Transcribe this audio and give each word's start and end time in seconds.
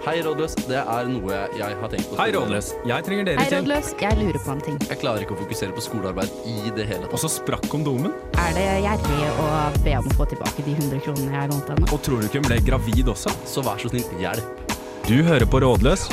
Hei, 0.00 0.14
rådløs. 0.24 0.54
Det 0.64 0.78
er 0.80 1.08
noe 1.12 1.38
jeg 1.58 1.74
har 1.76 1.90
tenkt 1.92 2.06
på. 2.08 2.16
Hei, 2.16 2.30
Rådløs. 2.32 2.70
Jeg 2.88 3.04
trenger 3.04 3.26
dere 3.28 3.42
Hei, 3.42 3.48
til. 3.50 3.58
rådløs. 3.60 3.90
Jeg 4.00 4.16
lurer 4.16 4.38
på 4.40 4.52
en 4.54 4.60
ting. 4.64 4.76
Jeg 4.88 4.98
klarer 5.02 5.24
ikke 5.26 5.34
å 5.36 5.40
fokusere 5.42 5.74
på 5.76 5.82
skolearbeid 5.84 6.30
i 6.48 6.70
det 6.76 6.86
hele 6.88 7.08
Og 7.12 7.20
så 7.20 7.28
sprakk 7.28 7.66
kondomen. 7.68 8.14
Er 8.40 8.54
det 8.56 8.64
gjerrig 8.86 9.26
å 9.44 9.48
be 9.84 9.96
om 9.98 10.08
å 10.08 10.14
få 10.16 10.24
tilbake 10.30 10.64
de 10.64 10.72
100 10.78 11.02
kronene 11.04 11.34
jeg 11.36 11.50
lånte 11.52 11.74
henne? 11.76 11.90
Og 11.92 12.00
tror 12.06 12.22
du 12.24 12.28
ikke 12.30 12.40
hun 12.40 12.48
ble 12.48 12.58
gravid 12.64 13.10
også? 13.12 13.32
Så 13.44 13.64
vær 13.66 13.76
så 13.82 13.90
snill, 13.92 14.06
hjelp. 14.22 14.72
Du 15.04 15.18
hører 15.26 15.44
på 15.52 15.60
Rådløs 15.66 16.06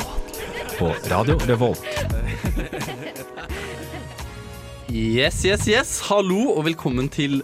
på 0.76 0.90
Radio 1.08 1.38
Revolt. 1.48 1.80
Yes, 4.92 5.40
yes, 5.48 5.64
yes. 5.68 5.94
Hallo 6.10 6.50
og 6.58 6.66
velkommen 6.68 7.08
til 7.12 7.40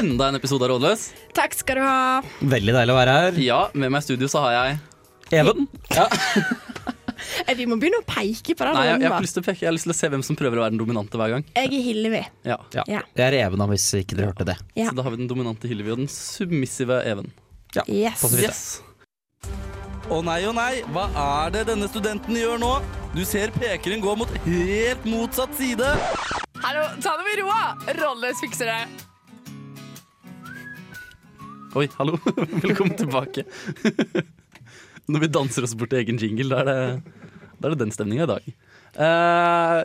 enda 0.00 0.30
en 0.32 0.40
episode 0.40 0.64
av 0.64 0.72
Rådløs. 0.72 1.10
Takk 1.36 1.52
skal 1.60 1.82
du 1.82 1.84
ha. 1.84 1.98
Veldig 2.40 2.78
deilig 2.78 2.96
å 2.96 2.98
være 3.02 3.18
her. 3.26 3.42
Ja, 3.44 3.60
med 3.76 3.92
meg 3.92 4.00
i 4.00 4.08
studio 4.08 4.32
så 4.32 4.46
har 4.46 4.56
jeg 4.56 4.80
Even? 5.32 5.64
Eh, 7.46 7.54
Vi 7.56 7.64
må 7.70 7.76
begynne 7.80 8.00
å 8.02 8.04
peke 8.06 8.54
på 8.58 8.66
den 8.66 8.74
Nei, 8.76 8.84
jeg, 8.88 9.00
jeg, 9.04 9.10
har 9.12 9.22
lyst 9.24 9.36
til 9.36 9.42
å 9.42 9.46
peke. 9.46 9.62
Jeg 9.62 9.68
har 9.70 9.74
lyst 9.76 9.86
til 9.86 9.94
å 9.94 9.96
se 9.96 10.08
hvem 10.12 10.24
som 10.26 10.38
prøver 10.38 10.58
å 10.58 10.64
være 10.64 10.74
den 10.74 10.80
dominante 10.82 11.18
hver 11.20 11.36
gang. 11.36 11.44
Jeg 11.54 11.70
er 11.70 11.84
Hillevi. 11.86 12.22
Ja. 12.48 12.56
Ja. 12.74 12.84
Ja. 12.90 13.02
Jeg 13.18 13.24
er 13.28 13.36
Even, 13.46 13.62
hvis 13.70 13.86
ikke 13.98 14.18
dere 14.18 14.32
hørte 14.32 14.46
det. 14.48 14.56
Ja. 14.78 14.88
Så 14.90 14.98
da 14.98 15.04
har 15.06 15.14
vi 15.14 15.20
den 15.22 15.30
dominante 15.30 15.70
Hillevi 15.70 15.94
og 15.94 16.02
den 16.02 16.10
submissive 16.12 16.98
Even. 17.08 17.30
Yes. 17.86 18.20
Passer. 18.20 18.42
Yes. 18.42 18.64
Å 20.12 20.18
nei, 20.26 20.40
å 20.44 20.52
nei, 20.52 20.82
hva 20.92 21.06
er 21.46 21.54
det 21.54 21.62
denne 21.70 21.86
studenten 21.88 22.36
gjør 22.36 22.58
nå? 22.60 22.72
Du 23.14 23.22
ser 23.28 23.54
pekeren 23.54 24.02
gå 24.02 24.16
mot 24.18 24.34
helt 24.44 25.08
motsatt 25.08 25.54
side. 25.56 25.88
Hallo, 26.62 26.84
ta 27.00 27.16
det 27.16 27.26
med 27.30 27.40
roa! 27.44 27.62
Rolles 28.02 28.42
fikser 28.42 28.68
det. 28.68 28.82
Oi, 31.78 31.88
hallo. 31.96 32.18
Velkommen 32.66 32.96
tilbake. 32.98 33.46
Når 35.12 35.26
vi 35.26 35.32
danser 35.34 35.66
oss 35.66 35.76
bort 35.76 35.92
til 35.92 36.00
egen 36.02 36.20
jingle, 36.20 36.48
da 36.48 36.62
er 36.62 36.68
det, 36.68 37.28
da 37.58 37.68
er 37.68 37.74
det 37.74 37.82
den 37.84 37.94
stemninga 37.94 38.24
i 38.24 38.30
dag. 38.30 38.48
Eh, 38.92 39.78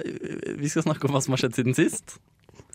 vi 0.59 0.71
skal 0.71 0.85
snakke 0.87 1.07
om 1.07 1.15
hva 1.15 1.21
som 1.23 1.35
har 1.35 1.43
skjedd 1.43 1.59
siden 1.59 1.77
sist. 1.77 2.17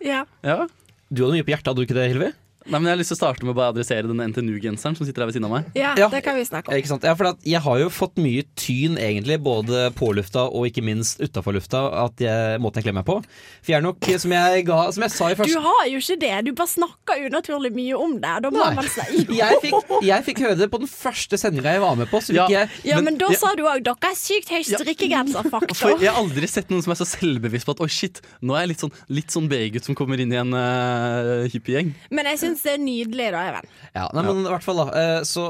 Ja. 0.05 0.25
Ja. 0.45 0.67
Du 1.13 1.25
hadde 1.25 1.39
mye 1.39 1.47
på 1.47 1.55
hjertet, 1.55 1.71
hadde 1.71 1.81
du 1.81 1.87
ikke 1.87 1.99
det, 1.99 2.09
Hilvi? 2.13 2.31
Nei, 2.67 2.79
men 2.79 2.85
Jeg 2.85 2.93
har 2.97 3.01
lyst 3.03 3.13
til 3.13 3.17
å 3.17 3.23
starte 3.23 3.45
med 3.45 3.55
å 3.55 3.59
bare 3.59 3.73
adressere 3.75 4.07
den 4.07 4.21
NTNU-genseren 4.33 4.97
som 4.97 5.07
sitter 5.07 5.23
her 5.23 5.27
ved 5.31 5.35
siden 5.37 5.47
av 5.49 5.51
meg. 5.57 5.65
ja, 5.75 5.95
Ja. 5.99 6.09
det 6.09 6.23
kan 6.25 6.37
vi 6.37 6.45
snakke 6.45 6.69
om. 6.69 6.75
Ikke 6.79 6.89
sant? 6.89 7.03
Ja, 7.03 7.15
for 7.15 7.27
at 7.33 7.39
jeg 7.45 7.61
har 7.61 7.79
jo 7.79 7.89
fått 7.91 8.17
mye 8.17 8.45
tyn, 8.57 8.97
egentlig, 8.99 9.39
både 9.43 9.91
på 9.95 10.13
lufta 10.15 10.47
og 10.51 10.67
ikke 10.71 10.83
minst 10.85 11.21
utafor 11.21 11.53
lufta, 11.55 11.83
at 12.05 12.17
jeg, 12.19 12.61
måten 12.61 12.83
jeg 12.83 12.85
kler 12.85 12.95
meg 12.95 13.05
på. 13.07 13.19
For 13.63 13.73
jeg 13.73 13.79
er 13.79 13.83
nok, 13.83 13.99
som 14.19 14.31
jeg, 14.33 14.65
ga, 14.67 14.91
som 14.93 15.03
jeg 15.03 15.11
sa 15.11 15.29
i 15.31 15.35
første 15.35 15.53
Du 15.55 15.61
har 15.61 15.87
jo 15.89 15.99
ikke 15.99 16.19
det. 16.21 16.45
Du 16.45 16.53
bare 16.53 16.69
snakker 16.69 17.27
unaturlig 17.29 17.73
mye 17.75 17.95
om 17.99 18.15
det. 18.21 18.35
Da 18.43 18.51
må 18.51 18.63
Nei. 18.63 18.75
man 18.75 18.85
si 18.85 19.27
jeg 19.33 19.59
fikk, 19.63 20.03
jeg 20.03 20.25
fikk 20.25 20.39
høre 20.47 20.57
det 20.59 20.71
på 20.71 20.79
den 20.79 20.89
første 20.89 21.39
sendinga 21.39 21.73
jeg 21.75 21.81
var 21.81 21.95
med 21.97 22.09
på. 22.11 22.19
Så 22.23 22.35
Ja. 22.35 22.47
jeg 22.49 22.69
Ja, 22.85 23.01
men 23.01 23.17
da 23.19 23.27
Ja. 23.31 23.37
sa 23.39 23.55
du 23.55 23.63
òg 23.65 23.83
'dere 23.83 23.97
er 24.03 24.15
sykt 24.15 24.49
høy 24.49 24.63
strikkegenserfaktor'. 24.63 26.01
Jeg 26.03 26.11
har 26.11 26.19
aldri 26.23 26.47
sett 26.49 26.69
noen 26.71 26.83
som 26.83 26.93
er 26.93 26.97
så 27.01 27.07
selvbevisst 27.07 27.67
på 27.67 27.75
at 27.77 27.81
oi 27.85 27.89
shit, 27.89 28.21
nå 28.43 28.55
er 28.57 28.67
jeg 28.67 28.69
litt 28.73 28.83
sånn, 28.83 28.93
litt 29.09 29.31
sånn 29.35 29.49
B-gutt 29.49 29.85
som 29.85 29.95
kommer 29.95 30.19
inn 30.21 30.33
i 30.33 30.37
en 30.41 30.53
uh, 30.55 31.47
hippiegjeng. 31.53 31.93
Men 32.11 32.27
jeg 32.33 32.39
syns 32.53 32.65
det 32.67 32.75
er 32.77 32.83
nydelig, 32.83 33.29
da, 33.35 33.43
Even. 33.51 33.69
Ja, 33.93 34.07
nei, 34.15 34.25
men 34.27 34.43
i 34.45 34.51
hvert 34.51 34.65
fall 34.65 34.81
da 34.81 34.87
eh, 34.97 35.19
Så 35.29 35.45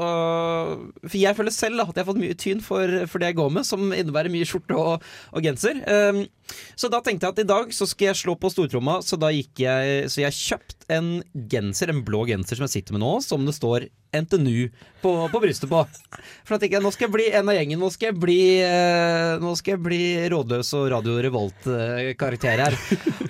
For 1.05 1.17
jeg 1.19 1.37
føler 1.37 1.53
selv 1.55 1.79
da 1.79 1.85
at 1.87 1.95
jeg 1.95 2.03
har 2.03 2.09
fått 2.09 2.21
mye 2.21 2.37
tyn 2.39 2.63
for, 2.63 2.95
for 3.11 3.21
det 3.21 3.31
jeg 3.31 3.39
går 3.39 3.51
med, 3.57 3.67
som 3.67 3.85
innebærer 3.91 4.33
mye 4.33 4.47
skjorte 4.47 4.77
og, 4.77 5.05
og 5.33 5.45
genser. 5.45 5.79
Um, 5.87 6.23
så 6.75 6.89
da 6.91 6.99
tenkte 7.03 7.27
jeg 7.27 7.35
at 7.35 7.43
i 7.43 7.47
dag 7.47 7.71
så 7.75 7.87
skal 7.89 8.11
jeg 8.11 8.19
slå 8.19 8.35
på 8.39 8.51
stortromma, 8.51 8.97
så 9.05 9.17
da 9.19 9.29
gikk 9.33 9.63
jeg 9.63 10.09
Så 10.11 10.23
jeg 10.25 10.35
kjøpt 10.35 10.82
en 10.91 11.21
genser, 11.51 11.91
en 11.93 12.03
blå 12.05 12.25
genser 12.27 12.59
som 12.59 12.65
jeg 12.67 12.77
sitter 12.79 12.97
med 12.97 13.03
nå, 13.05 13.11
som 13.23 13.45
det 13.47 13.55
står 13.55 13.87
NTNU 14.13 14.67
på, 15.01 15.11
på 15.31 15.39
brystet 15.41 15.71
på. 15.71 15.79
For 16.45 16.55
at 16.57 16.65
ikke, 16.67 16.81
nå 16.83 16.91
skal 16.93 17.07
jeg 17.07 17.13
bli 17.15 17.25
en 17.33 17.49
av 17.49 17.55
gjengen. 17.57 17.79
Nå 17.81 17.89
skal 17.93 18.11
jeg 18.11 18.19
bli, 18.21 18.37
eh, 18.61 19.39
nå 19.41 19.53
skal 19.57 19.73
jeg 19.75 19.81
bli 19.87 20.01
rådløs 20.29 20.69
og 20.77 20.85
Radio 20.93 21.15
Revolt-karakter 21.25 22.61
her. 22.65 22.77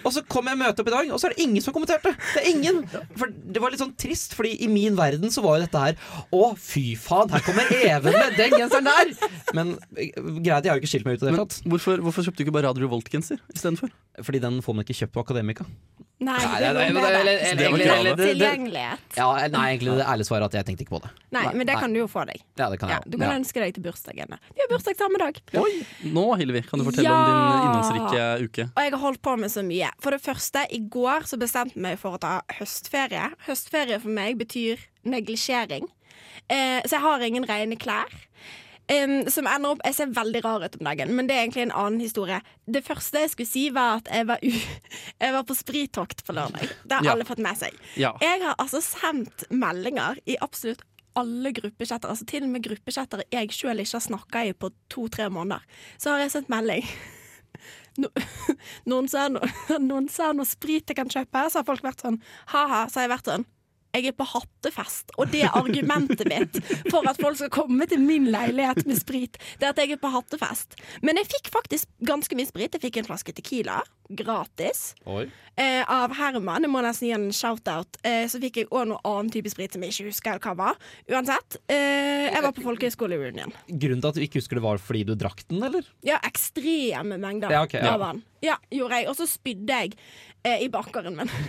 Og 0.03 0.11
så 0.11 0.23
kom 0.27 0.49
jeg 0.51 0.59
møte 0.59 0.83
opp 0.83 0.91
i 0.91 0.95
dag, 0.95 1.11
og 1.15 1.21
så 1.21 1.29
er 1.29 1.35
det 1.37 1.45
ingen 1.45 1.63
som 1.63 1.71
har 1.71 1.77
kommentert 1.77 2.03
det. 2.09 2.13
Det 2.33 2.43
er 2.43 2.49
ingen. 2.51 2.81
For 3.19 3.31
det 3.31 3.63
var 3.63 3.71
litt 3.73 3.83
sånn 3.83 3.95
trist, 3.99 4.35
fordi 4.37 4.57
i 4.65 4.69
min 4.71 4.97
verden 4.99 5.31
så 5.33 5.43
var 5.45 5.59
jo 5.59 5.65
dette 5.65 5.83
her 5.85 5.97
Å, 6.35 6.43
fy 6.59 6.83
faen, 6.99 7.31
her 7.33 7.43
kommer 7.45 7.71
Even 7.79 8.13
med 8.15 8.35
den 8.37 8.53
genseren 8.57 8.87
der! 8.89 9.13
Men 9.55 9.75
eh, 9.95 10.11
greit, 10.43 10.65
jeg 10.65 10.71
har 10.73 10.77
jo 10.77 10.83
ikke 10.83 10.91
skilt 10.91 11.07
meg 11.07 11.15
ut 11.17 11.23
i 11.23 11.25
det 11.27 11.31
hele 11.33 11.45
tatt. 11.45 11.61
hvorfor, 11.69 12.03
hvorfor 12.03 12.27
kjøpte 12.27 12.41
du 12.41 12.45
ikke 12.47 12.57
bare 12.59 12.67
Radio 12.69 12.87
Revolt-genser 12.87 13.39
istedenfor? 13.55 13.93
Fordi 14.21 14.43
den 14.43 14.59
får 14.65 14.75
man 14.77 14.85
ikke 14.85 14.99
kjøpt 15.03 15.15
på 15.15 15.23
Akademika. 15.23 15.65
Nei, 16.23 16.37
Nei, 16.39 16.59
nei, 16.71 16.83
nei, 16.95 17.01
nei, 17.03 17.33
er 17.43 17.51
eller- 17.51 17.69
var 17.71 17.97
eller- 17.97 18.15
det- 18.15 18.27
Tilgjengelighet. 18.37 18.99
Ja, 19.17 19.47
nei, 19.47 19.65
egentlig 19.77 19.97
det 19.97 20.05
ærlige 20.05 20.27
svaret 20.27 20.45
at 20.45 20.53
jeg 20.53 20.65
tenkte 20.65 20.85
ikke 20.85 20.95
på 20.97 21.01
det. 21.03 21.09
Nei, 21.31 21.43
men 21.53 21.65
det 21.67 21.73
Nei. 21.73 21.79
kan 21.81 21.93
du 21.93 21.99
jo 21.99 22.07
få 22.07 22.25
deg. 22.25 22.41
Ja, 22.57 22.69
det 22.69 22.79
kan 22.79 22.89
Ja, 22.89 22.99
du 23.07 23.17
kan 23.17 23.29
ja. 23.29 23.37
ønske 23.39 23.53
deg 23.59 23.73
til 23.73 23.83
bursdagen. 23.83 24.27
Vi 24.55 24.61
har 24.63 24.69
bursdag 24.71 24.95
samme 24.97 25.17
dag. 25.19 25.41
Oi, 25.55 25.85
Nå, 26.05 26.25
Hilvi, 26.37 26.61
kan 26.67 26.79
du 26.79 26.85
fortelle 26.85 27.03
Ja. 27.03 27.13
om 27.13 27.51
din 27.51 27.67
innholdsrike 27.69 28.43
uke. 28.47 28.63
Og 28.75 28.83
jeg 28.83 28.91
har 28.91 28.99
holdt 28.99 29.21
på 29.21 29.37
med 29.39 29.49
så 29.49 29.63
mye. 29.65 29.89
For 29.99 30.11
det 30.11 30.21
første, 30.21 30.65
i 30.71 30.79
går 30.79 31.21
så 31.23 31.37
bestemte 31.37 31.73
jeg 31.75 31.81
meg 31.81 31.99
for 31.99 32.17
å 32.17 32.19
ta 32.19 32.41
høstferie. 32.59 33.33
Høstferie 33.47 33.99
for 34.01 34.09
meg 34.09 34.37
betyr 34.37 34.77
neglisjering. 35.05 35.87
Eh, 36.49 36.81
så 36.85 36.91
jeg 36.91 37.01
har 37.01 37.19
ingen 37.21 37.45
rene 37.45 37.75
klær. 37.77 38.05
Em, 38.91 39.29
som 39.31 39.47
ender 39.47 39.71
opp 39.71 39.81
Jeg 39.87 39.95
ser 39.95 40.09
veldig 40.11 40.41
rar 40.43 40.63
ut 40.65 40.73
om 40.79 40.83
dagen, 40.89 41.13
men 41.15 41.27
det 41.29 41.35
er 41.37 41.45
egentlig 41.45 41.63
en 41.67 41.71
annen 41.71 42.01
historie. 42.03 42.41
Det 42.67 42.81
første 42.83 43.21
jeg 43.23 43.29
skulle 43.31 43.47
si, 43.47 43.69
var 43.71 44.01
at 44.01 44.09
jeg 44.11 44.27
var, 44.27 44.41
jeg 45.23 45.33
var 45.37 45.43
på 45.47 45.55
sprittokt 45.55 46.25
på 46.27 46.35
lørdag. 46.35 46.67
Det 46.83 46.97
har 46.99 47.05
Ja. 47.07 47.11
alle 47.15 47.23
fått 47.27 47.39
med 47.43 47.57
seg. 47.57 47.77
Ja. 47.95 48.11
Jeg 48.21 48.41
har 48.43 48.55
altså 48.59 48.81
sendt 48.83 49.45
meldinger 49.51 50.19
i 50.27 50.35
absolutt 50.41 50.83
alle 51.15 51.51
gruppechatter, 51.53 52.09
altså 52.09 52.25
til 52.25 52.43
og 52.43 52.49
med 52.49 52.63
gruppechatter 52.65 53.21
jeg 53.31 53.51
sjøl 53.53 53.79
ikke 53.83 53.99
har 53.99 54.01
snakka 54.07 54.45
i 54.49 54.53
på 54.57 54.71
to-tre 54.89 55.29
måneder. 55.29 55.61
Så 56.01 56.09
har 56.09 56.23
jeg 56.25 56.31
sendt 56.35 56.49
melding. 56.49 56.83
No, 58.01 58.07
noen, 58.89 59.05
sa 59.07 59.27
no, 59.29 59.37
noen 59.77 60.07
sa 60.09 60.31
noe 60.33 60.47
sprit 60.49 60.89
jeg 60.89 60.97
kan 60.97 61.11
kjøpe, 61.13 61.43
så 61.53 61.59
har 61.59 61.67
folk 61.67 61.83
vært 61.85 62.01
sånn 62.01 62.15
ha-ha. 62.49 62.87
Så 62.89 62.97
har 62.97 63.05
jeg 63.05 63.11
vært 63.11 63.29
sånn 63.29 63.43
jeg 63.93 64.07
er 64.09 64.15
på 64.17 64.25
hattefest, 64.25 65.11
og 65.21 65.29
det 65.29 65.43
er 65.45 65.53
argumentet 65.53 66.23
mitt 66.29 66.55
for 66.89 67.05
at 67.09 67.19
folk 67.21 67.37
skal 67.37 67.51
komme 67.53 67.85
til 67.89 68.01
min 68.01 68.25
leilighet 68.33 68.87
med 68.89 68.97
sprit. 68.97 69.37
Det 69.61 69.67
er 69.67 69.73
at 69.75 69.81
jeg 69.83 69.93
er 69.93 70.01
på 70.01 70.09
hattefest. 70.13 70.73
Men 71.05 71.19
jeg 71.21 71.29
fikk 71.29 71.51
faktisk 71.53 71.89
ganske 72.01 72.33
mye 72.39 72.49
sprit. 72.49 72.73
Jeg 72.73 72.81
fikk 72.87 72.97
en 73.03 73.07
flaske 73.11 73.35
Tequila 73.37 73.81
gratis 74.13 74.95
Oi. 75.09 75.27
eh, 75.57 75.81
av 75.89 76.11
Herman. 76.17 76.65
Jeg 76.65 76.73
må 76.73 76.81
nesten 76.83 77.07
gi 77.07 77.13
en 77.15 77.29
shout-out. 77.33 77.97
Eh, 78.05 78.25
så 78.29 78.41
fikk 78.41 78.59
jeg 78.63 78.69
òg 78.73 78.89
noe 78.91 78.99
annen 79.07 79.29
type 79.33 79.49
sprit 79.53 79.73
som 79.77 79.85
jeg 79.85 79.93
ikke 79.93 80.09
husker 80.09 80.41
hva 80.43 80.55
var. 80.59 80.81
Uansett, 81.13 81.57
eh, 81.71 82.27
jeg 82.33 82.43
var 82.43 82.53
på 82.57 82.65
folkehøyskole-reunion. 82.65 83.53
Grunnen 83.69 84.01
til 84.03 84.09
at 84.11 84.17
du 84.19 84.25
ikke 84.25 84.41
husker 84.41 84.57
det, 84.59 84.65
var 84.65 84.81
fordi 84.81 85.05
du 85.07 85.13
drakk 85.21 85.45
den, 85.53 85.61
eller? 85.69 85.85
Ja, 86.05 86.17
ekstreme 86.27 87.17
mengder 87.21 87.53
Ja, 87.53 87.63
okay, 87.65 87.81
ja. 87.85 87.93
av 87.95 88.07
den. 88.09 88.23
Ja, 88.43 88.57
gjorde 88.73 88.99
jeg. 89.01 89.09
Og 89.13 89.17
så 89.21 89.29
spydde 89.29 89.81
jeg 89.85 89.95
eh, 90.43 90.65
i 90.65 90.69
bakgården 90.73 91.15
min. 91.21 91.29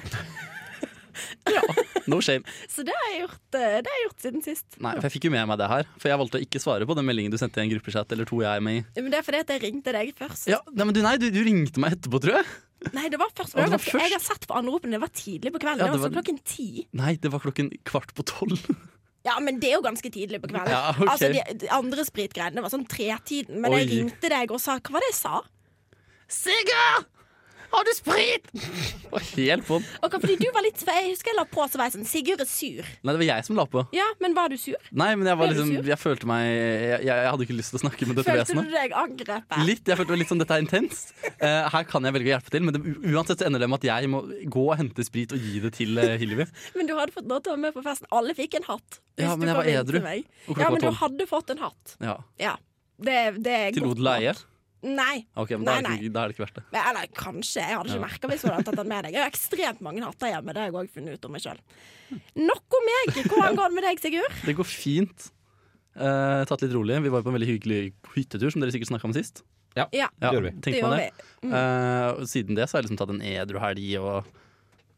No 2.12 2.20
shame. 2.24 2.44
Så 2.68 2.84
det 2.86 2.94
har 2.96 3.06
jeg 3.12 3.22
gjort, 3.24 3.58
eh, 3.60 3.78
det 3.80 3.90
har 3.92 3.98
jeg 4.00 4.06
gjort 4.08 4.26
siden 4.26 4.44
sist. 4.44 4.66
Nei, 4.78 4.92
for 4.98 5.08
Jeg 5.08 5.14
fikk 5.16 5.28
jo 5.28 5.32
med 5.34 5.48
meg 5.50 5.60
det 5.60 5.70
her, 5.70 5.88
for 5.96 6.12
jeg 6.12 6.20
valgte 6.20 6.40
å 6.40 6.44
ikke 6.44 6.62
svare 6.62 6.88
på 6.88 6.96
den 6.98 7.08
meldingen 7.08 7.32
du 7.34 7.38
sendte 7.40 7.62
i 7.62 7.64
en 7.64 7.72
gruppechat 7.72 8.14
eller 8.16 8.28
to 8.28 8.42
jeg 8.44 8.50
er 8.50 8.64
med 8.64 8.82
i. 8.82 8.84
Men 9.00 9.10
det 9.14 9.20
er 9.22 9.26
fordi 9.26 9.42
at 9.44 9.52
jeg 9.54 9.64
ringte 9.64 9.94
deg 9.96 10.12
først. 10.18 10.48
Ja, 10.52 10.60
nei, 10.72 10.84
men 10.84 10.96
du, 10.96 11.02
nei, 11.04 11.16
du, 11.22 11.28
du 11.32 11.40
ringte 11.46 11.82
meg 11.82 11.96
etterpå, 11.98 12.20
tror 12.24 12.40
jeg. 12.40 12.48
Nei, 12.92 13.06
det 13.08 13.20
var 13.20 13.30
først. 13.32 13.54
Det 13.56 13.64
var 13.72 13.80
først? 13.80 14.02
Jeg 14.04 14.12
har 14.12 14.24
sett 14.24 14.44
på 14.50 14.56
anropene, 14.58 14.98
det 14.98 15.04
var 15.04 15.12
tidlig 15.16 15.54
på 15.54 15.62
kvelden. 15.62 15.80
Ja, 15.80 15.88
det 15.88 15.96
det 15.96 16.02
var 16.02 16.10
sånn 16.10 16.18
klokken 16.18 16.40
ti. 16.44 16.68
Nei, 17.00 17.14
det 17.20 17.32
var 17.32 17.40
klokken 17.44 17.70
kvart 17.88 18.12
på 18.18 18.26
tolv. 18.28 18.66
Ja, 19.24 19.38
men 19.40 19.56
det 19.56 19.70
er 19.70 19.78
jo 19.78 19.84
ganske 19.86 20.10
tidlig 20.12 20.42
på 20.42 20.50
kvelden. 20.52 20.68
Ja, 20.74 20.92
ok. 20.92 21.08
Altså, 21.14 21.30
de, 21.32 21.40
de 21.62 21.70
andre 21.72 22.04
spritgreiene, 22.04 22.60
var 22.60 22.72
sånn 22.74 22.84
tretiden. 22.90 23.62
Men 23.64 23.72
jeg 23.78 23.88
ringte 23.94 24.28
deg 24.28 24.52
og 24.52 24.60
sa 24.60 24.76
Hva 24.76 24.98
var 24.98 25.06
det 25.06 25.14
jeg 25.14 25.20
sa? 25.22 25.40
Sigurd! 26.28 27.08
Har 27.74 27.86
du 27.86 27.90
sprit? 27.96 28.50
Og 29.10 29.20
helt 29.34 29.66
på 29.66 29.78
okay, 30.04 30.20
fordi 30.22 30.36
du 30.38 30.46
var 30.54 30.62
litt 30.64 30.78
Jeg 30.78 31.08
husker 31.10 31.32
jeg 31.32 31.38
la 31.38 31.44
på, 31.50 31.64
så 31.70 31.80
var 31.80 31.88
jeg 31.88 31.96
sånn 31.96 32.06
Sigurd 32.08 32.42
er 32.44 32.48
sur. 32.48 32.86
Nei, 33.02 33.14
det 33.14 33.20
var 33.20 33.28
jeg 33.28 33.46
som 33.48 33.58
la 33.58 33.64
på. 33.70 33.84
Ja, 33.96 34.06
men 34.22 34.36
var 34.36 34.52
du 34.52 34.56
sur? 34.60 34.78
Nei, 34.94 35.10
men 35.18 35.28
jeg 35.30 35.40
var 35.40 35.50
liksom? 35.50 35.72
Jeg 35.90 35.98
følte 36.00 36.28
meg 36.30 36.44
Jeg, 36.50 37.00
jeg, 37.08 37.28
hadde 37.30 37.46
ikke 37.46 37.56
lyst 37.58 37.74
til 37.74 37.80
å 37.80 37.82
snakke 37.84 38.08
med 38.10 38.20
dette 38.20 38.30
Følte 38.30 38.58
du 38.60 38.74
deg 38.74 38.94
angrepet? 39.00 39.56
Litt, 39.66 39.82
jeg 39.90 40.00
følte 40.00 40.14
meg 40.14 40.22
litt 40.22 40.30
sånn, 40.30 40.42
Dette 40.44 40.58
er 40.58 40.64
intenst. 40.64 41.14
Uh, 41.40 41.64
her 41.72 41.86
kan 41.88 42.06
jeg 42.06 42.16
velge 42.16 42.30
å 42.30 42.34
hjelpe 42.34 42.52
til, 42.52 42.66
men 42.66 42.76
det, 42.76 42.94
uansett 43.14 43.42
så 43.42 43.48
ender 43.48 43.64
det 43.64 43.70
med 43.70 43.80
at 43.80 43.88
jeg 43.88 44.10
må 44.12 44.22
gå 44.54 44.64
og 44.66 44.76
hente 44.80 45.06
sprit 45.06 45.34
og 45.34 45.40
gi 45.40 45.62
det 45.64 45.72
til 45.78 45.98
uh, 46.00 46.14
Hillevi. 46.20 46.46
Men 46.78 46.88
du 46.90 46.94
hadde 46.98 47.14
fått 47.14 47.28
lov 47.30 47.42
til 47.44 47.52
å 47.52 47.56
være 47.56 47.64
med 47.66 47.76
på 47.76 47.84
festen. 47.84 48.08
Alle 48.14 48.34
fikk 48.36 48.58
en 48.58 48.66
hatt. 48.68 49.00
Ja, 49.20 49.34
men 49.38 49.48
jeg 49.48 49.56
var 49.56 49.68
edru. 49.70 50.00
til 50.00 50.58
Ja, 50.58 50.70
men 50.74 50.82
du 50.82 50.88
hadde 50.98 51.26
fått 51.30 51.52
en 51.54 51.60
hatt. 51.62 51.94
Ja. 52.02 52.16
Ja. 52.40 52.56
Det, 52.98 53.14
det 53.42 53.54
er 53.54 53.72
Til 53.74 53.86
godt 53.86 53.98
odel 53.98 54.10
og 54.10 54.18
eie? 54.18 54.34
Nei. 54.84 55.24
Okay, 55.36 55.56
men 55.56 55.64
da 55.64 55.78
er, 55.78 55.82
Nei, 55.86 55.94
ikke, 55.96 56.12
da 56.12 56.22
er 56.24 56.28
det 56.28 56.34
ikke 56.36 56.44
verdt 56.44 56.58
det. 56.60 56.64
Men- 56.74 56.86
Eller 56.90 57.06
kanskje. 57.16 57.62
Jeg 57.64 57.76
hadde 57.78 57.88
ikke 57.88 58.00
Ja. 58.00 58.06
merka 58.06 58.28
hvis 58.28 58.42
du 58.44 58.48
hadde 58.50 58.64
tatt 58.68 58.76
den 58.76 58.88
med 58.88 59.04
deg. 59.04 59.12
Jeg 59.14 59.22
har 59.24 59.30
ekstremt 59.30 59.80
mange 59.80 60.02
hatter 60.04 60.26
hjemme. 60.28 60.52
Det 60.52 60.56
har 60.60 60.66
jeg 60.68 60.74
òg 60.74 60.90
funnet 60.92 61.14
ut 61.14 61.24
om 61.24 61.32
meg 61.32 61.40
sjøl. 61.40 61.58
Nok 62.36 62.76
om 62.78 62.84
meg. 62.90 63.14
Hvordan 63.24 63.56
går 63.56 63.68
det 63.68 63.74
med 63.74 63.84
deg, 63.88 64.00
Sigurd? 64.04 64.34
Det 64.44 64.56
går 64.56 64.68
fint. 64.68 65.30
Eh, 65.96 66.44
tatt 66.44 66.60
litt 66.62 66.72
rolig. 66.74 67.00
Vi 67.02 67.08
var 67.08 67.22
på 67.22 67.28
en 67.32 67.38
veldig 67.38 67.48
hyggelig 67.48 67.92
hyttetur, 68.14 68.50
som 68.52 68.60
dere 68.60 68.70
sikkert 68.74 68.90
snakka 68.92 69.04
om 69.08 69.12
sist. 69.16 69.42
Ja, 69.76 69.86
Ja, 69.92 70.08
Det 70.20 70.30
gjorde 70.32 70.42
vi. 70.42 70.60
det 70.60 70.74
gjorde 70.82 70.96
det. 70.98 71.12
vi. 71.42 71.48
Mm. 71.48 71.54
Eh, 71.54 72.08
og 72.12 72.26
siden 72.30 72.54
det 72.54 72.68
så 72.68 72.72
har 72.76 72.82
jeg 72.82 72.90
liksom 72.90 72.98
tatt 72.98 73.10
en 73.10 73.22
edru 73.22 73.58
helg 73.58 73.98
og 73.98 74.24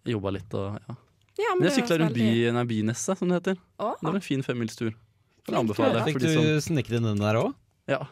jobba 0.05 0.33
litt. 0.33 0.53
Og, 0.55 0.79
ja. 0.89 0.95
Ja, 1.39 1.55
Men 1.55 1.69
jeg 1.71 1.85
sykla 1.85 1.99
rundt 2.01 2.15
by, 2.15 2.21
veldig- 2.21 2.53
nei, 2.55 2.65
Byneset, 2.65 3.19
som 3.19 3.29
det 3.29 3.43
heter. 3.43 3.57
Å, 3.79 3.93
Det 4.01 4.03
var 4.09 4.15
en 4.15 4.21
fin 4.21 4.43
femmilstur. 4.43 4.95
Kan 5.47 5.55
anbefale 5.55 6.01
tur, 6.03 6.13
Fikk 6.13 6.19
de 6.21 6.35
du 6.35 6.61
sneket 6.61 6.93
inn 6.97 7.03
den 7.05 7.19
der 7.19 7.35
òg? 7.37 7.55
Ja. 7.87 8.07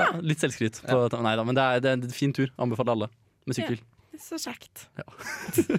Ja. 0.00 0.08
Litt 0.32 0.42
selvskryt. 0.42 0.80
På, 0.86 1.02
nei 1.24 1.34
da, 1.38 1.44
men 1.46 1.56
det 1.58 1.64
er, 1.64 1.80
det 1.84 1.90
er 1.92 1.98
en 2.00 2.14
fin 2.16 2.32
tur. 2.36 2.50
Anbefaler 2.60 2.96
alle 2.96 3.08
med 3.48 3.56
sykkel. 3.58 3.80
Så 4.20 4.36
kjekt. 4.42 4.86
Ja. 5.00 5.06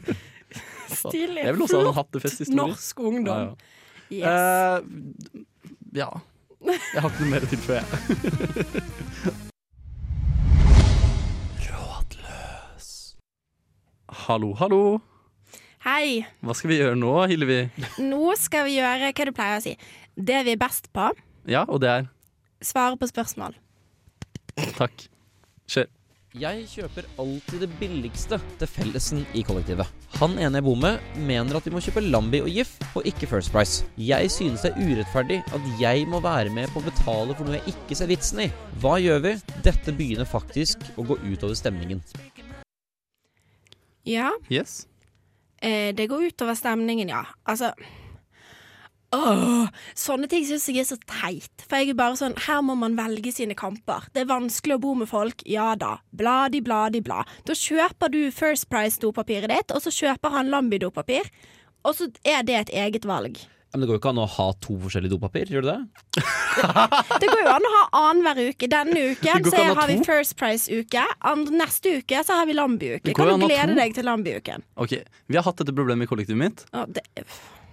Stilig. 0.91 1.44
Jeg 1.45 1.53
vil 1.56 1.62
også 1.63 1.77
ha 1.77 1.83
en 1.83 1.88
Flott 1.88 2.00
hattefesthistorie. 2.01 2.57
norsk 2.68 3.00
ungdom. 3.12 3.45
Ja, 3.51 3.77
Yes. 4.12 4.27
Eh, 4.27 4.79
ja. 5.95 6.09
Jeg 6.68 7.00
har 7.01 7.07
ikke 7.13 7.23
noe 7.23 7.29
mer 7.31 7.45
å 7.45 7.47
tilføye. 7.47 7.79
jeg. 7.79 8.83
Rådløs. 11.71 12.89
Hallo, 14.27 14.51
hallo. 14.59 14.81
Hei. 15.85 16.25
Hva 16.45 16.53
skal 16.57 16.73
vi 16.73 16.77
gjøre 16.81 16.97
nå, 17.00 17.13
Hillevi? 17.31 17.62
Nå 18.03 18.35
skal 18.38 18.68
vi 18.68 18.75
gjøre 18.77 19.09
hva 19.15 19.25
du 19.25 19.33
pleier 19.33 19.62
å 19.62 19.63
si. 19.63 19.73
Det 20.15 20.44
vi 20.45 20.53
er 20.57 20.59
best 20.62 20.91
på. 20.94 21.07
Ja, 21.50 21.63
og 21.68 21.81
det 21.81 21.89
er 21.89 22.09
Svare 22.62 23.00
på 23.01 23.07
spørsmål. 23.09 23.56
Takk. 24.78 25.08
Kjør. 25.72 25.88
Jeg 26.40 26.62
kjøper 26.72 27.08
alltid 27.19 27.60
det 27.66 27.68
billigste 27.75 28.38
til 28.62 28.69
fellesen 28.72 29.25
i 29.36 29.42
kollektivet. 29.44 29.90
Han 30.22 30.38
ene 30.40 30.62
jeg 30.62 30.63
bor 30.63 30.78
med, 30.80 31.02
mener 31.28 31.58
at 31.60 31.66
vi 31.68 31.74
må 31.75 31.81
kjøpe 31.84 32.04
Lambi 32.06 32.40
og 32.40 32.48
GIF, 32.54 32.72
og 32.96 33.04
ikke 33.10 33.28
First 33.28 33.52
Price. 33.52 33.84
Jeg 34.00 34.31
synes 34.31 34.63
det 34.63 34.72
er 34.72 34.80
urettferdig 34.94 35.42
at 35.52 35.68
jeg 35.81 36.06
må 36.08 36.22
være 36.24 36.54
med 36.56 36.72
på 36.72 36.80
å 36.80 36.86
betale 36.88 37.36
for 37.36 37.44
noe 37.50 37.58
jeg 37.60 37.74
ikke 37.74 37.98
ser 38.00 38.08
vitsen 38.13 38.46
i. 38.46 38.50
Hva 38.80 38.96
gjør 39.04 39.19
vi? 39.25 39.34
Dette 39.68 39.92
begynner 39.98 40.30
faktisk 40.30 40.88
å 40.96 41.04
gå 41.12 41.19
utover 41.34 41.57
stemningen. 41.60 42.00
Ja, 44.07 44.31
Yes. 44.50 44.88
eh, 45.62 45.92
det 45.94 46.07
går 46.10 46.31
utover 46.31 46.56
stemningen, 46.57 47.10
ja. 47.12 47.25
Altså 47.46 47.74
Åh, 49.12 49.68
sånne 49.98 50.30
ting 50.31 50.46
syns 50.48 50.69
jeg 50.72 50.80
er 50.84 50.88
så 50.88 50.96
teit. 51.04 51.66
For 51.68 51.81
jeg 51.81 51.92
er 51.92 51.98
bare 52.00 52.16
sånn, 52.19 52.36
her 52.48 52.62
må 52.63 52.78
man 52.80 52.96
velge 52.96 53.34
sine 53.36 53.56
kamper. 53.60 54.06
Det 54.16 54.24
er 54.24 54.30
vanskelig 54.31 54.78
å 54.78 54.84
bo 54.86 54.94
med 54.96 55.10
folk, 55.12 55.44
ja 55.52 55.74
da. 55.75 55.98
Bladi, 56.16 56.62
bladi, 56.63 57.02
bla. 57.04 57.22
Da 57.48 57.56
kjøper 57.58 58.12
du 58.13 58.22
First 58.31 58.69
Price-dopapiret 58.72 59.52
ditt, 59.52 59.74
og 59.75 59.84
så 59.84 59.92
kjøper 59.92 60.31
han 60.38 60.52
Lambi-dopapir. 60.54 61.28
Og 61.84 61.98
så 61.98 62.08
er 62.24 62.46
det 62.48 62.56
et 62.62 62.72
eget 62.86 63.08
valg. 63.10 63.42
Men 63.72 63.80
det 63.84 63.88
går 63.88 63.96
jo 63.96 64.00
ikke 64.02 64.12
an 64.12 64.19
å 64.19 64.25
ha 64.28 64.46
to 64.63 64.74
forskjellige 64.84 65.14
dopapir, 65.14 65.48
gjør 65.48 65.64
det 65.64 65.75
det? 65.78 66.24
Det 67.24 67.28
går 67.31 67.40
jo 67.46 67.52
an 67.54 67.68
å 67.68 67.72
ha 67.78 67.84
annenhver 68.10 68.42
uke. 68.52 68.68
Denne 68.72 69.04
uken 69.14 69.46
så 69.48 69.62
har 69.78 69.88
vi? 69.88 69.96
First 70.04 70.36
Price-uke. 70.40 71.04
Neste 71.56 71.94
uke 72.02 72.19
så 72.28 72.36
har 72.42 72.50
vi 72.50 72.56
Lambi-uke. 72.57 73.14
Kan 73.16 73.31
du 73.40 73.46
glede 73.48 73.78
deg 73.80 73.96
til 73.96 74.07
Lambi-uken? 74.07 74.66
Ok, 74.75 74.98
Vi 75.31 75.40
har 75.40 75.48
hatt 75.48 75.64
dette 75.64 75.72
problemet 75.75 76.07
i 76.07 76.12
kollektivet 76.12 76.42
mitt. 76.44 76.66
Å, 76.75 76.84
det- 76.92 77.07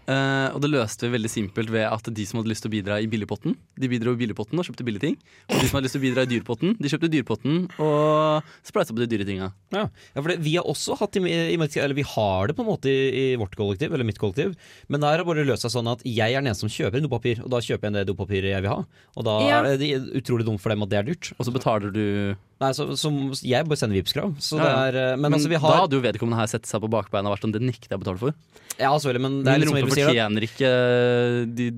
eh, 0.09 0.49
og 0.55 0.61
det 0.65 0.71
løste 0.73 1.07
vi 1.07 1.13
veldig 1.15 1.31
simpelt 1.31 1.71
ved 1.73 1.85
at 1.87 2.09
de 2.17 2.25
som 2.27 2.41
hadde 2.41 2.51
lyst 2.51 2.65
til 2.65 2.71
å 2.71 2.75
bidra 2.75 2.97
i 3.03 3.09
billigpotten, 3.11 3.55
de 3.79 3.91
bidro 3.93 4.15
i 4.17 4.21
billigpotten 4.23 4.59
og 4.59 4.67
kjøpte 4.67 4.87
billige 4.87 5.05
ting. 5.05 5.17
Og 5.51 5.61
de 5.61 5.69
som 5.69 5.77
hadde 5.79 5.87
lyst 5.89 5.97
til 5.99 6.03
å 6.03 6.07
bidra 6.07 6.25
i 6.27 6.31
dyrpotten, 6.33 6.75
de 6.81 6.93
kjøpte 6.93 7.11
dyrpotten 7.13 7.61
og 7.85 8.49
spleisa 8.67 8.97
på 8.97 9.03
de 9.05 9.09
dyre 9.13 9.27
tinga. 9.29 9.51
Ja, 9.75 9.85
ja 10.15 10.23
for 10.25 10.33
det, 10.33 10.39
vi 10.45 10.57
har 10.57 10.67
også 10.69 10.97
hatt 10.99 11.19
i, 11.21 11.23
i, 11.29 11.59
Eller 11.59 11.95
vi 11.99 12.07
har 12.17 12.49
det 12.51 12.57
på 12.59 12.65
en 12.65 12.71
måte 12.73 12.91
i, 12.91 13.33
i 13.35 13.37
vårt 13.41 13.55
kollektiv, 13.59 13.93
eller 13.93 14.09
mitt 14.09 14.19
kollektiv. 14.19 14.57
Men 14.89 15.05
der 15.05 15.15
har 15.15 15.23
det 15.23 15.29
bare 15.29 15.47
løst 15.49 15.67
seg 15.67 15.77
sånn 15.77 15.93
at 15.93 16.03
jeg 16.09 16.33
er 16.33 16.41
den 16.41 16.51
eneste 16.51 16.67
som 16.67 16.73
kjøper 16.73 17.05
dopapir, 17.05 17.45
og 17.45 17.53
da 17.53 17.63
kjøper 17.63 17.91
jeg 17.91 17.99
det 18.01 18.07
dopapiret 18.09 18.53
jeg 18.55 18.65
vil 18.65 18.73
ha. 18.75 18.81
Og 19.17 19.25
da 19.29 19.39
Ja. 19.49 19.63
er 19.65 19.77
det 19.79 19.93
utrolig 20.19 20.47
dumt 20.49 20.61
for 20.61 20.71
dem 20.73 20.83
at 20.83 20.91
det 20.91 20.99
er 20.99 21.09
dyrt. 21.13 21.33
Og 21.39 21.47
så 21.47 21.53
betaler 21.55 21.93
du 21.93 22.05
Nei, 22.59 22.73
så, 22.75 22.89
så 22.99 23.11
Jeg 23.47 23.67
bare 23.71 23.79
sender 23.79 24.01
Vipps-krav. 24.01 24.33
Ja, 24.59 24.59
ja. 24.59 24.87
eh, 24.91 25.13
Men, 25.15 25.29
Men 25.29 25.37
altså, 25.37 25.51
vi 25.51 25.59
da 25.63 25.75
hadde 25.85 25.95
jo 25.95 26.03
vedkommende 26.03 26.41
her 26.41 26.49
sett 26.51 26.67
seg 26.67 26.83
på 26.83 26.91
bakbeina 26.91 27.31
og 27.31 27.37
vært 27.37 27.47
sånn 27.47 27.55
Det 27.55 27.63
nekter 27.63 27.93
jeg 27.93 28.01
å 28.01 28.03
betale 28.03 28.23
for. 28.23 28.35
Ja, 28.79 28.91
selvfølgelig, 28.95 29.23
men 29.25 29.37
det 29.43 29.53
er 29.53 29.59
Min 29.59 29.63
litt 29.63 29.71
som 29.71 29.79
rumpe 29.79 29.95
fortjener 29.95 30.47
ikke 30.47 30.73
de 31.59 31.69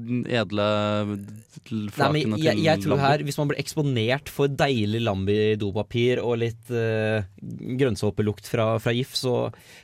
edle 0.40 0.66
Nei, 1.10 1.84
flakene 1.92 2.32
men 2.32 2.40
til 2.40 2.46
jeg, 2.48 2.62
jeg 2.64 2.82
tror 2.84 3.00
her, 3.00 3.24
Hvis 3.28 3.38
man 3.40 3.50
blir 3.52 3.60
eksponert 3.60 4.32
for 4.32 4.52
deilig 4.52 5.00
Lambi-dopapir 5.04 6.20
og 6.24 6.40
litt 6.42 6.72
uh, 6.72 7.20
grønnsåpelukt 7.80 8.48
fra, 8.48 8.72
fra 8.82 8.96
GIF, 8.96 9.14
så, 9.16 9.36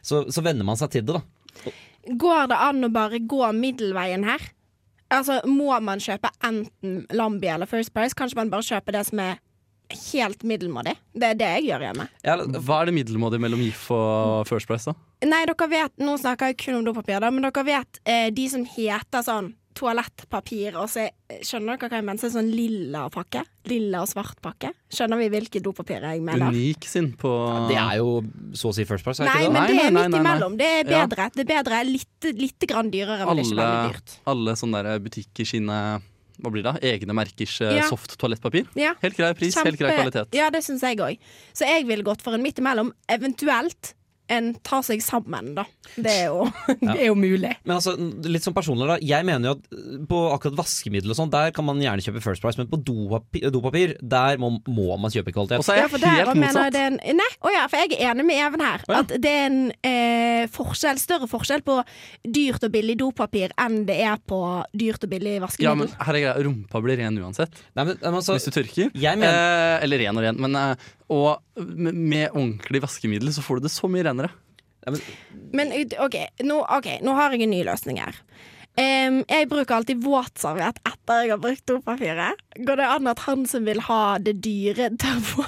så, 0.05 0.25
så 0.33 0.45
venner 0.45 0.67
man 0.69 0.81
seg 0.81 0.97
til 0.97 1.07
det, 1.09 1.21
da. 1.21 1.73
Går 2.21 2.53
det 2.53 2.61
an 2.69 2.87
å 2.87 2.93
bare 2.95 3.21
gå 3.21 3.41
middelveien 3.57 4.25
her? 4.29 4.45
Altså, 5.13 5.39
Må 5.47 5.71
man 5.85 6.03
kjøpe 6.03 6.33
enten 6.45 7.05
Lambi 7.15 7.49
eller 7.53 7.69
First 7.71 7.93
Price? 7.95 8.17
Kanskje 8.17 8.41
man 8.41 8.53
bare 8.53 8.67
kjøper 8.67 8.97
det 8.99 9.05
som 9.09 9.23
er 9.23 9.39
helt 9.91 10.43
middelmådig? 10.43 10.97
Det 11.15 11.23
er 11.31 11.35
det 11.35 11.51
jeg 11.61 11.69
gjør 11.71 11.85
hjemme. 11.87 12.09
Ja, 12.25 12.37
Hva 12.37 12.81
er 12.83 12.87
det 12.91 12.95
middelmådige 12.95 13.41
mellom 13.41 13.61
GIF 13.63 13.91
og 13.91 14.47
First 14.49 14.67
Price, 14.67 14.85
da? 14.91 14.95
Nei, 15.27 15.45
dere 15.49 15.69
vet, 15.71 15.93
Nå 15.99 16.17
snakker 16.21 16.47
jeg 16.53 16.59
kun 16.59 16.75
om 16.81 16.85
dopapir, 16.85 17.21
da, 17.21 17.31
men 17.31 17.43
dere 17.43 17.65
vet 17.65 18.01
eh, 18.05 18.31
de 18.31 18.49
som 18.49 18.65
heter 18.65 19.23
sånn 19.25 19.55
toalettpapir, 19.77 20.75
og 20.81 20.89
så 20.89 21.03
er- 21.07 21.43
Skjønner 21.45 21.77
dere 21.77 21.89
hva 21.91 21.99
jeg 21.99 22.05
mener? 22.07 22.19
Så 22.23 22.27
er 22.31 22.33
sånn 22.39 22.51
lilla 22.55 23.09
pakke? 23.13 23.43
Lilla 23.69 24.01
og 24.03 24.09
svart 24.09 24.39
pakke? 24.41 24.71
Skjønner 24.91 25.19
vi 25.19 25.29
hvilke 25.29 25.61
dopapir 25.61 26.01
jeg 26.01 26.23
mener? 26.23 26.49
Unik 26.49 26.85
sin 26.89 27.11
på 27.19 27.33
det 27.69 27.77
er 27.77 27.97
jo 27.99 28.23
så 28.57 28.71
å 28.71 28.75
si 28.75 28.85
First 28.89 29.05
Price, 29.05 29.21
er 29.21 29.27
Nei, 29.27 29.43
ikke 29.45 29.53
det? 29.53 29.53
men 29.53 29.63
Nei, 29.63 29.77
det 29.77 29.85
er 29.85 30.09
midt 30.09 30.21
imellom. 30.21 30.57
Det 30.57 30.67
er 30.67 30.91
Ja. 30.91 31.07
bedre. 31.07 31.31
Det 31.35 31.45
er 31.51 31.63
bedre 31.63 31.85
litt, 31.85 32.25
litt 32.41 32.59
grann 32.67 32.91
dyrere, 32.91 33.27
men 33.27 33.37
det 33.37 33.45
er 33.47 33.51
ikke 33.53 33.61
veldig 33.61 33.93
dyrt. 33.93 34.19
alle 34.27 34.53
sånne 34.57 34.83
der 34.85 34.99
butikker 35.01 35.45
sine 35.47 36.03
hva 36.43 36.51
blir 36.53 36.63
det? 36.67 36.75
Egne 36.83 37.15
merkers 37.17 37.61
eh, 37.65 37.77
Ja. 37.79 37.89
soft 37.89 38.17
toalettpapir. 38.21 38.67
Ja. 38.77 38.95
Helt 39.03 39.17
grei 39.17 39.33
pris, 39.35 39.55
helt 39.57 39.79
grei 39.81 39.95
kvalitet. 39.97 40.35
Ja, 40.37 40.51
det 40.51 40.63
syns 40.65 40.83
jeg 40.83 40.99
òg. 40.99 41.19
Så 41.57 41.65
jeg 41.69 41.87
ville 41.89 42.03
gått 42.07 42.23
for 42.23 42.35
en 42.37 42.43
midt 42.45 42.59
imellom. 42.59 42.93
Eventuelt 43.09 43.95
en 44.33 44.49
ta 44.67 44.81
seg 44.85 45.03
sammen, 45.05 45.53
da. 45.57 45.65
Det 45.95 46.13
er 46.13 46.27
jo, 46.33 46.47
det 46.83 46.97
er 46.97 47.09
jo 47.09 47.17
mulig. 47.19 47.53
Men 47.65 47.77
altså, 47.79 47.95
litt 48.27 48.45
sånn 48.45 48.57
personlig 48.57 48.89
da 48.91 48.97
Jeg 49.03 49.27
mener 49.27 49.51
jo 49.51 49.55
at 49.57 49.69
uh, 49.71 50.01
på 50.11 50.21
akkurat 50.35 50.59
vaskemiddel 50.59 51.13
og 51.13 51.19
sånn 51.19 51.31
Der 51.33 51.53
kan 51.55 51.67
man 51.67 51.81
gjerne 51.83 52.03
kjøpe 52.05 52.23
First 52.25 52.43
Price 52.43 52.59
Men 52.59 52.69
på 52.71 52.79
dopapir, 52.83 53.47
dopapir 53.55 53.95
der 54.03 54.41
må, 54.43 54.53
må 54.67 54.97
man 55.01 55.13
kjøpe 55.15 55.35
kvalitet 55.35 55.63
Og 55.63 55.67
så 55.67 55.77
er 55.77 55.83
jeg 55.83 55.87
ja, 55.87 55.93
helt 55.93 56.33
der, 56.33 56.41
motsatt. 56.43 56.75
det 56.75 56.85
en, 56.91 56.99
Nei, 57.21 57.29
å 57.41 57.53
ja, 57.55 57.65
for 57.71 57.81
jeg 57.81 57.97
er 57.97 58.13
enig 58.13 58.27
med 58.27 58.41
Even 58.43 58.63
her. 58.63 58.83
Å 58.87 58.93
ja. 58.93 59.03
At 59.05 59.15
det 59.23 59.31
er 59.33 59.47
en 59.47 59.61
eh, 59.87 60.43
forskjell, 60.53 60.99
større 61.01 61.29
forskjell 61.31 61.63
på 61.67 61.79
dyrt 62.37 62.67
og 62.67 62.75
billig 62.75 62.99
dopapir 63.01 63.55
enn 63.63 63.79
det 63.89 63.97
er 64.05 64.19
på 64.21 64.41
dyrt 64.77 65.07
og 65.07 65.13
billig 65.13 65.39
vaskemiddel. 65.45 65.71
Ja, 65.71 65.77
men 65.79 66.09
her 66.09 66.19
er 66.19 66.25
greia, 66.25 66.35
Rumpa 66.47 66.83
blir 66.85 67.01
ren 67.01 67.19
uansett, 67.23 67.63
Nei, 67.79 67.87
men, 67.89 67.99
men 68.03 68.19
altså 68.19 68.37
hvis 68.37 68.49
du 68.49 68.53
tørker. 68.55 68.93
Jeg 68.93 69.21
mener 69.21 69.37
Eh, 69.37 69.85
eller 69.85 70.03
ren 70.03 70.19
og 70.19 70.25
ren. 70.25 70.41
Men, 70.41 70.57
eh, 70.57 70.87
og 71.13 71.39
med, 71.61 71.95
med 71.95 72.27
ordentlig 72.33 72.83
vaskemiddel 72.83 73.33
så 73.35 73.45
får 73.45 73.61
du 73.61 73.69
det 73.69 73.75
så 73.75 73.91
mye 73.91 74.07
renere. 74.09 74.33
Men 75.57 75.73
OK, 76.03 76.17
nå, 76.47 76.61
ok, 76.63 76.89
nå 77.03 77.15
har 77.19 77.35
jeg 77.35 77.47
en 77.47 77.55
ny 77.55 77.63
løsning 77.67 77.99
her. 78.03 78.19
Um, 78.77 79.23
jeg 79.25 79.49
bruker 79.49 79.79
alltid 79.79 80.03
våtserviett 80.05 80.83
etter 80.85 81.23
jeg 81.23 81.33
har 81.33 81.41
brukt 81.41 81.65
dopapiret. 81.71 82.43
Går 82.61 82.83
det 82.83 82.91
an 82.93 83.09
at 83.09 83.23
han 83.25 83.47
som 83.49 83.65
vil 83.65 83.81
ha 83.87 84.03
det 84.21 84.37
dyre 84.45 84.91
tørrfå 85.01 85.47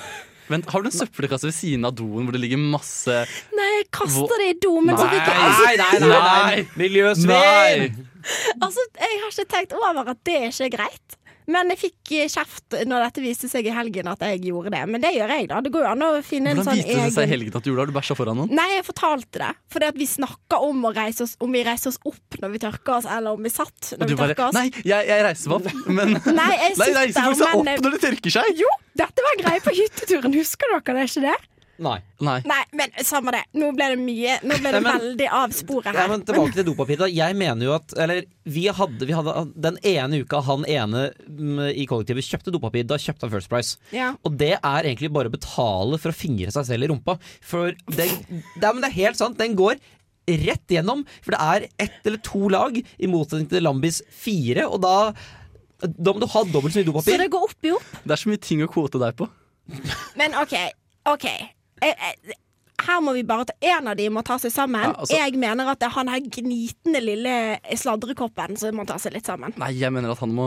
Vent, 0.49 0.65
Har 0.73 0.81
du 0.81 0.89
en 0.89 0.95
søppelkasse 0.97 1.45
ved 1.45 1.53
siden 1.53 1.85
av 1.85 1.93
doen 1.93 2.25
hvor 2.25 2.33
det 2.33 2.41
ligger 2.41 2.57
masse 2.73 3.19
Nei, 3.53 3.67
jeg 3.75 3.89
kaster 3.93 4.41
det 4.41 4.47
i 4.55 4.57
do, 4.65 4.71
men 4.81 4.97
så 4.97 5.05
fikk 5.11 5.29
jeg 5.29 5.37
Nei. 5.37 5.45
altså, 5.45 5.67
Nei, 5.67 5.75
nei, 5.77 5.99
nei, 6.01 6.09
nei. 6.09 6.39
Nei. 6.41 6.63
Miljøsvin 6.81 7.35
Nei! 7.35 8.07
altså, 8.65 8.87
Jeg 8.97 9.21
har 9.21 9.35
ikke 9.35 9.49
tenkt 9.53 9.77
over 9.77 10.13
at 10.15 10.23
det 10.25 10.39
ikke 10.49 10.71
er 10.71 10.73
greit. 10.79 11.18
Men 11.49 11.73
jeg 11.73 11.81
fikk 11.81 12.13
eh, 12.19 12.29
kjeft 12.29 12.77
når 12.89 13.07
dette 13.07 13.23
viste 13.25 13.49
seg 13.51 13.67
i 13.69 13.73
helgen 13.73 14.11
at 14.13 14.23
jeg 14.27 14.43
gjorde 14.51 14.73
det. 14.75 14.83
Men 14.93 15.05
det 15.05 15.15
gjør 15.17 15.33
jeg, 15.33 15.49
da. 15.51 15.61
Det 15.65 15.73
går 15.75 15.87
jo 15.87 15.93
an 15.95 16.05
å 16.05 16.11
finne 16.27 16.53
en 16.53 16.61
sånn 16.61 16.69
Hvordan 16.69 16.83
sånn 16.85 16.91
viste 16.93 17.07
det 17.09 17.15
seg 17.17 17.29
i 17.29 17.33
helgen 17.33 17.59
at 17.59 17.65
du 17.65 17.71
gjorde 17.71 17.79
det? 17.79 17.87
Har 17.87 17.93
du 17.93 17.99
bæsja 17.99 18.17
foran 18.19 18.41
noen? 18.43 18.55
Nei, 18.59 18.69
jeg 18.75 18.87
fortalte 18.89 19.43
det. 19.43 19.51
Fordi 19.73 19.89
at 19.89 20.01
vi 20.01 20.09
snakka 20.11 20.61
om 20.69 20.89
oss 20.89 21.37
Om 21.45 21.57
vi 21.57 21.65
reiser 21.67 21.93
oss 21.93 22.01
opp 22.09 22.39
når 22.43 22.55
vi 22.55 22.63
tørker 22.63 22.97
oss, 22.99 23.09
eller 23.09 23.39
om 23.39 23.45
vi 23.49 23.53
satt 23.53 23.93
når 23.97 24.11
du 24.11 24.15
vi 24.15 24.21
bare 24.21 24.37
tørker 24.37 24.51
oss. 24.51 24.59
Nei, 24.59 24.69
jeg, 24.85 25.09
jeg 25.09 25.25
reiser 25.27 25.53
meg 25.53 25.59
opp, 25.59 25.87
men 25.89 26.17
Nei, 26.41 26.51
jeg 26.53 26.77
Nei, 26.81 26.89
sitter 26.89 26.99
reiser 27.01 27.29
folk 27.29 27.41
seg 27.41 27.61
opp 27.63 27.85
når 27.87 27.97
det 27.97 28.03
tørker 28.05 28.37
seg? 28.39 28.59
Jo, 28.61 28.75
dette 29.01 29.29
var 29.29 29.41
greie 29.45 29.65
på 29.65 29.77
hytteturen. 29.79 30.37
Husker 30.37 30.77
dere 30.77 30.99
det? 31.01 31.09
ikke 31.09 31.25
det? 31.31 31.39
Nei 31.79 31.99
Nei. 32.27 32.41
Nei, 32.51 32.63
men 32.75 32.91
samme 33.07 33.31
det. 33.31 33.45
Nå 33.55 33.69
ble 33.77 33.87
det 33.93 33.99
mye 34.03 34.33
Nå 34.43 34.57
ble 34.59 34.73
det 34.75 34.81
Nei, 34.81 34.81
men- 34.83 35.01
veldig 35.05 35.29
av 35.31 35.53
sporet 35.55 35.93
Ja, 35.93 36.01
her. 36.01 36.09
men 36.11 36.25
tilbake 36.27 36.57
til 36.57 36.65
dopapir 36.67 36.99
da 36.99 37.07
Jeg 37.07 37.37
mener 37.39 37.69
jo 37.69 37.75
at 37.77 37.95
Eller 37.97 38.25
vi 38.45 38.65
hadde, 38.67 39.07
vi 39.07 39.15
hadde 39.15 39.35
Den 39.55 39.79
ene 39.87 40.19
uka 40.25 40.41
han 40.43 40.65
ene 40.67 41.05
mm, 41.29 41.61
i 41.79 41.87
kollektivet 41.87 42.27
kjøpte 42.27 42.51
dopapir 42.55 42.87
Da 42.89 42.99
kjøpte 42.99 43.29
han 43.29 43.31
First 43.37 43.49
Price 43.53 43.77
Ja. 43.95 44.15
Og 44.27 44.35
det 44.41 44.57
er 44.59 44.83
egentlig 44.91 45.13
bare 45.15 45.31
å 45.31 45.35
betale 45.37 46.01
for 46.03 46.11
å 46.11 46.19
fingre 46.19 46.51
seg 46.55 46.67
selv 46.67 46.89
i 46.89 46.91
rumpa 46.91 47.19
For 47.41 47.71
det, 47.95 48.09
det, 48.59 48.73
men 48.73 48.83
det 48.83 48.91
er 48.91 48.99
helt 49.05 49.21
sant 49.21 49.39
Den 49.39 49.55
går 49.59 49.79
rett 50.29 50.67
gjennom 50.75 51.07
For 51.23 51.33
det 51.37 51.41
er 51.41 51.69
ett 51.87 52.05
eller 52.11 52.19
to 52.27 52.49
lag 52.53 52.75
I 52.77 53.07
motsetning 53.09 53.47
til 53.49 53.63
Lambis 53.65 54.03
fire 54.11 54.67
Og 54.69 54.81
da 54.83 54.97
Da 55.79 56.11
må 56.13 56.19
du 56.19 56.27
ha 56.27 56.43
dobbelt 56.43 56.75
så 56.75 56.83
mye 56.83 56.89
dopapir. 56.91 57.15
Så 57.15 57.23
det 57.23 57.31
går 57.31 57.45
opp 57.47 57.63
i 57.69 57.71
opp. 57.71 57.87
Det 58.03 58.11
er 58.17 58.19
så 58.19 58.29
mye 58.33 58.41
ting 58.43 58.65
å 58.65 58.67
kvote 58.67 58.99
deg 58.99 59.15
på. 59.15 59.29
Men 60.19 60.35
OK. 60.41 60.57
OK. 61.07 61.27
Jeg, 61.83 61.97
jeg, 61.99 62.37
her 62.89 63.01
må 63.03 63.13
vi 63.17 63.25
bare 63.27 63.45
ta 63.49 63.55
En 63.75 63.89
av 63.91 63.97
de 63.99 64.07
må 64.15 64.23
ta 64.27 64.37
seg 64.39 64.53
sammen. 64.55 64.81
Ja, 64.87 64.93
altså- 64.95 65.17
Jeg 65.19 65.35
mener 65.41 65.69
at 65.73 65.81
det 65.81 65.87
er 65.89 65.95
han 65.97 66.09
her 66.13 66.21
gnitende 66.21 67.01
lille 67.03 67.35
sladrekoppen 67.77 68.57
som 68.61 68.77
må 68.79 68.87
ta 68.87 68.97
seg 69.03 69.13
litt 69.17 69.27
sammen. 69.27 69.55
Nei, 69.59 69.73
jeg 69.79 69.93
mener 69.93 70.13
at 70.15 70.23
han 70.23 70.33
må 70.35 70.47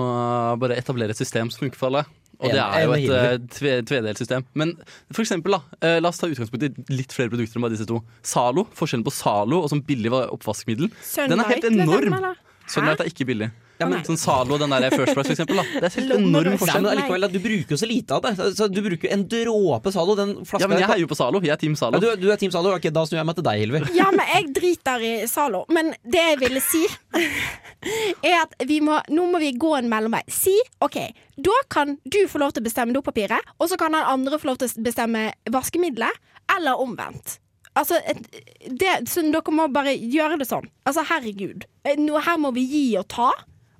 bare 0.62 0.78
etablere 0.80 1.12
et 1.12 1.20
system 1.20 1.52
som 1.52 1.66
funker 1.68 1.80
for 1.82 1.92
alle. 1.92 2.06
Og 2.42 2.50
det 2.50 2.58
er 2.58 2.86
jo 2.88 2.94
et 2.98 3.12
eh, 3.14 3.38
tve, 3.54 3.72
tvedelt 3.86 4.18
system. 4.18 4.44
Men 4.58 4.72
for 5.14 5.22
eksempel, 5.22 5.54
da. 5.54 5.60
eh, 5.86 6.00
La 6.02 6.10
oss 6.10 6.18
ta 6.18 6.26
utgangspunkt 6.32 6.64
i 6.66 6.72
litt 6.96 7.14
flere 7.14 7.30
produkter 7.30 7.60
enn 7.60 7.66
bare 7.68 7.76
disse 7.76 7.86
to. 7.86 8.00
Zalo. 8.26 8.64
Forskjellen 8.74 9.06
på 9.06 9.14
Zalo 9.14 9.60
og 9.62 9.70
som 9.70 9.84
billig 9.86 10.10
oppvaskmiddel, 10.10 10.90
oppvaskmiddel. 10.90 11.30
Den 11.30 11.40
er 11.44 11.52
helt 11.52 11.68
liksom, 11.68 11.84
enorm. 11.86 12.16
eller? 12.18 12.40
Sunlight 12.72 13.04
er 13.04 13.12
ikke 13.12 13.28
billig. 13.30 13.52
Ja, 13.82 13.88
men, 13.90 14.04
Sånn 14.06 14.20
Zalo, 14.22 14.58
den 14.62 14.74
der 14.74 14.94
First 14.94 15.16
Price, 15.16 15.26
for 15.26 15.34
eksempel. 15.36 15.60
Da. 15.62 15.66
Det 15.82 15.88
er 15.90 15.96
helt 15.98 16.16
enorm 16.18 16.54
forskjell. 16.54 16.60
forskjell. 16.62 16.84
men 16.86 16.92
allikevel, 16.94 17.26
da, 17.26 17.30
du 17.34 17.40
bruker 17.42 17.76
jo 17.76 17.80
så 17.82 17.90
lite 17.90 18.18
av 18.18 18.26
det. 18.28 18.34
Så 18.60 18.68
du 18.72 18.82
bruker 18.86 19.08
jo 19.10 19.14
en 19.16 19.26
dråpe 19.34 19.94
Zalo. 19.96 20.16
Den 20.20 20.34
flaska 20.46 20.64
Ja, 20.66 20.70
men 20.72 20.84
jeg 20.84 20.92
heier 20.92 21.04
jo 21.06 21.10
på 21.12 21.18
Zalo. 21.18 21.42
Jeg 21.42 21.56
er 21.56 21.62
Team 21.62 21.76
ja, 21.82 21.92
du, 22.04 22.08
du 22.22 22.28
er 22.32 22.40
Team 22.42 22.54
Zalo. 22.54 22.76
Ok, 22.78 22.88
da 22.94 23.06
snur 23.10 23.22
jeg 23.22 23.30
meg 23.32 23.40
til 23.40 23.48
deg, 23.50 23.64
Hilvi. 23.66 23.84
Ja, 24.02 24.10
men 24.14 24.32
jeg 24.36 24.54
driter 24.56 25.06
i 25.08 25.14
Zalo. 25.32 25.66
Men 25.74 25.94
det 26.06 26.26
jeg 26.30 26.40
ville 26.46 26.64
si, 26.64 26.84
er 28.32 28.38
at 28.44 28.56
vi 28.70 28.80
må, 28.86 29.00
nå 29.10 29.28
må 29.32 29.42
vi 29.42 29.54
gå 29.58 29.74
en 29.80 29.90
mellomvei. 29.92 30.24
Si 30.32 30.54
OK, 30.86 30.98
da 31.42 31.58
kan 31.74 31.98
du 32.06 32.22
få 32.30 32.42
lov 32.44 32.54
til 32.56 32.64
å 32.64 32.70
bestemme 32.70 32.96
dopapiret, 32.96 33.54
og 33.58 33.72
så 33.72 33.80
kan 33.82 33.96
den 33.98 34.06
andre 34.06 34.40
få 34.42 34.52
lov 34.52 34.62
til 34.62 34.70
å 34.72 34.86
bestemme 34.86 35.30
vaskemiddelet, 35.52 36.22
eller 36.58 36.82
omvendt. 36.82 37.40
Altså, 37.80 37.96
et- 38.06 38.26
det, 38.68 39.08
så 39.08 39.22
dere 39.32 39.52
må 39.56 39.68
bare 39.72 39.94
gjøre 39.96 40.38
det 40.42 40.48
sånn. 40.50 40.68
Altså, 40.86 41.06
herregud. 41.08 41.64
Eh, 41.86 41.96
Nå, 41.96 42.20
her 42.20 42.38
må 42.38 42.52
vi 42.54 42.66
gi 42.68 42.98
og 43.00 43.08
ta. 43.08 43.32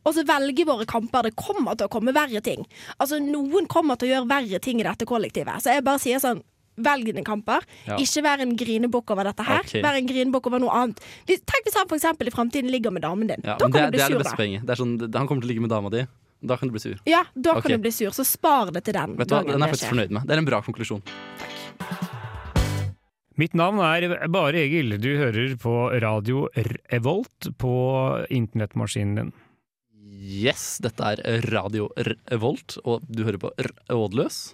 Og 0.06 0.16
så 0.16 0.24
velge 0.28 0.66
våre 0.66 0.88
kamper. 0.90 1.30
Det 1.30 1.36
kommer 1.38 1.78
til 1.78 1.90
å 1.90 1.92
komme 1.94 2.14
verre 2.16 2.42
ting. 2.46 2.64
Altså, 2.98 3.20
Noen 3.22 3.68
kommer 3.70 4.00
til 4.00 4.10
å 4.10 4.16
gjøre 4.16 4.32
verre 4.32 4.62
ting 4.64 4.82
i 4.82 4.88
dette 4.88 5.06
kollektivet. 5.10 5.62
Så 5.62 5.76
jeg 5.76 5.86
bare 5.86 6.02
sier 6.02 6.24
sånn 6.24 6.42
Velg 6.82 7.04
dine 7.04 7.22
kamper. 7.28 7.66
Ja. 7.86 7.98
Ikke 8.00 8.24
vær 8.26 8.42
en 8.42 8.54
grinebukk 8.58 9.12
over 9.14 9.28
dette 9.28 9.44
her. 9.46 9.60
Okay. 9.68 9.82
Vær 9.84 9.98
en 10.00 10.08
grinebukk 10.08 10.48
over 10.50 10.62
noe 10.64 10.72
annet. 10.72 11.02
Hvis, 11.28 11.44
tenk 11.46 11.68
hvis 11.68 11.76
han 11.78 11.90
for 11.90 12.00
eksempel 12.00 12.32
i 12.32 12.34
fremtiden 12.34 12.72
ligger 12.72 12.96
med 12.96 13.04
damen 13.04 13.28
din. 13.28 13.44
Ja, 13.44 13.58
da 13.60 13.68
kan 13.68 13.76
det, 13.76 13.82
er- 13.82 13.92
du 13.92 13.98
det 13.98 13.98
bli 13.98 14.02
er 14.02 14.08
det 14.08 14.16
sur, 14.16 14.24
beste 14.24 14.40
poenget. 14.40 14.72
Er 14.72 14.80
sånn, 14.80 14.96
han 15.04 15.28
kommer 15.30 15.44
til 15.44 15.50
å 15.50 15.52
ligge 15.52 15.66
med 15.68 15.74
dama 15.76 15.92
di. 15.94 16.06
Da 16.42 16.58
kan 16.58 16.72
du 16.72 16.74
bli 16.74 16.82
sur. 16.82 16.96
Ja, 17.06 17.26
da 17.36 17.58
okay. 17.58 17.68
kan 17.68 17.76
du 17.76 17.84
bli 17.84 17.92
sur. 17.94 18.16
Så 18.16 18.26
spar 18.26 18.72
det 18.74 18.86
til 18.88 18.96
den 18.98 19.14
Vet 19.20 19.30
du 19.30 19.36
hva, 19.36 19.44
Den 19.46 19.60
er 19.60 19.68
jeg 19.68 19.76
faktisk 19.76 19.92
fornøyd 19.92 20.16
med. 20.16 20.26
Det 20.26 20.34
er 20.34 20.42
en 20.42 20.48
bra 20.48 20.62
konklusjon. 20.66 21.04
Mitt 23.38 23.54
navn 23.54 23.80
er 23.84 24.28
Bare 24.32 24.64
Egil. 24.64 24.98
Du 25.02 25.12
hører 25.18 25.54
på 25.62 25.76
radio 26.02 26.48
Revolt 26.56 27.52
på 27.62 27.76
internettmaskinen 28.32 29.16
din. 29.20 29.32
Yes, 30.22 30.76
dette 30.84 31.02
er 31.02 31.42
Radio 31.50 31.88
Revolt, 31.98 32.76
og 32.86 33.02
du 33.10 33.24
hører 33.26 33.40
på 33.42 33.50
Rådløs. 33.90 34.52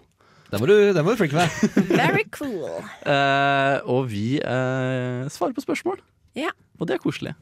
Den 0.48 0.62
var 0.64 0.70
du, 0.72 0.76
den 0.96 1.04
du 1.04 1.16
flinke 1.20 1.36
med. 1.36 1.50
Very 2.00 2.24
cool. 2.32 2.86
Eh, 3.04 3.76
og 3.84 4.08
vi 4.08 4.38
eh, 4.40 5.28
svarer 5.28 5.52
på 5.58 5.64
spørsmål. 5.66 6.00
Ja. 6.40 6.54
Og 6.80 6.88
det 6.88 6.96
er 6.96 7.04
koselig. 7.04 7.34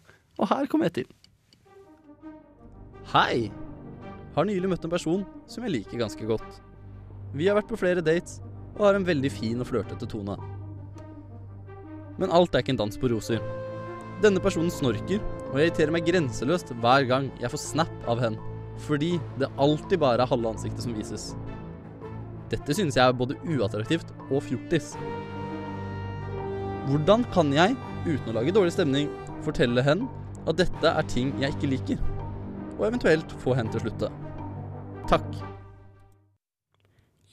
Og 0.42 0.50
her 0.50 0.66
kommer 0.72 0.90
jeg 0.90 1.04
til. 1.04 1.12
Hei! 3.14 3.52
Har 4.34 4.50
nylig 4.50 4.72
møtt 4.74 4.88
en 4.88 4.96
person 4.96 5.22
som 5.46 5.68
jeg 5.68 5.76
liker 5.76 6.02
ganske 6.02 6.26
godt. 6.26 6.58
Vi 7.38 7.46
har 7.46 7.60
vært 7.60 7.70
på 7.70 7.78
flere 7.78 8.02
dates 8.02 8.40
og 8.74 8.88
har 8.88 8.98
en 8.98 9.06
veldig 9.06 9.30
fin 9.32 9.62
og 9.62 9.70
flørtete 9.70 10.10
tone. 10.10 10.40
Men 12.18 12.34
alt 12.34 12.56
er 12.56 12.66
ikke 12.66 12.74
en 12.74 12.82
dans 12.82 12.98
på 12.98 13.14
roser. 13.14 13.44
Denne 14.24 14.40
personen 14.40 14.72
snorker, 14.72 15.20
og 15.52 15.58
jeg 15.60 15.70
irriterer 15.70 15.92
meg 15.96 16.06
grenseløst 16.08 16.72
hver 16.82 17.08
gang 17.10 17.28
jeg 17.42 17.52
får 17.52 17.62
snap 17.62 18.08
av 18.12 18.22
henne. 18.24 18.40
Fordi 18.86 19.16
det 19.40 19.48
alltid 19.62 20.00
bare 20.02 20.24
er 20.24 20.30
halve 20.32 20.52
ansiktet 20.52 20.84
som 20.84 20.96
vises. 20.96 21.30
Dette 22.52 22.76
synes 22.78 22.96
jeg 22.98 23.04
er 23.08 23.16
både 23.18 23.38
uattraktivt 23.48 24.12
og 24.30 24.44
fjortis. 24.46 24.94
Hvordan 26.86 27.24
kan 27.34 27.50
jeg, 27.56 27.76
uten 28.06 28.30
å 28.30 28.36
lage 28.38 28.54
dårlig 28.54 28.76
stemning, 28.76 29.10
fortelle 29.46 29.82
henne 29.86 30.08
at 30.46 30.60
dette 30.60 30.92
er 30.92 31.08
ting 31.10 31.32
jeg 31.42 31.56
ikke 31.56 31.72
liker? 31.72 32.04
Og 32.76 32.86
eventuelt 32.90 33.32
få 33.42 33.56
henne 33.58 33.72
til 33.74 33.82
å 33.82 33.86
slutte. 33.88 34.12
Takk. 35.10 35.28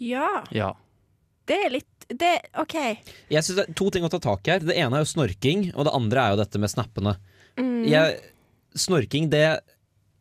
Ja, 0.03 0.43
Ja. 0.51 0.73
det 1.47 1.59
er 1.67 1.71
litt 1.71 1.92
det, 2.19 2.33
OK. 2.61 2.75
Jeg 3.31 3.43
synes 3.45 3.57
det 3.59 3.65
er 3.69 3.75
to 3.79 3.91
ting 3.95 4.05
å 4.07 4.11
ta 4.13 4.19
tak 4.23 4.47
i 4.49 4.53
her. 4.55 4.65
Det 4.67 4.77
ene 4.77 4.99
er 4.99 5.05
jo 5.05 5.11
snorking, 5.13 5.69
og 5.75 5.87
det 5.89 5.95
andre 5.97 6.25
er 6.27 6.35
jo 6.35 6.41
dette 6.43 6.61
med 6.63 6.71
snappene. 6.73 7.17
Mm. 7.61 7.85
Jeg, 7.89 8.19
snorking 8.79 9.29
det 9.33 9.43
er 9.51 9.61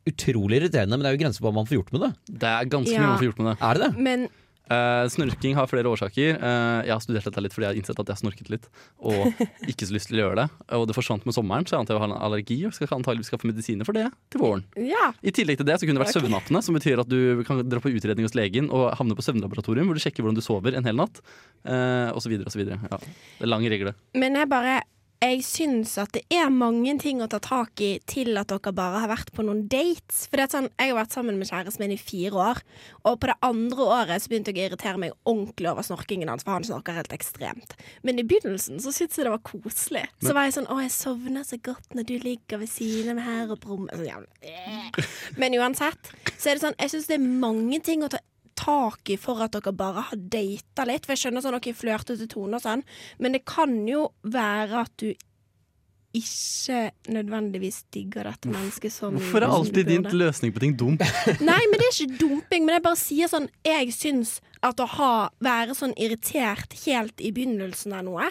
utrolig 0.09 0.57
irriterende, 0.61 0.97
men 0.97 1.05
det 1.05 1.11
er 1.11 1.17
jo 1.17 1.21
grenser 1.23 1.43
på 1.43 1.49
hva 1.49 1.55
man 1.59 1.67
får 1.69 1.77
gjort 1.77 1.91
med 1.95 2.01
det. 2.07 2.11
Det 2.41 2.49
er 2.51 2.69
ganske 2.73 2.93
Ja. 2.95 3.01
mye 3.01 3.11
man 3.11 3.19
får 3.21 3.27
gjort 3.29 3.41
med 3.43 3.49
det. 3.51 3.57
Er 3.61 3.73
det 3.73 3.81
det? 3.85 3.91
Men 4.07 4.27
Eh, 4.71 5.05
snorking 5.11 5.57
har 5.57 5.67
flere 5.67 5.89
årsaker. 5.91 6.37
Uh, 6.39 6.81
jeg 6.85 6.93
har 6.93 7.01
studert 7.03 7.27
dette 7.27 7.43
litt 7.43 7.55
fordi 7.55 7.65
jeg 7.65 7.73
har 7.73 7.79
innsett 7.81 7.99
at 7.99 8.07
jeg 8.07 8.15
har 8.15 8.21
snorket 8.21 8.51
litt. 8.53 8.67
Og 9.03 9.41
ikke 9.71 9.87
så 9.87 9.95
lyst 9.95 10.11
til 10.11 10.19
å 10.19 10.23
gjøre 10.23 10.43
det. 10.43 10.45
Og 10.77 10.85
det 10.87 10.95
forsvant 10.95 11.27
med 11.27 11.35
sommeren, 11.35 11.67
så 11.67 11.75
jeg 11.75 11.83
antar 11.83 11.97
jeg 11.97 12.03
har 12.05 12.11
en 12.11 12.23
allergi 12.29 12.59
og 12.69 12.75
skal 12.77 12.93
antakeligvis 12.99 13.31
skaffe 13.33 13.49
medisiner 13.49 13.87
for 13.87 13.97
det 13.97 14.07
til 14.31 14.43
våren. 14.43 14.63
ja. 14.79 15.09
I 15.21 15.33
tillegg 15.35 15.59
til 15.59 15.67
det 15.67 15.77
så 15.79 15.87
kunne 15.87 15.99
det 15.99 16.05
vært 16.05 16.15
okay. 16.15 16.23
søvnappene, 16.23 16.63
som 16.63 16.77
betyr 16.77 17.03
at 17.03 17.11
du 17.11 17.43
kan 17.47 17.59
dra 17.67 17.81
på 17.83 17.91
utredning 17.91 18.27
hos 18.27 18.37
legen 18.37 18.71
og 18.71 18.91
havne 18.99 19.17
på 19.17 19.25
søvnlaboratorium, 19.25 19.89
hvor 19.89 19.97
du 19.97 20.03
sjekker 20.03 20.23
hvordan 20.23 20.39
du 20.39 20.45
sover 20.45 20.77
en 20.77 20.87
hel 20.87 20.97
natt, 20.97 21.21
uh, 21.67 22.09
og 22.13 22.21
så 22.23 22.31
videre 22.31 22.47
og 22.47 22.55
så 22.55 22.61
videre. 22.61 22.79
Ja, 22.87 23.01
det 23.01 23.47
er 23.47 23.51
lang 23.51 23.67
regle. 23.67 23.95
Men 24.17 24.39
jeg 24.39 24.49
bare 24.51 24.81
Jeg 25.21 25.43
syns 25.45 25.91
at 26.01 26.15
det 26.15 26.23
er 26.33 26.47
mange 26.49 26.95
ting 26.97 27.19
å 27.21 27.27
ta 27.29 27.37
tak 27.37 27.77
i 27.85 27.91
til 28.09 28.33
at 28.41 28.49
dere 28.49 28.71
bare 28.73 29.03
har 29.03 29.11
vært 29.11 29.29
på 29.35 29.43
noen 29.45 29.67
dates. 29.69 30.23
For 30.31 30.41
sånn, 30.49 30.71
Jeg 30.79 30.89
har 30.89 30.97
vært 30.97 31.13
sammen 31.13 31.37
med 31.37 31.45
kjæresten 31.45 31.83
min 31.83 31.93
i 31.93 31.97
fire 32.01 32.33
år, 32.33 32.61
og 33.05 33.19
på 33.21 33.29
det 33.29 33.35
andre 33.45 33.85
året 33.85 34.23
så 34.23 34.31
begynte 34.31 34.49
jeg 34.49 34.65
å 34.65 34.71
irritere 34.71 34.97
meg 34.97 35.13
ordentlig 35.29 35.69
over 35.69 35.85
snorkingen 35.85 36.31
hans, 36.31 36.41
for 36.41 36.57
han 36.57 36.65
snorker 36.65 36.97
helt 36.97 37.13
ekstremt. 37.13 37.77
Men 38.01 38.17
i 38.17 38.25
begynnelsen 38.25 38.81
så 38.81 38.89
syntes 38.89 39.19
jeg 39.21 39.29
det 39.29 39.35
var 39.35 39.45
koselig. 39.45 40.07
så 40.25 40.33
var 40.33 40.49
jeg 40.49 40.57
sånn 40.57 40.69
Å, 40.71 40.79
jeg 40.81 40.95
sovner 40.95 41.45
så 41.45 41.61
godt 41.61 41.93
når 41.93 42.09
du 42.09 42.15
ligger 42.17 42.57
ved 42.57 42.73
siden 42.73 43.13
av 43.13 43.21
meg 43.21 43.29
her 43.29 43.53
og 43.53 43.61
brummer. 43.61 44.25
Men 45.37 45.53
uansett 45.53 46.13
så 46.33 46.49
er 46.49 46.57
det 46.57 46.65
sånn 46.65 46.77
Jeg 46.79 46.95
syns 46.95 47.07
det 47.11 47.19
er 47.19 47.29
mange 47.45 47.77
ting 47.85 48.01
å 48.01 48.09
ta 48.09 48.17
tak 48.61 49.09
i 49.09 49.17
for 49.19 49.41
at 49.43 49.55
dere 49.55 49.73
bare 49.75 50.05
har 50.11 50.21
data 50.21 50.85
litt. 50.87 51.05
For 51.05 51.15
jeg 51.15 51.25
skjønner 51.25 51.43
sånn 51.43 51.57
dere 51.57 51.75
flørter 51.77 52.19
til 52.19 52.29
tone 52.31 52.59
og 52.59 52.63
sånn, 52.63 52.85
men 53.19 53.37
det 53.37 53.43
kan 53.49 53.75
jo 53.89 54.09
være 54.23 54.85
at 54.85 54.95
du 55.01 55.11
ikke 56.11 56.91
nødvendigvis 57.07 57.85
digger 57.95 58.27
dette 58.27 58.49
mennesket 58.51 58.91
som 58.91 59.15
Hvorfor 59.15 59.45
er 59.45 59.53
alltid 59.55 59.87
din 59.87 60.03
løsning 60.03 60.51
på 60.51 60.59
ting 60.63 60.73
dum? 60.75 60.97
Nei, 61.49 61.61
men 61.71 61.77
det 61.79 61.87
er 61.87 61.93
ikke 61.95 62.19
dumping. 62.19 62.65
Men 62.65 62.75
jeg 62.75 62.83
bare 62.83 62.99
sier 62.99 63.31
sånn 63.31 63.47
Jeg 63.63 63.93
syns 63.95 64.39
at 64.59 64.81
å 64.83 64.89
ha, 64.97 65.13
være 65.39 65.75
sånn 65.77 65.95
irritert 65.95 66.75
helt 66.83 67.23
i 67.23 67.31
begynnelsen 67.33 67.95
av 67.95 68.03
noe, 68.05 68.27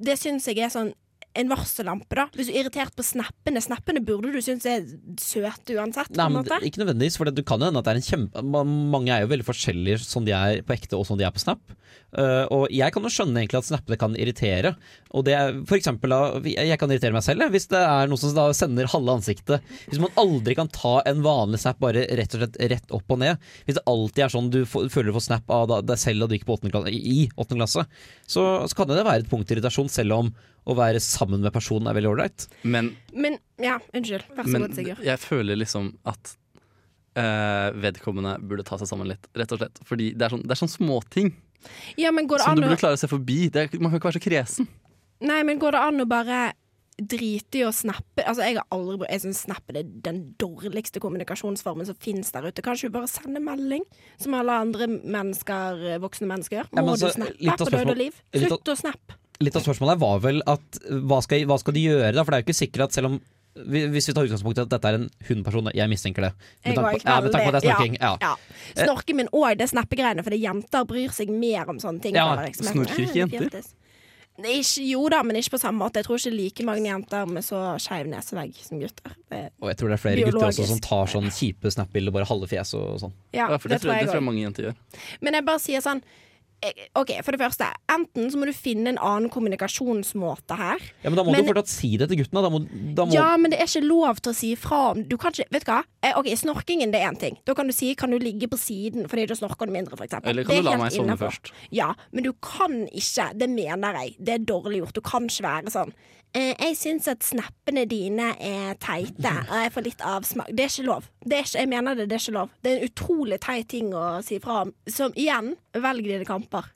det 0.00 0.16
syns 0.18 0.48
jeg 0.48 0.62
er 0.64 0.72
sånn 0.72 0.94
en 1.38 1.50
varsellampe, 1.52 2.10
da. 2.18 2.26
Hvis 2.34 2.50
du 2.50 2.54
er 2.54 2.64
irritert 2.64 2.94
på 2.98 3.04
snappene. 3.06 3.62
Snappene 3.62 4.02
burde 4.04 4.32
du 4.34 4.40
synes 4.42 4.66
er 4.68 4.84
søte 5.22 5.76
uansett. 5.78 6.10
Nei, 6.18 6.28
men 6.34 6.44
det- 6.44 6.62
Ikke 6.66 6.82
nødvendigvis, 6.82 7.16
for 7.16 7.24
det, 7.24 7.36
du 7.36 7.42
kan 7.46 7.60
jo 7.60 7.66
hende 7.70 7.78
at 7.78 7.84
det 7.84 7.94
er 7.94 8.00
en 8.02 8.10
kjempe 8.10 8.42
Mange 8.42 9.10
er 9.14 9.22
jo 9.22 9.30
veldig 9.30 9.46
forskjellige 9.46 10.02
sånn 10.02 10.26
de 10.26 10.32
er 10.32 10.62
på 10.62 10.74
ekte 10.74 10.98
og 10.98 11.06
sånn 11.06 11.18
de 11.18 11.24
er 11.24 11.30
på 11.30 11.42
Snap. 11.42 11.60
Uh, 12.08 12.48
og 12.48 12.70
jeg 12.72 12.92
kan 12.92 13.04
jo 13.04 13.10
skjønne 13.12 13.36
egentlig 13.36 13.58
at 13.60 13.68
snappene 13.68 13.98
kan 14.00 14.14
irritere. 14.16 14.74
Og 15.12 15.24
det 15.24 15.34
er 15.36 15.52
for 15.68 15.76
eksempel 15.76 16.08
da, 16.08 16.40
Jeg 16.40 16.78
kan 16.80 16.88
irritere 16.90 17.12
meg 17.12 17.22
selv 17.22 17.50
hvis 17.52 17.68
det 17.68 17.80
er 17.80 18.08
noe 18.08 18.16
som 18.20 18.34
da 18.34 18.48
sender 18.56 18.88
halve 18.88 19.18
ansiktet. 19.18 19.60
Hvis 19.88 20.00
man 20.00 20.12
aldri 20.16 20.56
kan 20.56 20.68
ta 20.72 21.02
en 21.06 21.22
vanlig 21.22 21.60
snap 21.60 21.78
bare 21.78 22.06
rett 22.08 22.34
og 22.34 22.42
slett 22.42 22.58
rett 22.72 22.90
opp 22.96 23.08
og 23.12 23.20
ned. 23.20 23.38
Hvis 23.66 23.76
det 23.76 23.84
alltid 23.86 24.24
er 24.24 24.32
sånn 24.32 24.50
du 24.50 24.64
får, 24.68 24.88
føler 24.92 25.12
du 25.12 25.18
får 25.18 25.28
snap 25.28 25.50
av 25.52 25.68
deg 25.84 26.00
selv 26.00 26.24
og 26.24 26.30
du 26.30 26.38
gikk 26.38 26.48
på 26.48 26.56
åttende 26.56 26.72
klasse, 26.72 26.92
i 26.92 27.28
åttende 27.36 27.62
klasse, 27.62 27.84
så, 28.26 28.44
så 28.68 28.74
kan 28.74 28.88
det 28.88 29.04
være 29.04 29.24
et 29.24 29.30
punkt 29.30 29.48
til 29.48 29.58
irritasjon, 29.58 29.92
selv 29.92 30.16
om 30.16 30.32
å 30.66 30.74
være 30.76 31.00
sammen 31.02 31.40
med 31.44 31.52
personen 31.54 31.88
er 31.90 31.96
veldig 31.98 32.10
ålreit. 32.10 32.48
Men, 32.62 32.92
Men 33.14 33.38
ja, 33.62 33.78
unnskyld. 33.94 34.26
Vær 34.36 34.44
så 34.44 34.52
men 34.54 34.66
god, 34.66 34.76
Sigurd. 34.76 35.04
jeg 35.06 35.22
føler 35.22 35.58
liksom 35.60 35.92
at 36.08 36.34
eh, 37.18 37.68
vedkommende 37.82 38.36
burde 38.44 38.66
ta 38.68 38.78
seg 38.80 38.90
sammen 38.90 39.10
litt, 39.10 39.28
rett 39.38 39.52
og 39.54 39.62
slett. 39.62 39.80
Fordi 39.88 40.12
det 40.18 40.28
er 40.28 40.34
sånn, 40.36 40.44
det 40.46 40.54
er 40.54 40.62
sånn 40.62 40.72
småting 40.72 41.32
Ja, 41.98 42.12
men 42.14 42.28
går 42.30 42.38
det 42.42 42.46
som 42.46 42.60
du 42.60 42.66
burde 42.68 42.80
klare 42.80 42.98
å 42.98 43.00
se 43.00 43.10
forbi. 43.10 43.48
Det 43.52 43.66
er, 43.66 43.82
man 43.82 43.90
kan 43.90 43.98
ikke 44.00 44.10
være 44.12 44.20
så 44.20 44.24
kresen. 44.28 44.68
Nei, 45.24 45.42
men 45.46 45.58
går 45.58 45.74
det 45.74 45.80
an 45.82 46.04
å 46.04 46.06
bare 46.08 46.42
drite 46.98 47.60
i 47.60 47.64
å 47.66 47.72
snappe? 47.74 48.22
Altså, 48.24 48.42
jeg 48.46 48.58
har 48.58 48.66
aldri 48.74 49.06
Jeg 49.08 49.22
syns 49.22 49.44
snappe 49.46 49.74
er 49.74 49.86
den 49.86 50.20
dårligste 50.38 51.02
kommunikasjonsformen 51.02 51.86
som 51.86 51.98
finnes 51.98 52.30
der 52.34 52.48
ute. 52.50 52.62
Kanskje 52.64 52.88
vi 52.88 52.96
bare 52.98 53.10
sender 53.10 53.42
melding, 53.42 53.86
som 54.18 54.34
alle 54.38 54.56
andre 54.66 54.88
mennesker, 54.90 55.98
voksne 56.02 56.30
mennesker 56.30 56.60
gjør? 56.60 56.70
Ja, 56.74 56.82
Må 56.82 56.94
men 56.94 57.02
så, 57.02 57.10
du 57.10 57.18
snappe 57.18 57.64
på 57.64 57.72
død 57.74 57.94
og 57.94 58.00
liv? 58.02 58.20
Slutt 58.46 58.72
å 58.74 58.78
snappe. 58.78 59.18
Litt 59.44 59.56
av 59.58 59.62
spørsmålet 59.62 60.00
var 60.02 60.22
vel 60.24 60.40
at 60.50 60.78
hva 61.06 61.20
skal, 61.22 61.44
hva 61.46 61.58
skal 61.62 61.76
de 61.76 61.84
gjøre 61.86 62.14
da? 62.16 62.24
For 62.24 62.34
det 62.34 62.38
er 62.38 62.42
jo 62.42 62.48
ikke 62.48 62.58
sikkert 62.58 62.88
at 62.88 62.96
selv 62.96 63.12
om 63.12 63.18
hvis 63.58 64.06
vi 64.06 64.14
tar 64.14 64.26
utgangspunkt 64.28 64.58
i 64.60 64.62
at 64.62 64.70
dette 64.70 64.90
er 64.90 64.96
en 65.00 65.08
hundperson, 65.28 65.70
jeg 65.74 65.90
mistenker 65.90 66.28
det. 66.28 66.30
Jeg 66.62 66.76
Med 66.76 66.78
tanke 66.78 67.00
på, 67.00 67.08
ja, 67.08 67.16
med 67.24 67.32
tanke 67.34 67.48
på 67.48 67.54
det 67.56 67.62
snorking. 67.64 67.96
Ja. 67.98 68.12
Ja. 68.22 68.84
Snorke, 68.84 69.16
men 69.18 69.30
òg 69.34 69.58
det 69.58 69.68
snappegreiene, 69.72 70.22
for 70.22 70.34
det 70.34 70.38
jenter 70.42 70.86
bryr 70.86 71.14
seg 71.14 71.32
mer 71.34 71.70
om 71.72 71.80
sånne 71.82 72.04
ting. 72.04 72.14
Ja, 72.18 72.28
er 72.38 72.54
snorker 72.54 73.02
ikke 73.02 73.24
«Eh, 73.26 73.34
jenter?» 73.34 73.66
Nei, 74.38 74.60
Ikke, 74.60 74.84
jo 74.86 75.00
da, 75.10 75.24
men 75.26 75.34
ikke 75.40 75.56
på 75.56 75.58
samme 75.58 75.82
måte. 75.82 75.98
Jeg 75.98 76.06
tror 76.06 76.20
ikke 76.20 76.30
like 76.36 76.66
mange 76.68 76.86
jenter 76.86 77.26
med 77.26 77.42
så 77.42 77.58
skeiv 77.82 78.06
nesevegg 78.06 78.54
som 78.62 78.78
gutter. 78.78 79.16
Og 79.58 79.72
jeg 79.72 79.80
tror 79.80 79.90
det 79.90 79.96
er 79.96 80.02
flere 80.04 80.28
gutter 80.28 80.46
også 80.52 80.68
som 80.70 80.82
tar 80.84 81.10
sånn 81.10 81.26
kjipe 81.34 81.72
snap-bilder, 81.74 82.14
bare 82.14 82.28
halve 82.30 82.46
fjes 82.50 82.70
og 82.78 83.00
sånn. 83.02 83.16
ja, 83.34 83.48
Ja, 83.50 83.58
for 83.58 83.72
det, 83.72 83.80
tror 83.82 83.96
jeg, 83.96 84.06
det 84.06 84.12
tror 84.12 84.20
jeg 84.20 84.28
mange 84.28 84.44
jenter 84.44 84.68
gjør. 84.68 84.78
Men 85.26 85.40
jeg 85.40 85.46
bare 85.48 85.62
sier 85.64 85.82
sånn 85.82 86.04
OK, 86.98 87.12
for 87.22 87.30
det 87.34 87.38
første. 87.40 87.68
Enten 87.92 88.30
så 88.32 88.38
må 88.40 88.46
du 88.48 88.52
finne 88.56 88.90
en 88.90 88.98
annen 88.98 89.30
kommunikasjonsmåte 89.30 90.56
her. 90.58 90.82
Ja, 91.04 91.10
Men 91.10 91.16
da 91.16 91.22
må 91.22 91.32
Men- 91.32 91.44
du 91.44 91.52
fortsatt 91.52 91.68
si 91.68 91.96
det 91.96 92.08
til 92.08 92.18
gutten. 92.18 92.42
Da, 92.42 92.50
må, 92.50 92.94
da 92.94 93.04
må 93.04 93.12
Ja, 93.12 93.36
men 93.36 93.50
det 93.50 93.60
er 93.60 93.66
ikke 93.66 93.86
lov 93.86 94.16
til 94.20 94.32
å 94.32 94.34
si 94.34 94.54
ifra 94.56 94.90
om 94.90 95.02
Du 95.04 95.16
kan 95.16 95.30
ikke 95.32 95.46
Vet 95.50 95.64
du 95.64 95.70
hva? 95.70 95.84
Eh, 96.02 96.12
OK, 96.18 96.26
snorkingen 96.34 96.90
det 96.90 97.00
er 97.00 97.10
én 97.12 97.18
ting. 97.18 97.38
Da 97.44 97.54
kan 97.54 97.66
du 97.66 97.72
si 97.72 97.94
kan 97.94 98.10
du 98.10 98.18
ligge 98.18 98.48
på 98.48 98.58
siden 98.58 99.08
fordi 99.08 99.26
du 99.28 99.34
snorker 99.34 99.66
noe 99.66 99.72
mindre, 99.72 99.96
for 99.96 100.04
eksempel. 100.04 100.28
Eller 100.30 100.44
kan 100.44 100.56
du 100.56 100.62
la 100.62 100.76
meg 100.76 100.92
sovne 100.92 101.16
først? 101.16 101.52
Ja, 101.70 101.94
men 102.12 102.24
du 102.24 102.32
kan 102.34 102.88
ikke 102.88 103.38
Det 103.38 103.48
mener 103.48 103.92
jeg. 103.94 104.16
Det 104.18 104.34
er 104.34 104.38
dårlig 104.44 104.82
gjort. 104.82 104.92
Du 104.94 105.00
kan 105.00 105.22
ikke 105.26 105.42
være 105.42 105.70
sånn 105.70 105.92
eh, 105.92 106.17
jeg 106.36 106.76
syns 106.78 107.08
at 107.10 107.24
snappene 107.24 107.84
dine 107.88 108.32
er 108.36 108.74
teite, 108.82 109.32
og 109.50 109.54
jeg 109.62 109.74
får 109.74 109.86
litt 109.86 110.02
avsmak. 110.04 110.50
Det 110.52 110.64
er 110.66 110.72
ikke 110.72 110.88
lov. 110.88 111.06
Det 111.24 111.38
er 111.38 111.46
ikke, 111.46 111.60
jeg 111.62 111.70
mener 111.72 111.98
det, 111.98 112.08
det 112.10 112.18
er 112.18 112.24
ikke 112.24 112.36
lov. 112.38 112.50
Det 112.62 112.72
er 112.72 112.80
en 112.80 112.90
utrolig 112.90 113.38
teit 113.44 113.70
ting 113.72 113.94
å 113.96 114.08
si 114.24 114.40
fra 114.42 114.64
om. 114.66 114.74
Som 114.90 115.16
igjen, 115.18 115.54
velg 115.78 116.10
dine 116.10 116.28
kamper. 116.28 116.68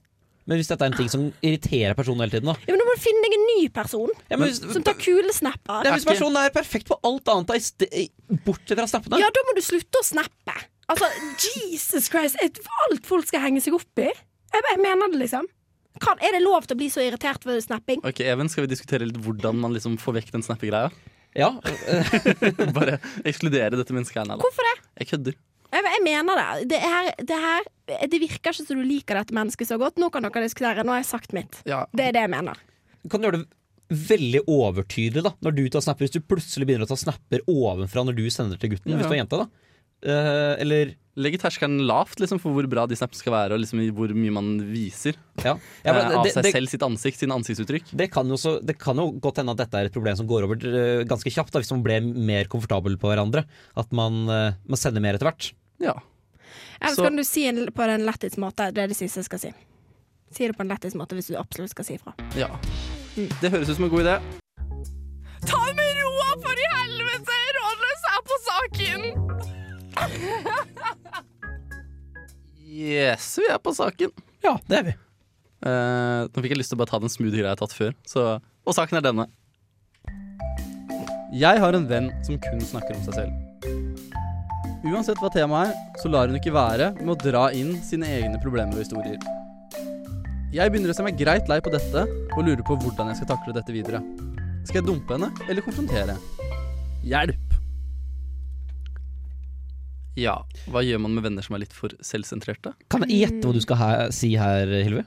Men 0.49 0.59
hvis 0.59 0.73
dette 0.73 0.82
er 0.82 0.90
en 0.90 0.99
ting 0.99 1.11
som 1.11 1.28
irriterer 1.44 1.94
personen 1.94 2.25
hele 2.25 2.35
tiden, 2.35 2.49
da 2.50 2.56
Ja, 2.66 2.73
men 2.75 2.80
Nå 2.80 2.87
må 2.88 2.97
du 2.97 3.02
finne 3.04 3.23
deg 3.23 3.37
en 3.37 3.44
ny 3.47 3.61
person 3.71 4.11
ja, 4.26 4.38
men 4.40 4.50
som 4.56 4.82
tar 4.82 4.97
kule 4.99 5.30
snapper. 5.30 5.87
ja, 5.87 5.92
hvis 5.94 6.09
personen 6.09 6.40
er 6.40 6.50
perfekt 6.54 6.90
på 6.90 6.99
alt 7.06 7.30
annet, 7.30 7.52
da, 7.52 8.02
bortsett 8.42 8.75
fra 8.80 8.88
snappene 8.90 9.21
Ja, 9.23 9.30
da 9.30 9.44
må 9.47 9.54
du 9.54 9.62
slutte 9.62 10.02
å 10.02 10.06
snappe. 10.06 10.56
Altså, 10.90 11.06
Jesus 11.47 12.11
Christ, 12.11 12.40
er 12.42 12.50
alt 12.88 13.06
folk 13.06 13.28
skal 13.30 13.44
henge 13.47 13.62
seg 13.62 13.76
opp 13.78 14.02
i. 14.02 14.11
Jeg, 14.11 14.66
jeg 14.66 14.82
mener 14.82 15.14
det, 15.14 15.23
liksom. 15.23 15.47
Kan, 16.00 16.20
er 16.25 16.32
det 16.37 16.42
lov 16.44 16.64
til 16.66 16.76
å 16.76 16.80
bli 16.80 16.88
så 16.92 17.02
irritert 17.04 17.44
ved 17.46 17.61
snapping? 17.64 18.00
Ok, 18.08 18.22
Even, 18.25 18.49
skal 18.49 18.64
vi 18.64 18.72
diskutere 18.72 19.04
litt 19.04 19.18
hvordan 19.20 19.58
man 19.61 19.75
liksom 19.76 19.99
får 20.00 20.20
vekk 20.20 20.32
den 20.38 20.44
snappegreia? 20.46 20.92
Ja, 21.37 21.49
Bare 22.76 22.99
ekskludere 23.28 23.76
dette 23.78 23.94
mennesket 23.96 24.20
her. 24.20 24.40
Hvorfor 24.40 24.68
det? 24.68 24.75
Jeg 25.00 25.11
kødder. 25.12 25.38
Jeg, 25.72 25.84
jeg 25.88 26.02
mener 26.04 26.37
det. 26.37 26.66
Det, 26.75 26.80
her, 26.84 27.08
det, 27.16 27.38
her, 27.40 27.68
det 28.12 28.20
virker 28.20 28.52
ikke 28.52 28.58
som 28.58 28.80
du 28.82 28.84
liker 28.84 29.16
dette 29.16 29.37
mennesket 29.37 29.70
så 29.70 29.78
godt. 29.80 29.96
Nå 30.00 30.11
kan 30.12 30.25
dere 30.26 30.44
diskutere. 30.44 30.84
Nå 30.84 30.92
har 30.92 31.00
jeg 31.00 31.08
sagt 31.08 31.32
mitt. 31.37 31.62
Ja. 31.68 31.87
Det 31.96 32.11
er 32.11 32.16
det 32.18 32.26
jeg 32.26 32.32
mener. 32.34 32.61
kan 33.08 33.22
du 33.22 33.28
gjøre 33.28 33.42
det 33.42 33.49
veldig 33.92 34.40
overtydelig 34.49 35.25
da 35.26 35.34
Når 35.44 35.52
du 35.56 35.66
tar 35.68 35.82
snapper 35.84 36.06
Hvis 36.06 36.14
du 36.14 36.22
plutselig 36.25 36.64
begynner 36.64 36.87
å 36.87 36.92
ta 36.92 36.96
snapper 36.96 37.42
ovenfra 37.50 38.04
når 38.06 38.16
du 38.16 38.22
sender 38.32 38.56
til 38.61 38.72
gutten, 38.72 38.92
Ja, 38.94 38.96
hvis 39.00 39.11
du 39.11 39.12
er 39.12 39.20
jente, 39.20 39.40
da. 39.42 39.72
Eh, 40.02 40.54
eller 40.62 40.97
Legge 41.21 41.37
terskelen 41.37 41.82
lavt 41.85 42.23
liksom, 42.23 42.38
for 42.40 42.56
hvor 42.56 42.64
bra 42.73 42.87
de 42.88 42.97
snaps 42.97 43.18
skal 43.21 43.35
være, 43.35 43.52
og 43.52 43.61
liksom, 43.61 43.82
hvor 43.92 44.14
mye 44.16 44.32
man 44.32 44.47
viser 44.71 45.18
Ja, 45.44 45.59
ja 45.85 45.92
men 45.92 46.06
eh, 46.06 46.14
av 46.16 46.28
seg 46.32 46.47
det, 46.47 46.52
selv, 46.54 46.71
sitt 46.73 46.85
ansikt, 46.87 47.21
sine 47.21 47.37
ansiktsuttrykk. 47.37 47.90
det, 48.00 48.06
kan 48.14 48.32
jo 48.32 48.38
så, 48.40 48.54
det 48.64 48.78
kan 48.80 48.97
jo 48.97 49.11
godt 49.21 49.42
hende 49.42 49.52
at 49.52 49.61
dette 49.61 49.76
er 49.76 49.90
et 49.90 49.92
problem 49.92 50.16
som 50.16 50.30
går 50.30 50.47
over 50.47 50.64
uh, 50.64 51.02
ganske 51.09 51.28
kjapt, 51.35 51.52
da, 51.52 51.61
hvis 51.61 51.75
man 51.75 51.85
ble 51.85 51.99
mer 52.16 52.49
komfortabel 52.49 52.97
på 52.97 53.12
hverandre. 53.12 53.44
At 53.76 53.92
man, 53.92 54.23
uh, 54.25 54.56
man 54.64 54.80
sender 54.80 55.04
mer 55.04 55.18
etter 55.18 55.28
hvert. 55.28 55.50
Ja. 55.85 55.99
Eller 56.80 56.97
Så- 56.97 57.04
kan 57.04 57.21
du 57.21 57.26
si 57.28 57.44
en, 57.50 57.66
på 57.76 57.85
en 57.85 58.09
lættis 58.09 58.40
måte. 58.40 58.73
Det 58.73 58.87
er 58.87 58.88
det 58.88 58.97
siste 58.97 59.21
jeg 59.21 59.28
skal 59.28 59.44
si. 59.44 59.52
Si 60.32 60.49
det 60.49 60.56
på 60.56 60.64
en 60.64 60.73
lættis 60.73 60.97
måte 60.97 61.18
hvis 61.18 61.28
du 61.28 61.37
absolutt 61.37 61.76
skal 61.76 61.90
si 61.90 62.00
ifra. 62.00 62.16
ja. 62.40 62.49
Det 63.12 63.52
høres 63.52 63.68
ut 63.68 63.76
som 63.76 63.85
en 63.85 63.92
god 63.92 64.06
idé. 64.06 64.16
Ta 65.44 65.59
det 65.68 65.76
med 65.76 65.99
roa, 66.00 66.30
for 66.40 66.56
i 66.56 66.72
Yes, 72.92 73.32
vi 73.40 73.49
er 73.49 73.61
på 73.62 73.72
saken. 73.76 74.12
Ja, 74.44 74.56
det 74.68 74.78
er 74.80 74.88
vi. 74.90 74.94
Eh, 75.62 76.22
nå 76.26 76.42
fikk 76.42 76.54
jeg 76.54 76.61
lyst 76.61 76.72
til 76.72 76.78
å 76.78 76.82
bare 76.82 76.90
ta 76.90 77.00
den 77.02 77.12
smoothie 77.12 77.38
greia 77.38 77.52
jeg 77.52 77.54
har 77.54 77.62
tatt 77.62 77.76
før. 77.76 77.94
Så, 78.08 78.25
og 78.38 78.76
saken 78.76 78.99
er 78.99 79.06
denne. 79.06 79.28
Jeg 81.32 81.62
har 81.62 81.78
en 81.78 81.87
venn 81.88 82.11
som 82.26 82.37
kun 82.42 82.61
snakker 82.61 82.99
om 82.99 83.04
seg 83.06 83.22
selv. 83.22 83.52
Uansett 84.82 85.20
hva 85.22 85.30
temaet 85.32 85.70
er, 85.70 85.78
så 86.02 86.11
lar 86.11 86.28
hun 86.28 86.37
ikke 86.37 86.52
være 86.52 86.90
med 86.99 87.14
å 87.14 87.20
dra 87.22 87.46
inn 87.54 87.76
sine 87.87 88.11
egne 88.18 88.40
problemer 88.42 88.75
og 88.75 88.82
historier. 88.82 89.16
Jeg 90.52 90.68
begynner 90.68 90.92
å 90.92 90.96
se 90.99 91.06
meg 91.06 91.16
greit 91.16 91.49
lei 91.49 91.61
på 91.64 91.72
dette 91.72 92.02
og 92.04 92.44
lurer 92.44 92.61
på 92.66 92.76
hvordan 92.82 93.12
jeg 93.12 93.22
skal 93.22 93.30
takle 93.30 93.56
dette 93.56 93.72
videre. 93.72 94.02
Skal 94.66 94.82
jeg 94.82 94.90
dumpe 94.90 95.16
henne 95.16 95.30
eller 95.49 95.64
konfrontere? 95.64 96.18
Hjelp! 97.06 97.51
Ja, 100.16 100.35
hva 100.69 100.83
gjør 100.85 101.00
man 101.00 101.14
med 101.16 101.25
venner 101.25 101.42
som 101.47 101.54
er 101.57 101.62
litt 101.64 101.73
for 101.73 101.88
selvsentrerte? 102.04 102.75
Kan 102.92 103.04
jeg 103.09 103.23
gjette 103.23 103.47
hva 103.49 103.52
du 103.57 103.61
skal 103.64 103.76
her, 103.81 104.11
si 104.12 104.35
her, 104.37 104.66
Hilvi? 104.85 105.04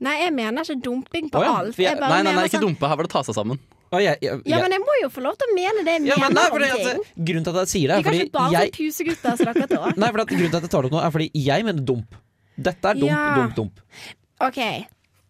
Nei, 0.00 0.14
jeg 0.24 0.32
mener 0.34 0.62
ikke 0.66 0.82
dumping 0.82 1.28
på 1.30 1.38
oh, 1.40 1.44
ja, 1.46 1.52
alt. 1.60 1.76
jeg- 1.76 1.88
Jeg 1.90 1.98
bare 2.00 2.10
Nei, 2.10 2.22
nei, 2.22 2.32
nei, 2.34 2.44
ikke 2.46 2.58
sånn- 2.58 2.66
dumpe. 2.68 2.86
Her 2.88 2.96
var 2.96 3.06
det 3.06 3.10
ta 3.12 3.22
seg 3.26 3.34
sammen. 3.34 3.58
Ja, 3.90 3.98
jeg, 3.98 4.18
jeg, 4.20 4.42
Ja, 4.46 4.58
men 4.60 4.70
jeg 4.70 4.80
må 4.84 4.94
jo 5.02 5.08
få 5.08 5.22
lov 5.24 5.38
til 5.38 5.48
å 5.48 5.54
mene 5.56 5.82
det 5.86 5.94
jeg 5.96 6.06
ja, 6.10 6.16
men 6.20 6.34
mener 6.34 6.36
nei, 6.36 6.50
om 6.50 6.58
ting. 6.58 6.86
Altså, 6.86 7.24
Grunnen 7.24 7.44
til 7.46 7.54
at 7.56 7.60
jeg 7.64 7.70
sier 7.72 7.88
det, 7.88 7.96
Vi 7.96 7.98
er 7.98 8.02
kan 8.02 8.12
fordi 8.12 8.26
ikke 8.26 8.36
bare 8.36 8.52
jeg 8.52 8.70
få 8.70 8.76
pusegutter 8.78 9.78
oss. 9.78 9.96
Nei, 10.02 10.10
for 10.12 10.20
at 10.20 10.28
grunnen 10.28 10.50
til 10.52 10.56
at 10.58 10.62
jeg 10.66 10.70
tar 10.74 10.82
det 10.82 10.90
opp 10.90 10.94
nå, 10.98 11.00
er 11.06 11.10
fordi 11.16 11.30
jeg 11.34 11.64
mener 11.64 11.84
dump. 11.88 12.14
Dette 12.58 12.84
er 12.90 12.94
dump, 12.94 13.10
Ja. 13.10 13.34
dump, 13.38 13.54
dump. 13.56 13.80
OK. 14.40 14.60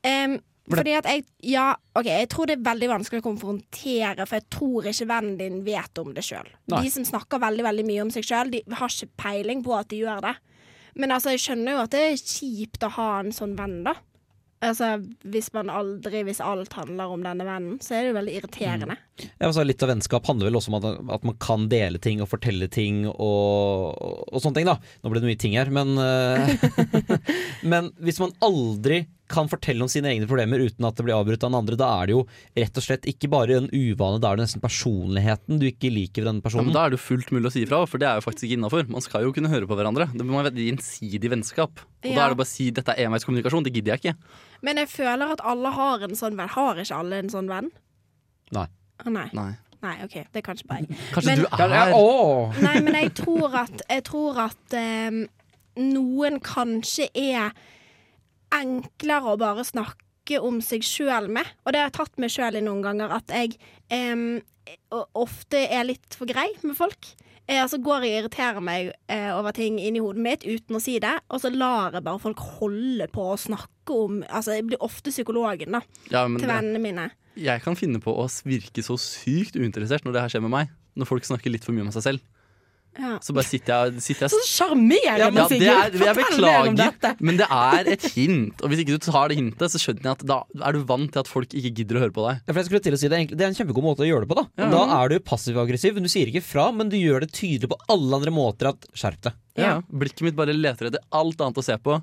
Det- 0.02 0.42
fordi 0.72 0.96
at 0.98 1.08
jeg 1.08 1.24
Ja, 1.48 1.70
OK, 1.98 2.08
jeg 2.10 2.28
tror 2.32 2.48
det 2.50 2.58
er 2.58 2.66
veldig 2.66 2.90
vanskelig 2.90 3.22
å 3.22 3.26
konfrontere, 3.28 4.26
for 4.26 4.38
jeg 4.38 4.48
tror 4.52 4.88
ikke 4.90 5.08
vennen 5.08 5.38
din 5.40 5.62
vet 5.66 6.02
om 6.02 6.12
det 6.16 6.24
sjøl. 6.26 6.50
De 6.70 6.90
som 6.92 7.06
snakker 7.06 7.42
veldig 7.42 7.64
veldig 7.66 7.86
mye 7.88 8.04
om 8.04 8.12
seg 8.14 8.26
sjøl, 8.26 8.52
de 8.52 8.62
har 8.68 8.92
ikke 8.92 9.22
peiling 9.22 9.64
på 9.66 9.76
at 9.78 9.90
de 9.92 10.02
gjør 10.02 10.26
det. 10.28 10.34
Men 10.98 11.14
altså, 11.14 11.32
jeg 11.34 11.44
skjønner 11.44 11.76
jo 11.76 11.82
at 11.84 11.94
det 11.94 12.04
er 12.04 12.20
kjipt 12.20 12.84
å 12.86 12.92
ha 12.98 13.08
en 13.22 13.34
sånn 13.34 13.56
venn, 13.58 13.80
da. 13.86 13.96
Altså, 14.58 14.96
Hvis 15.22 15.52
man 15.54 15.70
aldri 15.70 16.24
Hvis 16.26 16.40
alt 16.42 16.72
handler 16.74 17.12
om 17.14 17.22
denne 17.22 17.46
vennen, 17.46 17.76
så 17.82 17.94
er 17.94 18.00
det 18.02 18.10
jo 18.10 18.16
veldig 18.16 18.32
irriterende. 18.40 18.96
Ja, 19.22 19.48
altså, 19.50 19.62
litt 19.66 19.82
av 19.86 19.92
vennskap 19.92 20.26
handler 20.26 20.50
vel 20.50 20.58
også 20.58 20.72
om 20.72 20.78
at, 20.80 20.88
at 21.18 21.26
man 21.26 21.36
kan 21.42 21.68
dele 21.70 22.00
ting 22.02 22.22
og 22.22 22.30
fortelle 22.32 22.66
ting 22.70 23.04
og, 23.06 23.94
og 23.98 24.42
sånne 24.42 24.58
ting, 24.58 24.68
da. 24.70 24.78
Nå 25.02 25.12
ble 25.12 25.22
det 25.22 25.30
mye 25.30 25.42
ting 25.44 25.54
her, 25.58 25.70
men 25.70 25.94
uh, 25.98 26.50
Men 27.70 27.92
hvis 28.02 28.18
man 28.22 28.34
aldri 28.44 29.04
kan 29.28 29.48
fortelle 29.48 29.84
om 29.84 29.88
sine 29.92 30.08
egne 30.10 30.26
problemer 30.28 30.58
uten 30.64 30.86
at 30.88 30.96
det 30.96 31.04
blir 31.06 31.14
avbrutt 31.16 31.42
av 31.44 31.50
den 31.52 31.58
andre, 31.60 31.76
da 31.76 31.88
er 32.02 32.06
det 32.08 32.14
jo 32.16 32.22
rett 32.56 32.80
og 32.80 32.84
slett 32.86 33.08
ikke 33.10 33.28
bare 33.30 33.58
en 33.60 33.68
uvane, 33.70 34.20
da 34.20 34.30
er 34.32 34.36
det 34.40 34.46
nesten 34.46 34.62
personligheten 34.64 35.60
du 35.60 35.66
ikke 35.68 35.90
liker 35.92 36.22
ved 36.24 36.30
denne 36.30 36.40
Ja, 36.42 36.46
personen. 36.48 36.64
men 36.70 36.74
Da 36.78 36.84
er 36.86 36.90
det 36.90 36.98
jo 36.98 37.04
fullt 37.06 37.30
mulig 37.36 37.46
å 37.50 37.52
si 37.52 37.62
ifra, 37.66 37.82
for 37.86 37.98
det 38.02 38.08
er 38.08 38.16
jo 38.20 38.24
faktisk 38.26 38.48
ikke 38.48 38.58
innafor. 38.58 38.88
Man 38.88 39.04
skal 39.04 39.22
jo 39.28 39.32
kunne 39.36 39.52
høre 39.52 39.68
på 39.68 39.76
hverandre. 39.78 40.08
Det 40.16 40.24
må 40.26 40.40
være 40.42 40.52
et 40.54 40.60
gjensidig 40.64 41.30
vennskap. 41.30 41.78
Og 42.04 42.14
da 42.14 42.24
er 42.26 42.28
det 42.34 42.38
bare 42.40 42.48
å 42.48 42.52
si 42.54 42.70
dette 42.70 42.94
er 42.96 43.06
enveiskommunikasjon. 43.08 43.64
Det 43.68 43.72
gidder 43.74 43.94
jeg 43.96 44.00
ikke. 44.02 44.14
Men 44.62 44.76
jeg 44.82 44.88
føler 44.88 45.32
at 45.36 45.40
alle 45.44 45.70
har 45.76 46.02
en 46.08 46.16
sånn 46.18 46.36
venn. 46.38 46.48
Har 46.48 46.76
ikke 46.80 46.96
alle 46.98 47.18
en 47.22 47.28
sånn 47.28 47.48
venn? 47.48 47.70
Nei. 48.56 48.66
Å, 49.04 49.10
nei. 49.12 49.28
Nei. 49.36 49.50
Nei, 49.82 49.94
OK. 50.02 50.14
Det 50.32 50.40
er 50.40 50.42
kanskje 50.42 50.66
bare 50.66 50.86
jeg. 50.88 50.96
Kanskje 51.14 51.26
Men- 51.26 51.38
du 51.38 51.46
Ja, 51.58 51.66
ja, 51.68 51.84
er 51.86 51.92
åh. 51.94 52.54
Nei, 52.62 52.80
men 52.80 52.94
jeg 52.94 53.12
tror 53.14 53.54
at, 53.54 53.82
jeg 53.88 54.02
tror 54.08 54.38
at 54.48 54.74
um, 54.74 55.20
noen 55.78 56.40
kanskje 56.40 57.06
er 57.14 57.52
enklere 58.54 59.34
å 59.34 59.40
bare 59.40 59.64
snakke 59.66 60.40
om 60.44 60.60
seg 60.64 60.84
sjøl 60.84 61.30
med. 61.32 61.48
Og 61.64 61.72
det 61.72 61.80
har 61.80 61.88
jeg 61.88 61.98
tatt 62.00 62.20
meg 62.20 62.32
sjøl 62.32 62.58
i 62.60 62.64
noen 62.64 62.84
ganger, 62.84 63.14
at 63.16 63.32
jeg 63.32 63.56
eh, 63.92 64.40
ofte 65.16 65.64
er 65.64 65.88
litt 65.88 66.16
for 66.16 66.28
grei 66.28 66.50
med 66.62 66.76
folk. 66.78 67.10
Eh, 67.48 67.62
altså 67.62 67.78
går 67.80 68.04
jeg 68.04 68.12
og 68.12 68.18
irriterer 68.22 68.64
meg 68.64 68.90
eh, 69.08 69.30
over 69.32 69.56
ting 69.56 69.78
inni 69.80 70.02
hodet 70.04 70.24
mitt 70.24 70.44
uten 70.44 70.76
å 70.76 70.82
si 70.84 70.98
det, 71.00 71.14
og 71.32 71.40
så 71.40 71.52
lar 71.54 71.96
jeg 71.96 72.04
bare 72.04 72.20
folk 72.20 72.42
holde 72.58 73.08
på 73.12 73.24
å 73.32 73.38
snakke 73.40 73.74
om 73.88 74.18
Altså, 74.28 74.52
jeg 74.52 74.66
blir 74.68 74.82
ofte 74.84 75.08
psykologen, 75.08 75.78
da, 75.78 75.80
ja, 76.12 76.26
til 76.28 76.44
vennene 76.44 76.82
mine. 76.82 77.06
Jeg 77.40 77.62
kan 77.64 77.78
finne 77.78 78.02
på 78.04 78.12
å 78.12 78.26
virke 78.44 78.84
så 78.84 78.98
sykt 79.00 79.56
uinteressert 79.56 80.04
når 80.04 80.12
det 80.12 80.24
her 80.26 80.34
skjer 80.34 80.44
med 80.44 80.52
meg. 80.52 80.74
Når 80.98 81.08
folk 81.08 81.24
snakker 81.24 81.54
litt 81.54 81.64
for 81.64 81.72
mye 81.72 81.86
om 81.86 81.94
seg 81.94 82.04
selv. 82.04 82.26
Ja. 82.98 83.14
Så 83.22 83.32
bare 83.36 83.46
sitter 83.46 83.86
jeg, 83.92 84.02
sitter 84.02 84.26
jeg 84.26 84.32
Så 84.34 84.40
sjarmerende, 84.48 85.18
ja, 85.22 85.28
det 85.30 85.38
er, 85.38 85.52
Sigurd! 85.52 85.98
jeg 86.02 86.16
Fortell 86.18 86.42
mer 86.44 86.68
om 86.68 86.78
dette. 86.78 87.12
beklager, 87.12 87.22
men 87.28 87.38
det 87.38 87.46
er 87.58 87.90
et 87.94 88.06
hint. 88.16 88.62
Og 88.64 88.72
hvis 88.72 88.82
ikke 88.82 88.96
du 88.98 89.04
tar 89.06 89.28
det 89.30 89.36
hintet, 89.38 89.70
så 89.70 89.78
skjønner 89.82 90.08
jeg 90.08 90.16
at 90.18 90.24
da 90.26 90.38
er 90.66 90.72
du 90.74 90.80
vant 90.88 91.12
til 91.14 91.22
at 91.22 91.30
folk 91.30 91.54
ikke 91.54 91.72
gidder 91.78 92.00
å 92.00 92.02
høre 92.04 92.16
på 92.18 92.26
deg. 92.26 92.40
Ja, 92.42 92.52
for 92.52 92.60
jeg 92.62 92.68
skulle 92.70 92.82
til 92.88 92.96
å 92.98 93.00
si 93.00 93.10
det, 93.12 93.22
det 93.32 93.46
er 93.46 93.52
en 93.52 93.58
kjempegod 93.60 93.86
måte 93.86 94.02
å 94.02 94.08
gjøre 94.10 94.26
det 94.26 94.32
på. 94.34 94.38
Da 94.42 94.46
Ja. 94.58 94.70
Da 94.74 94.84
er 94.98 95.08
du 95.14 95.18
passiv-aggressiv. 95.20 96.02
Du 96.02 96.10
sier 96.10 96.26
ikke 96.32 96.42
fra, 96.42 96.68
men 96.74 96.90
du 96.90 96.96
gjør 96.98 97.22
det 97.26 97.30
tydelig 97.38 97.70
på 97.70 97.78
alle 97.88 98.18
andre 98.18 98.34
måter 98.34 98.72
at 98.74 98.90
skjerp 98.98 99.22
deg. 99.28 99.38
Ja. 99.58 99.76
Blikket 99.90 100.26
mitt 100.26 100.36
bare 100.38 100.54
leter 100.54 100.90
etter 100.90 101.02
alt 101.14 101.40
annet 101.40 101.58
å 101.58 101.64
se 101.66 101.78
på. 101.78 102.00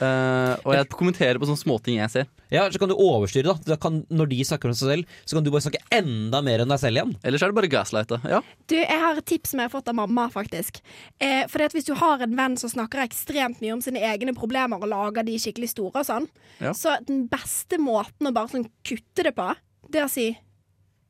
Eh, 0.00 0.54
og 0.64 0.74
jeg 0.76 0.88
kommenterer 0.88 1.38
på 1.40 1.46
sånne 1.48 1.60
småting 1.60 1.98
jeg 1.98 2.10
ser. 2.10 2.26
Ja, 2.52 2.68
Så 2.70 2.78
kan 2.78 2.88
du 2.88 2.94
overstyre. 2.94 3.44
da, 3.44 3.54
da 3.74 3.76
kan, 3.76 4.02
Når 4.10 4.28
de 4.28 4.38
snakker 4.44 4.68
om 4.68 4.74
seg 4.74 4.88
selv, 4.92 5.06
så 5.26 5.36
kan 5.36 5.44
du 5.44 5.50
bare 5.50 5.64
snakke 5.64 5.82
enda 5.90 6.42
mer 6.42 6.60
enn 6.60 6.68
deg 6.68 6.80
selv 6.80 6.96
igjen. 7.00 7.16
Ellers 7.24 7.42
er 7.42 7.52
det 7.52 7.58
bare 7.58 7.70
gaslighte. 7.72 8.20
Ja. 8.28 8.40
Du, 8.68 8.76
jeg 8.76 9.00
har 9.04 9.16
et 9.16 9.26
tips 9.26 9.50
som 9.50 9.60
jeg 9.60 9.68
har 9.70 9.74
fått 9.80 9.88
av 9.88 9.94
mamma, 9.94 10.28
faktisk. 10.32 10.80
Eh, 11.20 11.42
at 11.44 11.72
Hvis 11.72 11.86
du 11.88 11.94
har 11.94 12.20
en 12.20 12.36
venn 12.36 12.56
som 12.56 12.70
snakker 12.70 13.02
ekstremt 13.06 13.60
mye 13.60 13.72
om 13.72 13.80
sine 13.80 14.00
egne 14.00 14.34
problemer 14.34 14.76
og 14.82 14.88
lager 14.88 15.22
de 15.24 15.38
skikkelig 15.38 15.70
store 15.70 16.00
og 16.00 16.06
sånn, 16.06 16.28
Ja. 16.60 16.72
så 16.72 16.98
den 17.06 17.28
beste 17.28 17.78
måten 17.78 18.26
å 18.28 18.32
bare 18.32 18.48
sånn 18.48 18.68
kutte 18.84 19.22
det 19.24 19.34
på, 19.34 19.54
det 19.90 20.00
er 20.00 20.04
å 20.06 20.10
si 20.10 20.36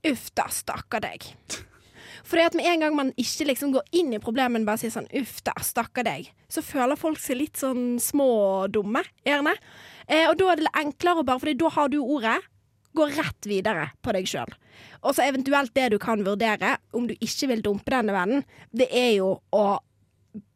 uff 0.05 0.31
da, 0.35 0.45
stakkar 0.49 1.01
deg. 1.01 1.23
Fordi 2.25 2.45
at 2.47 2.55
med 2.55 2.67
en 2.71 2.81
gang 2.85 2.95
man 2.97 3.13
ikke 3.19 3.47
liksom 3.49 3.73
går 3.75 3.83
inn 3.99 4.13
i 4.15 4.19
problemet, 4.23 4.53
men 4.53 4.65
bare 4.69 4.79
sier 4.79 4.91
sånn 4.95 5.09
uff 5.21 5.41
da, 5.45 5.53
stakkar 5.61 6.05
deg, 6.07 6.29
så 6.49 6.63
føler 6.63 6.97
folk 7.01 7.19
seg 7.19 7.37
litt 7.41 7.57
sånn 7.61 7.99
små 8.01 8.27
og 8.65 8.73
dumme, 8.73 9.03
gjerne. 9.27 9.55
Eh, 10.09 10.29
og 10.29 10.37
da 10.39 10.53
er 10.53 10.57
det 10.63 10.73
enklere 10.75 11.23
å 11.23 11.27
bare, 11.27 11.41
Fordi 11.43 11.55
da 11.59 11.69
har 11.69 11.89
du 11.89 11.99
ordet. 12.03 12.39
Gå 12.95 13.07
rett 13.09 13.47
videre 13.49 13.87
på 14.05 14.13
deg 14.13 14.27
sjøl. 14.29 14.51
Og 15.03 15.15
så 15.17 15.25
eventuelt 15.25 15.73
det 15.75 15.91
du 15.95 15.99
kan 15.99 16.21
vurdere, 16.27 16.75
om 16.93 17.07
du 17.09 17.15
ikke 17.15 17.49
vil 17.49 17.63
dumpe 17.65 17.89
denne 17.89 18.13
vennen, 18.13 18.45
det 18.71 18.91
er 18.93 19.15
jo 19.17 19.41
å 19.51 19.79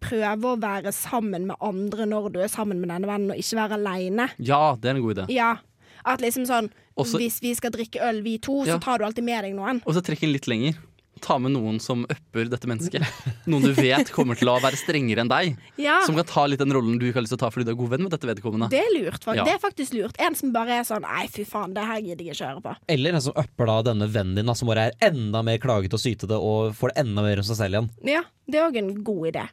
prøve 0.05 0.53
å 0.53 0.59
være 0.61 0.93
sammen 0.93 1.47
med 1.49 1.57
andre 1.65 2.07
når 2.09 2.29
du 2.35 2.39
er 2.45 2.51
sammen 2.53 2.79
med 2.81 2.91
denne 2.93 3.09
vennen, 3.09 3.33
og 3.33 3.41
ikke 3.41 3.57
være 3.59 3.79
aleine. 3.81 4.29
ja, 4.39 4.77
det 4.77 4.91
er 4.91 4.97
en 4.97 5.03
god 5.03 5.17
idé. 5.17 5.27
Ja. 5.35 5.57
At 6.05 6.21
liksom 6.21 6.45
sånn 6.47 6.71
Også- 6.97 7.19
Hvis 7.21 7.41
vi 7.43 7.53
skal 7.55 7.71
drikke 7.73 8.01
øl, 8.01 8.23
vi 8.23 8.39
to, 8.39 8.65
så 8.65 8.81
tar 8.81 8.99
du 8.99 9.05
alltid 9.05 9.23
med 9.25 9.45
deg 9.45 9.53
noen. 9.55 9.83
Og 9.87 9.93
så 9.95 10.01
trekke 10.01 10.21
den 10.21 10.33
litt 10.33 10.47
lenger. 10.47 10.77
Ta 11.25 11.39
med 11.41 11.53
noen 11.55 11.79
som 11.81 12.03
upper 12.05 12.45
dette 12.53 12.69
mennesket. 12.69 13.03
Noen 13.49 13.63
du 13.65 13.73
vet 13.73 14.11
kommer 14.13 14.37
til 14.37 14.51
å 14.53 14.59
være 14.61 14.77
strengere 14.77 15.23
enn 15.25 15.31
deg. 15.33 15.55
Ja, 15.87 15.99
Som 16.07 16.17
kan 16.19 16.27
ta 16.29 16.45
litt 16.49 16.61
den 16.61 16.73
rollen 16.75 16.99
du 17.01 17.07
ikke 17.09 17.19
har 17.21 17.25
lyst 17.25 17.33
til 17.35 17.39
å 17.41 17.45
ta 17.45 17.51
fordi 17.55 17.65
du 17.69 17.73
er 17.73 17.79
god 17.79 17.91
venn 17.95 18.05
med 18.05 18.13
dette 18.13 18.29
vedkommende. 18.29 18.69
det 18.73 18.81
er 18.83 18.93
lurt. 18.95 19.21
Faktisk. 19.25 19.41
Ja. 19.41 19.45
Det 19.49 19.55
er 19.57 19.63
faktisk 19.63 19.97
lurt. 19.97 20.17
En 20.23 20.35
som 20.39 20.53
bare 20.55 20.81
er 20.81 20.87
sånn 20.89 21.05
Nei, 21.07 21.27
fy 21.33 21.45
faen, 21.49 21.73
det 21.77 21.85
her 21.89 22.01
gidder 22.05 22.25
jeg 22.29 22.37
ikke 22.37 22.51
høre 22.53 22.65
på. 22.67 22.75
Eller 22.97 23.17
en 23.17 23.25
som 23.25 23.37
upper 23.37 23.71
da 23.73 23.79
denne 23.91 24.09
vennen 24.13 24.37
din, 24.37 24.47
da, 24.51 24.55
som 24.59 24.69
bare 24.69 24.89
er 24.91 24.99
enda 25.11 25.43
mer 25.47 25.59
klagete 25.63 25.97
og 25.97 26.03
sytete 26.03 26.37
og 26.37 26.75
får 26.77 26.93
det 26.95 27.05
enda 27.07 27.25
mer 27.27 27.41
om 27.43 27.47
seg 27.49 27.61
selv 27.63 27.79
igjen. 27.79 27.91
Ja, 28.17 28.23
det 28.51 28.61
er 28.61 28.69
òg 28.69 28.81
en 28.81 28.93
god 29.07 29.31
idé. 29.33 29.47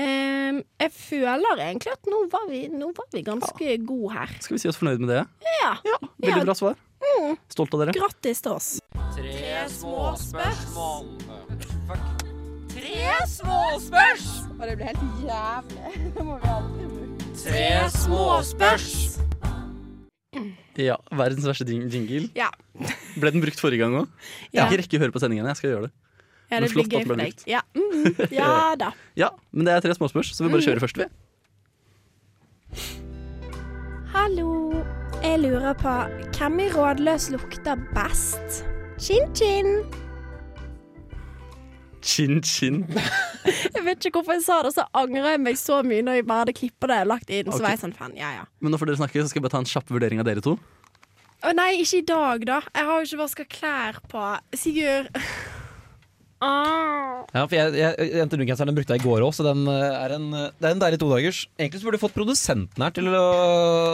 Ehm, 0.00 0.62
jeg 0.80 0.92
føler 0.96 1.60
egentlig 1.60 1.92
at 1.92 2.08
nå 2.08 2.22
var 2.32 2.46
vi, 2.48 2.62
nå 2.72 2.92
var 2.96 3.08
vi 3.12 3.20
ganske 3.26 3.74
gode 3.84 4.14
her. 4.16 4.30
Skal 4.40 4.56
vi 4.56 4.62
si 4.62 4.70
oss 4.70 4.78
fornøyd 4.80 5.02
med 5.02 5.12
det? 5.12 5.24
Ja. 5.60 5.74
Veldig 6.22 6.38
Ja. 6.38 6.44
bra 6.46 6.54
svar. 6.56 6.78
Stolt 7.50 7.74
av 7.74 7.80
dere. 7.84 7.94
Grattis 7.96 8.40
til 8.44 8.52
oss. 8.56 8.68
Tre 9.16 9.64
små 9.72 10.10
spørsmål. 10.20 11.06
Tre 12.70 13.06
små 13.28 13.58
spørsmål. 13.86 14.56
Og 14.60 14.66
det 14.68 14.74
blir 14.76 14.90
helt 14.90 15.24
jævlig. 15.24 15.94
Det 16.16 16.24
må 16.26 16.36
vi 16.42 16.50
aldri 16.52 16.88
bruke. 16.92 17.30
Tre 17.40 17.66
små 17.96 18.26
spørsmål. 18.44 19.26
Ja, 20.80 20.94
Verdens 21.12 21.44
verste 21.48 21.66
jingle. 21.66 22.28
Ja. 22.38 22.46
Ble 23.20 23.32
den 23.34 23.42
brukt 23.42 23.60
forrige 23.60 23.82
gang 23.82 23.96
òg? 23.98 24.06
Jeg 24.52 24.54
Ja. 24.54 24.64
har 24.64 24.70
ikke 24.72 24.82
rekke 24.84 24.96
å 25.00 25.02
høre 25.02 25.12
på 25.16 25.20
sendingen. 25.24 25.48
Jeg 25.50 25.56
skal 25.58 25.70
gjøre 25.74 25.88
det. 25.88 25.92
Ja, 26.50 26.60
det 26.64 26.70
blir 26.72 26.88
gøy 26.90 27.04
for 27.06 27.16
deg. 27.20 27.42
Ja, 27.46 27.60
mm, 27.74 28.30
ja 28.34 28.52
da. 28.80 28.92
Ja, 29.22 29.28
men 29.52 29.66
det 29.68 29.74
er 29.74 29.80
tre 29.84 29.94
småspørs, 29.94 30.32
så 30.34 30.42
vi 30.46 30.50
bare 30.50 30.64
kjører 30.64 30.82
først, 30.82 30.98
vi. 30.98 31.06
Hallo. 34.14 34.50
Jeg 35.22 35.38
lurer 35.42 35.74
på 35.76 35.92
hvem 36.38 36.60
i 36.64 36.68
Rådløs 36.72 37.30
lukter 37.34 37.76
best? 37.94 38.62
Chin-chin. 39.00 39.68
Chin 42.02 42.40
chin. 42.42 42.78
Jeg 43.74 43.84
vet 43.84 44.04
ikke 44.06 44.18
hvorfor 44.20 44.32
jeg 44.36 44.44
sa 44.44 44.58
det, 44.64 44.70
så 44.76 44.84
angrer 44.96 45.34
jeg 45.34 45.40
meg 45.44 45.56
så 45.60 45.78
mye 45.84 46.02
når 46.04 46.18
jeg 46.18 46.24
bare 46.28 46.42
hadde 46.44 46.54
klippa 46.56 46.88
det 46.90 46.98
og 47.04 47.08
lagt 47.12 47.30
inn. 47.32 47.48
Så 47.48 47.56
Ok. 47.58 47.64
var 47.64 47.72
jeg 47.74 47.80
sånn 47.82 47.94
fan, 47.96 48.12
ja 48.16 48.30
ja. 48.38 48.42
Men 48.60 48.72
nå 48.72 48.80
får 48.80 48.90
dere 48.90 49.00
snakke, 49.00 49.20
så 49.24 49.28
skal 49.32 49.40
jeg 49.40 49.44
bare 49.46 49.54
ta 49.54 49.60
en 49.62 49.68
kjapp 49.70 49.92
vurdering 49.92 50.20
av 50.20 50.28
dere 50.28 50.44
to. 50.44 50.54
Å 51.44 51.52
nei, 51.56 51.70
ikke 51.80 52.00
i 52.02 52.04
dag, 52.08 52.44
da. 52.48 52.58
Jeg 52.76 52.88
har 52.88 53.00
jo 53.00 53.08
ikke 53.08 53.20
vaska 53.22 53.46
klær 53.52 54.00
på. 54.12 54.24
Sigurd. 54.60 55.08
Ah. 56.40 57.20
Ja, 57.34 57.44
for 57.44 57.52
jeg, 57.52 57.74
jeg, 57.76 58.24
NTNU-genseren 58.26 58.70
den 58.70 58.76
brukte 58.78 58.96
jeg 58.96 59.02
i 59.02 59.06
går 59.06 59.24
òg, 59.26 59.32
så 59.36 59.44
den 59.44 59.66
eh, 59.68 59.96
er 60.00 60.14
en, 60.16 60.28
eh, 60.32 60.46
det 60.56 60.68
er 60.70 60.74
en 60.74 60.82
deilig 60.82 61.00
todagers. 61.02 61.40
Egentlig 61.60 61.82
så 61.82 61.88
burde 61.88 62.00
du 62.00 62.04
fått 62.06 62.16
produsenten 62.16 62.84
her 62.84 62.94
til 62.96 63.10
å, 63.12 63.24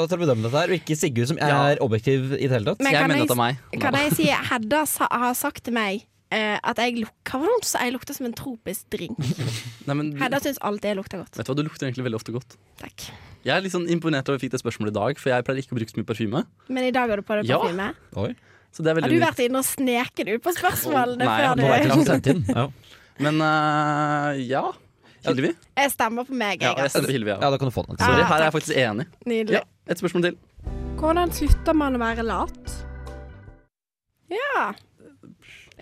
til 0.06 0.16
å 0.16 0.20
bedømme 0.22 0.46
dette 0.46 0.62
her, 0.62 0.72
og 0.72 0.78
ikke 0.78 0.98
Sigurd, 0.98 1.32
som 1.32 1.40
Ja. 1.42 1.50
er 1.72 1.82
objektiv 1.84 2.36
i 2.38 2.46
det 2.46 2.54
hele 2.54 2.70
tatt. 2.70 2.84
Men 2.86 2.94
jeg 2.94 3.02
kan 3.02 3.12
mener 3.12 3.26
det 3.32 3.38
meg. 3.40 3.64
Kan 3.82 3.98
jeg 3.98 4.14
si 4.14 4.30
Hedda 4.30 4.84
sa, 4.86 5.10
har 5.10 5.34
sagt 5.38 5.66
til 5.66 5.74
meg 5.76 6.06
uh, 6.32 6.58
at 6.62 6.78
jeg 6.78 7.02
det? 7.02 7.10
Jeg 7.10 7.94
lukter 7.94 8.14
som 8.14 8.30
en 8.30 8.36
tropisk 8.38 8.86
drink. 8.94 9.18
Nei, 9.88 9.94
men, 9.98 10.14
Hedda 10.22 10.40
syns 10.46 10.62
alltid 10.62 10.94
jeg 10.94 11.00
lukter 11.02 11.24
godt. 11.24 11.34
vet 11.36 11.46
du 11.46 11.52
hva, 11.52 11.58
du 11.58 11.66
lukter 11.66 11.90
egentlig 11.90 12.06
veldig 12.06 12.22
ofte 12.22 12.34
godt. 12.34 12.56
Takk. 12.80 13.10
Jeg 13.46 13.54
er 13.54 13.62
litt 13.62 13.74
sånn 13.74 13.90
imponert 13.90 14.26
over 14.26 14.38
at 14.38 14.42
jeg 14.42 14.48
fikk 14.48 14.56
det 14.56 14.62
spørsmålet 14.64 14.94
i 14.94 14.98
dag, 15.02 15.20
for 15.22 15.34
jeg 15.34 15.46
pleier 15.46 15.62
ikke 15.62 15.74
å 15.74 15.78
bruke 15.78 15.92
så 15.92 15.98
mye 16.00 16.08
parfyme. 16.08 16.46
Men 16.70 16.88
i 16.88 16.94
dag 16.94 17.10
har 17.10 17.20
du 17.20 17.26
på 17.26 17.36
deg 17.40 17.50
Ja. 17.50 17.60
parfyme. 17.62 17.92
Oi. 18.22 18.32
Så 18.76 18.84
det 18.84 18.92
er 18.92 19.00
Har 19.00 19.08
du 19.08 19.20
vært 19.22 19.38
inne 19.40 19.60
og 19.62 19.64
sneket 19.64 20.28
ut 20.28 20.42
på 20.44 20.52
spørsmålene 20.52 21.24
Nei, 21.24 21.36
før 21.40 21.54
Nei, 21.56 21.68
vet 21.70 21.78
du 21.80 21.88
jeg 21.88 21.94
ikke 21.94 22.10
sendt 22.10 22.26
inn. 22.32 22.42
Ja. 22.52 22.64
Men 23.24 23.40
uh, 23.40 24.36
ja. 24.36 24.64
Hillevi? 25.24 25.54
Jeg 25.80 25.92
stemmer 25.94 26.26
på 26.28 26.36
meg, 26.36 26.60
Ja, 26.60 26.74
jeg. 26.76 26.90
stemmer 26.92 27.08
på 27.08 27.14
stemmer 27.14 27.30
ja, 27.32 27.38
Ja. 27.40 27.50
da 27.54 27.58
kan 27.62 27.70
du 27.70 27.74
få 27.74 27.86
den. 27.86 27.96
Sorry, 27.98 28.20
Ah, 28.20 28.28
her 28.28 28.36
er 28.36 28.44
jeg 28.50 28.54
faktisk 28.58 28.76
enig. 28.82 29.06
Nydelig. 29.26 29.56
Ja, 29.56 29.62
Et 29.88 30.02
spørsmål 30.02 30.26
til. 30.28 30.36
Hvordan 31.00 31.32
slutter 31.32 31.74
man 31.80 31.96
å 31.96 32.02
være 32.04 32.22
lat? 32.28 32.76
Ja. 34.30 34.66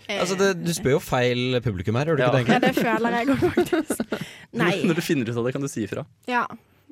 Altså, 0.05 0.37
det, 0.39 0.49
du 0.63 0.71
spør 0.75 0.95
jo 0.95 1.01
feil 1.03 1.59
publikum 1.65 1.95
her, 1.99 2.05
gjør 2.13 2.15
du 2.19 2.23
Ja. 2.23 2.31
ikke 2.31 2.45
det? 2.45 2.53
ja, 2.53 2.59
det 2.63 2.73
føler 2.79 3.09
jeg 3.19 3.27
òg, 3.27 3.43
faktisk. 3.59 4.15
Nei. 4.63 4.73
Når 4.87 4.95
du 4.95 5.01
finner 5.01 5.29
ut 5.29 5.37
av 5.37 5.43
det, 5.49 5.53
kan 5.57 5.61
du 5.61 5.67
si 5.71 5.83
ifra. 5.83 6.05
Ja. 6.31 6.45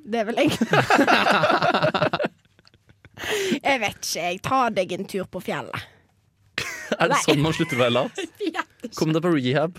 Det 0.04 0.20
er 0.20 0.26
vel 0.28 0.36
jeg. 0.44 0.52
jeg 3.64 3.80
vet 3.80 3.98
ikke, 4.04 4.20
jeg. 4.20 4.40
Ta 4.44 4.62
deg 4.74 4.92
en 4.98 5.06
tur 5.08 5.26
på 5.32 5.40
fjellet. 5.46 5.90
Er 6.98 7.08
det 7.10 7.16
Nei. 7.16 7.24
sånn 7.26 7.42
man 7.44 7.54
slutter 7.56 7.78
å 7.80 7.84
være 7.84 7.96
lat? 7.96 8.24
Kom 9.00 9.14
deg 9.16 9.24
på 9.24 9.32
rehab. 9.34 9.78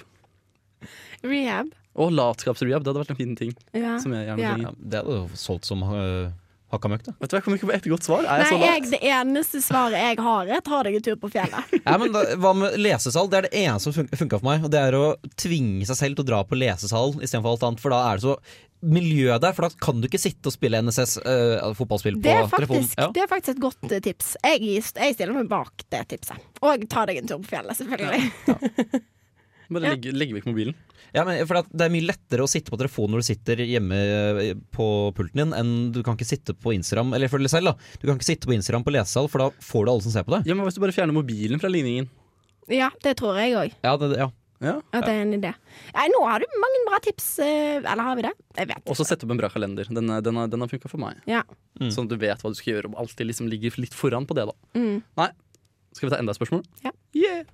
Rehab. 1.24 1.72
Og 1.94 2.10
latskapsrehab. 2.14 2.82
Det 2.84 2.90
hadde 2.92 3.02
vært 3.04 3.12
en 3.14 3.18
fin 3.20 3.34
ting. 3.38 3.52
Ja. 3.76 3.96
Som 4.02 4.12
jeg 4.16 4.26
gjerne 4.28 4.42
Ja. 4.42 4.54
vil 4.56 4.66
Ja, 4.66 4.72
det 4.78 5.02
hadde 5.04 5.38
solgt 5.38 5.68
som 5.68 5.84
uh, 5.86 6.30
hakka 6.74 6.90
møkk, 6.92 7.06
da. 7.06 7.14
Vet 7.22 7.30
du 7.32 7.36
Jeg 7.38 7.44
kommer 7.46 7.60
ikke 7.60 7.70
på 7.70 7.76
ett 7.78 7.88
godt 7.94 8.06
svar. 8.08 8.26
Er 8.26 8.42
jeg 8.42 8.44
Nei, 8.44 8.50
så 8.50 8.58
jeg, 8.68 8.90
det 8.92 9.00
eneste 9.14 9.62
svaret 9.64 9.98
jeg 10.00 10.20
har, 10.26 10.52
er 10.58 10.62
ta 10.66 10.82
deg 10.86 10.98
en 10.98 11.06
tur 11.08 11.16
på 11.22 11.32
fjellet. 11.34 11.72
Ja, 11.86 11.96
men 12.00 12.12
da, 12.14 12.22
Hva 12.40 12.52
med 12.56 12.76
lesesal? 12.80 13.30
Det 13.32 13.40
er 13.40 13.48
det 13.48 13.54
eneste 13.64 13.88
som 13.90 13.96
fun 13.96 14.12
funka 14.24 14.40
for 14.42 14.48
meg. 14.50 14.66
Og 14.66 14.72
det 14.74 14.82
er 14.90 14.98
å 14.98 15.06
tvinge 15.40 15.86
seg 15.88 16.00
selv 16.00 16.18
til 16.20 16.26
å 16.26 16.30
dra 16.34 16.42
på 16.48 16.58
lesesal 16.58 17.16
istedenfor 17.20 17.54
alt 17.56 17.66
annet. 17.70 17.82
For 17.84 17.94
da 17.94 18.02
er 18.10 18.20
det 18.20 18.26
så 18.28 18.38
miljø 18.84 19.32
der, 19.40 19.54
for 19.56 19.64
da 19.64 19.70
kan 19.80 20.02
du 20.02 20.08
ikke 20.10 20.20
sitte 20.20 20.50
og 20.50 20.52
spille 20.52 20.76
NSS 20.84 21.16
eh, 21.24 21.62
fotballspill 21.78 22.18
på 22.18 22.24
Det 22.26 22.34
er 22.36 22.50
telefonen. 22.52 22.84
faktisk, 22.84 23.14
det 23.16 23.22
er 23.22 23.30
faktisk 23.30 23.54
et 23.56 23.62
godt 23.62 23.94
eh, 23.96 24.02
tips. 24.04 24.34
Jeg, 24.44 24.60
jeg 25.00 25.16
stiller 25.16 25.32
meg 25.38 25.48
bak 25.48 25.86
det 25.94 26.02
tipset. 26.12 26.44
Og 26.60 26.84
ta 26.92 27.06
deg 27.08 27.22
en 27.22 27.30
tur 27.30 27.40
på 27.40 27.54
fjellet, 27.54 27.78
selvfølgelig. 27.80 29.00
Bare 29.70 29.84
Ja. 29.84 29.90
legge, 29.94 30.12
legge 30.12 30.34
vekk 30.36 30.46
mobilen. 30.46 30.74
Ja, 31.14 31.24
men 31.24 31.46
for 31.46 31.62
Det 31.62 31.80
er 31.86 31.90
mye 31.90 32.04
lettere 32.08 32.42
å 32.44 32.48
sitte 32.50 32.70
på 32.70 32.78
telefonen 32.78 33.14
når 33.14 33.22
du 33.22 33.26
sitter 33.34 33.56
hjemme 33.64 33.94
eh, 33.96 34.54
på 34.74 34.86
pulten 35.14 35.34
din, 35.40 35.52
enn 35.54 35.92
du 35.92 36.02
kan 36.02 36.16
ikke 36.16 36.26
sitte 36.26 36.52
på 36.54 36.74
Instagram 36.74 37.14
Eller 37.14 37.28
for 37.28 37.38
deg 37.38 37.48
selv, 37.48 37.64
da. 37.72 37.74
Du 38.00 38.06
kan 38.08 38.16
ikke 38.18 38.24
sitte 38.28 38.46
på 38.46 38.54
Instagram 38.54 38.84
på 38.84 38.92
lesesal, 38.92 39.28
for 39.30 39.38
da 39.38 39.50
får 39.62 39.84
du 39.86 39.90
alle 39.92 40.02
som 40.02 40.12
ser 40.12 40.24
på 40.24 40.34
deg. 40.36 40.46
Ja, 40.46 40.54
men 40.54 40.66
Hvis 40.66 40.74
du 40.74 40.80
bare 40.80 40.92
fjerner 40.96 41.14
mobilen 41.16 41.60
fra 41.60 41.68
ligningen 41.70 42.08
Ja, 42.68 42.90
det 43.02 43.16
tror 43.16 43.36
jeg 43.38 43.52
òg. 43.54 43.72
Ja, 43.84 43.96
det, 43.96 44.16
ja. 44.18 44.30
ja. 44.64 44.74
At 44.92 45.04
det 45.04 45.12
er 45.14 45.22
en 45.22 45.34
idé. 45.36 45.54
Nei, 45.94 46.06
nå 46.08 46.22
har 46.26 46.40
du 46.40 46.46
mange 46.60 46.84
bra 46.88 46.98
tips. 47.04 47.38
eh, 47.44 47.76
Eller 47.84 48.02
har 48.02 48.16
vi 48.16 48.22
det? 48.22 48.32
Jeg 48.56 48.68
vet 48.68 48.88
Og 48.88 48.96
så 48.96 49.04
sette 49.04 49.24
opp 49.24 49.30
en 49.30 49.36
bra 49.40 49.48
kalender. 49.52 49.84
Den, 49.88 50.06
den, 50.06 50.34
har- 50.36 50.48
den 50.48 50.60
har 50.60 50.68
funka 50.68 50.88
for 50.90 50.98
meg. 50.98 51.20
Ja. 51.26 51.42
Mm. 51.80 51.90
Sånn 51.92 52.04
at 52.08 52.14
du 52.14 52.16
vet 52.16 52.40
hva 52.42 52.50
du 52.50 52.54
skal 52.58 52.74
gjøre, 52.74 52.86
og 52.92 52.96
alltid 53.04 53.26
liksom 53.28 53.48
ligger 53.48 53.76
litt 53.80 53.94
foran 53.94 54.26
på 54.26 54.34
det. 54.34 54.46
da 54.48 54.54
Mm. 54.78 55.02
Skal 55.94 56.08
vi 56.08 56.16
ta 56.16 56.18
enda 56.18 56.32
et 56.32 56.38
spørsmål? 56.40 56.64
Ja. 56.82 56.90
Yeah. 57.14 57.44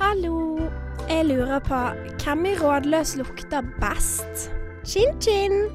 Hallo. 0.00 0.68
Jeg 1.08 1.26
lurer 1.28 1.60
på 1.64 1.78
hvem 2.24 2.46
i 2.48 2.54
Rådløs 2.58 3.16
lukter 3.20 3.64
best? 3.80 4.48
Chin-chin. 4.88 5.66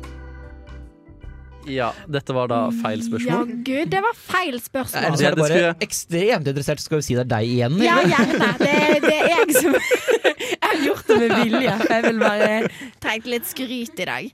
Ja, 1.70 1.92
dette 2.10 2.34
var 2.34 2.48
da 2.50 2.60
feil 2.82 3.02
spørsmål. 3.06 3.30
Ja, 3.30 3.58
gud, 3.68 3.90
det 3.92 4.00
var 4.02 4.16
feil 4.18 4.56
Eller 4.56 4.64
spørsmål. 4.64 5.18
så 5.18 5.26
er 5.28 5.36
Det- 5.36 5.38
det 5.38 5.38
bare 5.38 5.76
ekstremt 5.86 6.48
interessert, 6.48 6.80
så 6.80 6.86
skal 6.86 6.98
vi 6.98 7.02
si 7.04 7.14
det 7.16 7.22
er 7.22 7.36
deg 7.36 7.46
igjen. 7.48 7.78
Ja, 7.84 7.98
gjerne. 8.02 8.58
Det, 8.58 9.02
det 9.04 9.14
er 9.14 9.28
jeg 9.28 9.56
som 9.62 9.76
Jeg 10.60 10.70
har 10.78 10.86
gjort 10.86 11.08
det 11.08 11.20
med 11.20 11.30
vilje. 11.44 11.74
Jeg 11.90 12.04
vil 12.04 12.20
bare 12.20 12.70
trengte 13.02 13.26
litt 13.30 13.46
skryt 13.46 14.00
i 14.00 14.06
dag. 14.06 14.32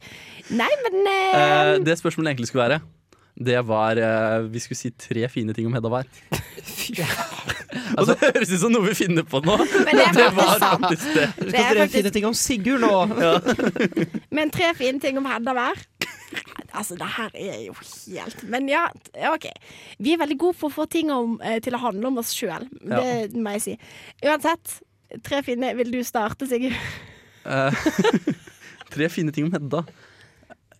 Nei, 0.49 0.69
men 0.85 1.07
eh, 1.07 1.35
Eh, 1.35 1.79
det 1.79 1.97
spørsmålet 1.99 2.27
egentlig 2.35 2.47
skulle 2.47 2.69
være, 2.69 2.81
det 3.43 3.67
var 3.67 3.97
eh, 3.97 4.41
Vi 4.51 4.59
skulle 4.59 4.77
si 4.77 4.89
tre 4.91 5.27
fine 5.29 5.53
ting 5.53 5.65
om 5.67 5.73
Hedda 5.73 5.89
Og 7.97 8.07
det 8.09 8.15
høres 8.21 8.51
ut 8.55 8.59
som 8.63 8.71
noe 8.73 8.87
vi 8.89 8.95
finner 8.97 9.23
på 9.27 9.41
nå. 9.45 9.55
Men 9.85 9.99
det 9.99 10.07
Det 10.17 10.27
var 10.37 10.59
sant. 10.59 10.85
faktisk 10.85 11.13
det. 11.13 11.27
Du 11.37 11.49
skal 11.49 11.51
tre 11.51 11.63
dere 11.63 11.83
faktisk- 11.85 11.95
finne 11.99 12.11
ting 12.15 12.25
om 12.29 12.33
Sigurd 12.33 12.81
nå! 12.85 12.93
Men 14.37 14.51
tre 14.53 14.71
fine 14.77 14.99
ting 15.03 15.17
om 15.21 15.25
Hedda 15.29 15.53
hver. 15.57 15.83
Altså, 16.75 16.97
det 16.99 17.07
her 17.07 17.29
er 17.39 17.59
jo 17.63 17.73
helt 17.79 18.41
Men 18.51 18.65
ja, 18.67 18.81
OK. 19.31 19.45
Vi 20.03 20.11
er 20.11 20.19
veldig 20.19 20.37
gode 20.41 20.57
på 20.59 20.67
å 20.67 20.73
få 20.73 20.87
ting 20.91 21.11
om, 21.13 21.37
eh, 21.45 21.59
til 21.63 21.77
å 21.77 21.79
handle 21.79 22.09
om 22.09 22.17
oss 22.19 22.33
sjøl. 22.35 22.65
Det 22.81 23.31
må 23.37 23.53
jeg 23.55 23.61
si. 23.63 23.75
Uansett, 24.25 24.79
tre 25.23 25.39
fine 25.45 25.69
Vil 25.77 25.91
du 25.93 26.01
starte, 26.03 26.47
Sigurd? 26.49 26.75
Eh, 27.45 27.71
tre 28.95 29.07
fine 29.13 29.31
ting 29.31 29.45
om 29.47 29.53
Hedda. 29.55 29.85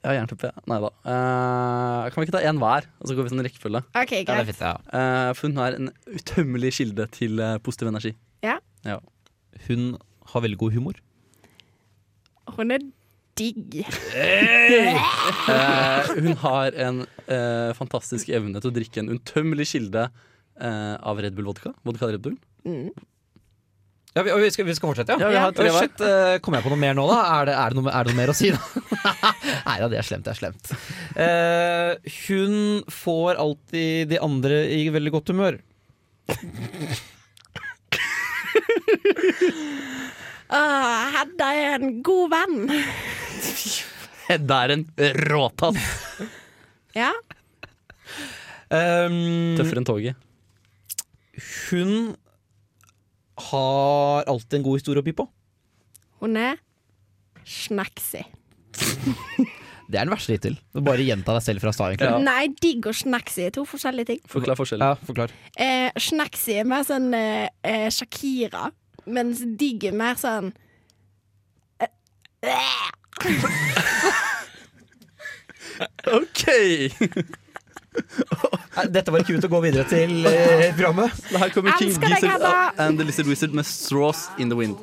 Ja, 0.06 0.14
jernteppe. 0.14 0.52
Nei 0.70 0.78
da. 0.84 0.92
Uh, 1.02 2.06
kan 2.14 2.22
vi 2.22 2.28
ikke 2.28 2.36
ta 2.38 2.44
én 2.46 2.60
hver, 2.62 2.86
og 3.02 3.10
så 3.10 3.16
går 3.18 3.26
vi 3.26 3.34
sånn 3.34 3.42
rekkefølge? 3.48 3.82
Okay, 3.98 4.22
Ja, 4.22 4.36
det 4.38 4.44
er 4.44 4.50
fint, 4.52 4.62
ja. 4.62 4.76
Uh, 4.94 5.32
for 5.34 5.50
hun 5.50 5.58
har 5.64 5.78
en 5.80 5.90
utømmelig 6.14 6.76
kilde 6.78 7.08
til 7.16 7.42
uh, 7.42 7.56
positiv 7.66 7.90
energi. 7.90 8.14
Hun 9.66 9.96
har 10.32 10.44
veldig 10.46 10.60
god 10.62 10.76
humor. 10.78 11.02
Hun 12.58 12.76
er 12.76 12.86
digg. 13.40 13.82
Eh, 15.46 16.08
hun 16.18 16.34
har 16.42 16.74
en 16.82 17.02
eh, 17.30 17.72
fantastisk 17.78 18.30
evne 18.34 18.58
til 18.62 18.72
å 18.72 18.74
drikke 18.74 19.02
en 19.02 19.12
utømmelig 19.14 19.68
kilde 19.74 20.08
eh, 20.08 20.96
av 20.98 21.20
Red 21.22 21.36
Bull 21.38 21.46
vodka. 21.52 21.74
Vodka 21.86 22.10
Red 22.10 22.24
Bull. 22.26 22.38
Mm. 22.66 22.88
Ja, 24.16 24.24
vi, 24.24 24.32
vi, 24.32 24.52
skal, 24.52 24.64
vi 24.66 24.76
skal 24.78 24.88
fortsette, 24.94 25.12
ja? 25.12 25.20
Ja, 25.20 25.28
vi 25.28 25.40
har 25.44 25.52
tre 25.52 25.68
Oi, 25.68 25.80
shit, 25.84 26.00
uh, 26.00 26.38
Kommer 26.40 26.62
jeg 26.62 26.66
på 26.70 26.72
noe 26.72 26.80
mer 26.80 26.94
nå, 26.96 27.04
da? 27.10 27.18
Er 27.36 27.50
det, 27.50 27.56
er 27.60 27.74
det, 27.74 27.82
noe, 27.82 27.92
er 27.92 28.06
det 28.08 28.14
noe 28.14 28.20
mer 28.22 28.32
å 28.32 28.36
si, 28.38 28.48
da? 28.56 28.62
Nei 29.68 29.74
da, 29.82 29.90
det 29.92 29.98
er 30.00 30.08
slemt. 30.08 30.24
det 30.28 30.32
er 30.32 30.40
slemt 30.40 30.72
Uh, 31.16 31.92
Hun 32.28 32.56
får 32.92 33.38
alltid 33.40 34.10
de 34.14 34.18
andre 34.24 34.62
i 34.72 34.88
veldig 34.92 35.12
godt 35.14 35.32
humør. 35.32 35.60
uh, 40.52 41.06
Hedda 41.16 41.52
er 41.60 41.78
en 41.80 42.02
god 42.04 42.34
venn. 42.34 42.58
Hedda 44.30 44.60
er 44.66 44.76
en 44.76 44.86
råtass. 45.22 45.80
Ja. 46.96 47.12
Um, 48.72 49.56
Tøffere 49.60 49.80
enn 49.84 49.88
toget. 49.88 50.16
hun 51.70 52.16
har 53.36 54.24
alltid 54.32 54.60
en 54.60 54.66
god 54.66 54.80
historie 54.80 55.04
å 55.04 55.06
by 55.06 55.14
på. 55.18 55.28
Hun 56.24 56.40
er 56.40 56.58
snacksy. 57.46 58.24
Det 59.86 60.00
er 60.00 60.08
den 60.08 60.14
verste 60.16 60.34
hittil. 60.34 60.56
Bare 60.74 61.04
gjenta 61.06 61.36
deg 61.36 61.44
selv 61.46 61.62
fra 61.62 61.70
stad. 61.76 62.00
Ja. 62.02 62.16
Nei, 62.18 62.48
digg 62.62 62.88
og 62.90 62.96
snacksy 62.98 63.44
er 63.46 63.52
to 63.54 63.68
forskjellige 63.70 64.10
ting. 64.10 64.22
Forklar 64.30 64.58
forskjellen. 64.58 64.96
Ja, 64.96 64.98
forklar. 65.06 65.34
Eh, 65.62 65.92
snacksy 66.02 66.56
er 66.58 66.66
mer 66.70 66.84
sånn 66.88 67.14
eh, 67.14 67.48
eh, 67.62 67.86
Shakira, 67.94 68.72
mens 69.06 69.44
digg 69.60 69.86
er 69.92 69.94
mer 69.94 70.18
sånn 70.18 70.50
eh, 71.86 71.92
OK! 76.18 76.44
Dette 78.96 79.12
var 79.14 79.24
ikke 79.24 79.38
ut 79.40 79.46
å 79.48 79.52
gå 79.52 79.62
videre 79.64 79.86
til 79.90 80.26
eh, 80.28 80.68
programmet. 80.76 81.16
Her 81.32 81.54
kommer 81.56 81.78
King 81.80 81.94
Elsker 81.94 82.12
deg, 82.12 82.18
Gizzard 82.20 82.44
Hedda. 82.44 82.74
and 82.86 83.00
the 83.00 83.08
Lizard 83.08 83.30
Wizard 83.32 83.56
med 83.56 83.66
Straws 83.70 84.28
in 84.42 84.52
the 84.52 84.58
Wind. 84.60 84.76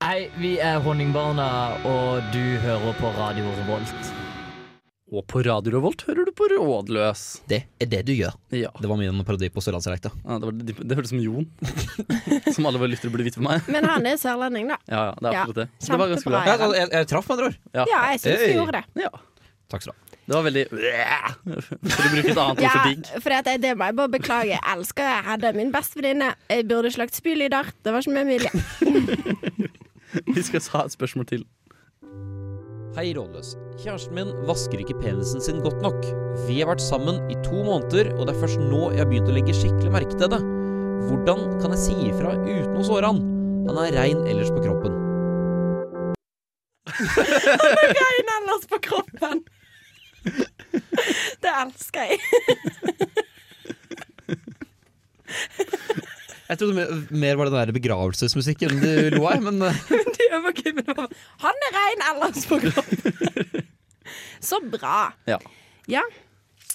Hei, 0.00 0.30
vi 0.40 0.54
er 0.64 0.80
Honningbarna, 0.80 1.46
og 1.86 2.24
du 2.32 2.40
hører 2.64 2.94
på 2.98 3.10
Radio 3.18 3.44
Revolt. 3.60 4.10
Og 5.10 5.24
på 5.28 5.40
Radio 5.42 5.72
Revolt 5.74 6.04
hører 6.06 6.28
du 6.28 6.32
på 6.38 6.46
Rådløs. 6.52 7.22
Det 7.50 7.58
er 7.82 7.88
det 7.90 8.00
du 8.08 8.12
gjør. 8.14 8.36
Ja. 8.54 8.70
Det 8.80 8.88
var 8.88 8.96
min 9.00 9.20
parodi 9.26 9.48
på 9.52 9.60
sørlandsdialekta. 9.64 10.12
Ja, 10.22 10.36
det, 10.38 10.46
var, 10.48 10.54
det, 10.56 10.76
det 10.78 10.96
hørtes 10.96 11.10
ut 11.10 11.16
som 11.16 11.22
Jon. 11.24 11.48
som 12.54 12.68
alle 12.70 12.80
våre 12.80 12.92
lyttere 12.94 13.10
burde 13.12 13.26
vite 13.26 13.40
for 13.40 13.48
meg. 13.48 13.66
Men 13.74 13.88
han 13.90 14.06
er 14.06 14.20
sørlending, 14.22 14.70
da. 14.70 14.78
Ja, 14.86 15.02
ja, 15.10 15.16
det 15.18 15.26
er 15.26 15.34
Ja, 15.36 15.42
absolutt 15.42 15.60
det. 15.64 15.66
Det 15.90 15.98
var 16.04 16.12
ganske 16.14 16.30
bra. 16.32 16.44
kjempebra. 16.46 16.46
Ja, 16.46 16.68
altså, 16.70 16.78
jeg, 16.80 16.92
jeg 16.94 17.10
traff 17.12 17.26
med 17.28 17.36
andre 17.36 17.50
ord. 17.50 17.58
Ja. 17.74 17.86
Ja, 17.90 18.00
jeg 18.14 18.22
syns 18.24 18.44
Hey. 18.46 18.54
gjorde 18.56 18.78
det. 18.78 19.04
ja. 19.04 19.12
Takk 19.74 19.84
skal 19.84 19.92
du 19.92 19.98
ha. 19.98 20.09
Det 20.30 20.36
var 20.38 20.44
veldig 20.46 20.62
For 20.70 22.04
å 22.06 22.10
bruke 22.12 22.30
et 22.30 22.38
annet 22.38 22.50
ord 22.54 22.60
Ja, 22.62 22.70
for 22.70 22.84
digg. 22.86 23.08
for 23.24 23.34
det, 23.34 23.54
det 23.64 23.72
må 23.74 23.88
jeg 23.88 23.96
bare 23.98 24.12
beklage. 24.12 24.52
Jeg 24.52 24.62
elsker 24.76 25.08
jeg 25.08 25.24
hadde 25.26 25.50
min 25.56 25.72
bestevenninne. 25.74 26.28
Jeg 26.52 26.68
burde 26.70 26.92
lagt 27.00 27.18
spylyder. 27.18 27.72
Det 27.82 27.94
var 27.96 28.04
ikke 28.04 28.14
med 28.14 28.30
vilje. 28.30 28.52
Vi 30.36 30.44
skal 30.46 30.62
ha 30.76 30.84
et 30.86 30.94
spørsmål 30.94 31.26
til. 31.32 31.42
Hei, 32.94 33.08
Rådløs. 33.14 33.52
Kjæresten 33.82 34.14
min 34.18 34.30
vasker 34.46 34.78
ikke 34.82 34.96
penisen 35.02 35.42
sin 35.42 35.60
godt 35.66 35.82
nok. 35.82 35.98
Vi 36.46 36.60
har 36.60 36.70
vært 36.70 36.82
sammen 36.82 37.20
i 37.30 37.36
to 37.46 37.62
måneder, 37.66 38.14
og 38.16 38.26
det 38.26 38.34
er 38.36 38.40
først 38.42 38.62
nå 38.70 38.88
jeg 38.94 39.02
har 39.02 39.10
begynt 39.10 39.30
å 39.30 39.36
legge 39.36 39.54
skikkelig 39.54 39.92
merke 39.98 40.14
til 40.18 40.30
det. 40.30 40.40
Hvordan 41.10 41.46
kan 41.62 41.74
jeg 41.74 41.82
si 41.88 41.94
ifra 42.10 42.34
uten 42.38 42.78
å 42.78 42.86
såre 42.86 43.10
han? 43.10 43.22
Han 43.66 43.78
er 43.82 43.94
rein 43.98 44.22
ellers 44.30 44.50
på 44.54 44.62
kroppen. 44.62 44.94
Rein 48.00 48.30
ellers 48.38 48.66
på 48.70 48.78
kroppen. 48.82 49.42
Det 51.40 51.50
elsker 51.50 52.10
jeg. 52.10 52.18
Jeg 56.50 56.58
trodde 56.58 56.86
mer- 57.14 57.36
var 57.38 57.46
den 57.50 57.54
der 57.54 57.72
begravelsesmusikken 57.76 58.80
du 58.82 58.90
lo 59.14 59.26
av, 59.30 59.42
men 59.44 59.62
eh, 59.62 59.76
Han 61.44 61.60
er 61.66 61.76
rein 61.76 62.02
ellers 62.10 62.46
på 62.50 62.58
kroppen. 62.64 63.64
Så 64.42 64.58
bra. 64.72 65.12
Ja. 65.30 65.38
Ja. 65.90 66.02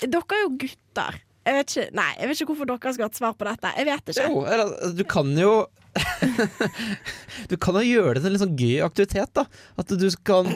Dere 0.01 0.21
er 0.37 0.43
jo 0.45 0.51
gutter. 0.61 1.19
Jeg 1.45 1.57
vet 1.59 1.73
ikke, 1.75 1.89
nei, 1.99 2.07
jeg 2.17 2.29
vet 2.29 2.39
ikke 2.41 2.49
hvorfor 2.53 2.69
dere 2.71 2.93
skulle 2.95 3.09
hatt 3.09 3.19
svar 3.19 3.35
på 3.37 3.45
dette. 3.49 3.71
Jeg 3.77 3.85
vet 3.89 4.13
ikke. 4.13 4.29
jo, 4.31 4.45
eller, 4.49 4.71
du 4.97 5.03
kan 5.11 5.33
jo 5.37 5.51
Du 7.51 7.55
kan 7.61 7.77
jo 7.79 7.83
gjøre 7.85 8.15
det 8.17 8.23
til 8.23 8.29
en 8.31 8.33
litt 8.35 8.43
sånn 8.43 8.57
gøy 8.59 8.79
aktivitet, 8.83 9.29
da. 9.37 9.45
At 9.79 9.91
du 9.91 10.07
kan 10.27 10.49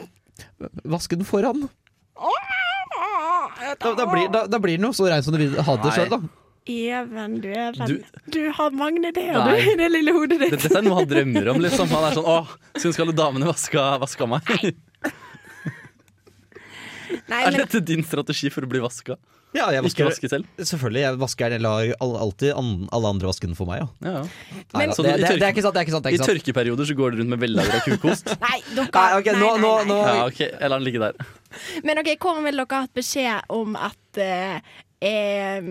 vaske 0.88 1.16
den 1.20 1.28
foran. 1.28 1.68
Da, 3.60 3.94
da, 3.98 4.06
blir, 4.08 4.28
da, 4.32 4.44
da 4.50 4.58
blir 4.62 4.76
den 4.78 4.86
jo 4.88 4.92
så 4.96 5.08
rein 5.10 5.22
som 5.26 5.34
du 5.36 5.40
vil 5.42 5.56
ha 5.66 5.74
det 5.84 5.92
sjøl, 5.96 6.08
da. 6.12 6.20
Even, 6.70 7.38
du 7.42 7.48
er 7.50 7.72
venn. 7.76 7.88
Du- 7.88 8.30
Du, 8.36 8.40
har 8.54 8.70
mange 8.76 9.00
ideer 9.08 9.34
du, 9.34 9.50
Nei. 9.50 9.60
i 9.72 9.76
det 9.80 9.88
lille 9.90 10.12
hodet 10.14 10.38
ditt. 10.42 10.52
Dette 10.58 10.78
er 10.78 10.84
noe 10.86 11.00
han 11.00 11.08
drømmer 11.10 11.48
om. 11.54 11.60
liksom 11.64 11.88
Han 11.90 12.04
er 12.10 12.14
sånn 12.18 12.28
Å, 12.30 12.36
syns 12.78 13.00
alle 13.02 13.14
damene 13.16 13.48
vaska, 13.48 13.86
vaska 14.02 14.28
meg. 14.30 14.44
Nei, 17.30 17.40
Er 17.44 17.50
men 17.50 17.58
dette 17.64 17.80
din 17.82 18.04
strategi 18.06 18.50
for 18.54 18.66
å 18.66 18.70
bli 18.70 18.80
vaska? 18.84 19.16
Ja, 19.50 19.64
jeg 19.74 19.82
Ikke 19.82 20.04
vasker, 20.06 20.06
vaske 20.06 20.28
selv? 20.30 20.44
selvfølgelig. 20.62 21.00
Jeg 21.02 21.18
vasker 21.18 21.50
den. 21.50 21.58
Jeg 21.58 21.62
lar 21.64 22.20
alltid 22.22 22.52
an, 22.54 22.68
alle 22.94 23.08
andre 23.10 23.26
vaske 23.30 23.48
den 23.48 23.56
for 23.58 23.66
meg. 23.66 23.80
Ja. 23.82 23.88
Ja, 24.06 24.12
ja. 24.12 24.22
Nei, 24.22 24.86
Men- 24.86 24.92
det, 24.94 25.14
det, 25.18 25.30
det 25.40 25.42
er 25.42 25.54
ikke 25.54 25.64
sant. 25.64 25.76
Er 25.76 25.86
ikke 25.86 25.94
sant, 25.96 26.06
I 26.06 26.08
er 26.08 26.14
ikke 26.14 26.24
sant. 26.24 26.30
tørkeperioder 26.38 26.86
så 26.86 26.94
går 27.00 27.10
du 27.10 27.18
rundt 27.22 27.32
med 27.34 27.42
vellagra 27.42 27.80
kukost. 27.86 28.30
Nei, 28.46 28.60
dere 28.76 28.86
Nei, 28.94 29.08
ok, 29.18 29.32
nå- 29.40 29.56
nå- 29.64 29.72
nå- 29.90 29.98
Ja, 30.06 30.26
ok, 30.30 30.40
Jeg 30.46 30.70
lar 30.70 30.78
den 30.78 30.86
ligge 30.86 31.02
der. 31.02 31.18
Men 31.82 31.98
ok, 31.98 32.12
hvordan 32.22 32.46
ville 32.46 32.62
dere 32.66 32.82
hatt 32.86 32.94
beskjed 32.94 33.50
om 33.58 33.74
at 33.74 34.22
uh, 34.22 34.60
eh, 35.02 35.70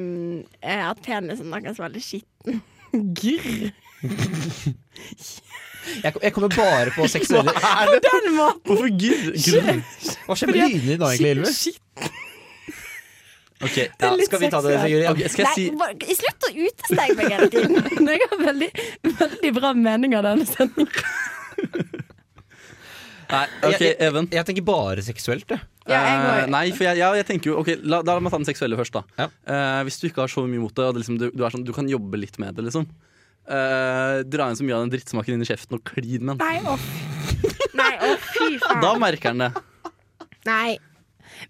At 0.90 1.00
penisen 1.06 1.56
deres 1.56 1.80
var 1.80 1.88
veldig 1.88 2.04
skitten? 2.04 2.60
Gyrr. 3.20 3.72
Jeg, 6.04 6.14
jeg 6.24 6.34
kommer 6.36 6.52
bare 6.54 6.92
på 6.96 7.08
seksuelle 7.10 7.52
På 7.56 8.00
den 8.04 8.34
måten! 8.36 8.62
Hvorfor 8.68 8.90
gyrr? 9.00 9.80
Hva 10.28 10.36
skjer 10.38 10.52
med 10.52 10.60
lydene 10.60 10.82
dine 10.84 10.98
da, 11.02 11.14
egentlig, 11.16 11.32
Ylvi? 11.40 12.18
Shit, 13.60 13.92
Ok, 13.92 14.00
ja. 14.00 14.26
Skal 14.26 14.40
vi 14.40 14.50
ta 14.50 14.62
det, 14.64 14.76
Sigurd? 14.80 15.06
Okay, 15.12 15.28
Skal 15.34 15.48
jeg 15.50 15.56
si 15.58 15.64
Nei, 15.76 16.16
slutt 16.16 16.46
å 16.48 16.52
utestenge 16.56 17.16
meg 17.18 17.34
hele 17.34 17.50
tiden. 17.52 18.08
Jeg 18.14 18.30
har 18.32 18.44
veldig, 18.46 18.70
veldig 19.20 19.52
bra 19.58 19.74
mening 19.76 20.16
av 20.16 20.24
denne 20.30 20.48
sendingen. 20.48 21.02
Nei, 23.30 23.44
ok, 23.62 23.74
Jeg- 23.76 23.82
jeg- 23.82 23.98
Even. 24.08 24.30
Jeg 24.32 24.46
tenker 24.48 24.66
bare 24.66 25.04
seksuelt, 25.06 25.46
jeg. 25.48 25.60
Ja, 25.90 26.00
jeg 26.06 26.18
går- 26.24 26.50
nei, 26.50 26.72
for 26.72 26.84
jeg, 26.84 26.98
jeg 26.98 27.26
tenker 27.26 27.52
jo 27.52 27.58
Ok, 27.60 27.68
la, 27.84 28.02
la 28.02 28.20
meg 28.20 28.32
ta 28.32 28.38
den 28.38 28.46
seksuelle 28.46 28.78
først, 28.78 28.94
da. 28.94 29.04
Ja. 29.18 29.28
Uh, 29.46 29.84
hvis 29.86 30.00
du 30.00 30.08
ikke 30.08 30.22
har 30.24 30.28
så 30.32 30.48
mye 30.48 30.60
mot 30.62 30.74
det, 30.74 30.86
og 30.86 30.94
det 30.96 31.04
liksom, 31.04 31.20
du, 31.20 31.30
du, 31.30 31.44
er 31.44 31.50
sånn, 31.50 31.66
du 31.66 31.74
kan 31.74 31.88
jobbe 31.90 32.18
litt 32.18 32.40
med 32.40 32.56
det, 32.56 32.64
liksom. 32.70 32.88
Uh, 33.50 34.24
dra 34.24 34.50
inn 34.50 34.56
så 34.58 34.64
mye 34.64 34.78
av 34.78 34.86
den 34.88 34.94
drittsmaken 34.94 35.34
inn 35.36 35.42
i 35.42 35.50
kjeften 35.50 35.78
og 35.78 35.84
klin 35.84 36.24
med 36.26 36.38
den. 36.38 36.46
Nei, 36.46 36.60
å 36.64 36.76
oh. 36.76 38.14
oh, 38.14 38.18
fy 38.34 38.58
faen. 38.64 38.82
Da 38.82 38.94
merker 39.02 39.34
han 39.34 39.46
det. 39.46 39.52
Nei. 40.48 40.78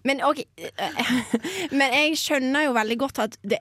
Men 0.06 0.20
ok 0.26 0.42
Men 1.78 1.94
jeg 1.96 2.16
skjønner 2.20 2.66
jo 2.68 2.74
veldig 2.76 2.96
godt 3.02 3.20
at 3.24 3.36
det, 3.46 3.58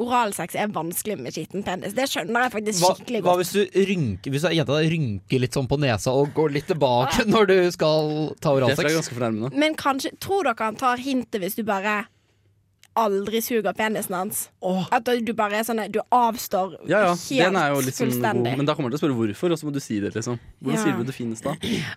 oralsex 0.00 0.56
er 0.58 0.72
vanskelig 0.74 1.16
med 1.20 1.34
skitten 1.36 1.64
penis. 1.66 1.94
Det 1.96 2.06
skjønner 2.10 2.46
jeg 2.46 2.54
faktisk 2.56 2.82
Hva, 2.84 2.94
skikkelig 2.98 3.22
hva 3.24 3.34
godt. 3.34 3.42
hvis 3.42 3.52
du 3.54 3.84
rynker 3.90 4.34
Hvis 4.34 4.48
jenta 4.58 4.80
rynker 4.84 5.44
litt 5.44 5.56
sånn 5.56 5.68
på 5.70 5.78
nesa 5.82 6.14
og 6.14 6.32
går 6.36 6.54
litt 6.58 6.68
tilbake 6.70 7.26
når 7.30 7.50
du 7.50 7.56
skal 7.74 8.10
ta 8.40 8.50
tror 8.50 8.62
oralsex? 8.62 9.12
Men 9.54 9.76
kanskje 9.80 10.14
Tror 10.20 10.44
dere 10.48 10.68
han 10.70 10.76
tar 10.80 11.00
hintet 11.02 11.40
hvis 11.42 11.56
du 11.58 11.64
bare 11.66 12.04
aldri 12.94 13.40
suger 13.42 13.74
penisen 13.74 14.14
hans? 14.14 14.44
At 14.94 15.08
du 15.26 15.32
bare 15.34 15.58
er 15.58 15.66
sånn 15.66 15.82
Du 15.90 15.98
avstår 16.14 16.76
Ja, 16.86 17.00
ja, 17.08 17.14
helt 17.14 17.42
den 17.48 17.56
er 17.58 17.72
jo 17.74 17.80
litt 17.82 17.96
sånn 17.96 18.06
god. 18.12 18.14
fullstendig. 18.14 18.56
Men 18.60 18.68
da 18.68 18.76
kommer 18.78 18.92
du 18.92 18.96
til 18.96 19.00
å 19.00 19.04
spørre 19.08 19.18
hvorfor, 19.18 19.54
og 19.54 19.58
så 19.58 19.66
må 19.66 19.72
du 19.74 19.80
si 19.82 19.98
det, 20.00 20.12
liksom. 20.14 20.38
Hvordan 20.62 20.78
Ja. 20.78 20.84
sier 20.84 20.98
du 21.00 21.04
det 21.08 21.14
finnes 21.16 21.42
da? 21.42 21.56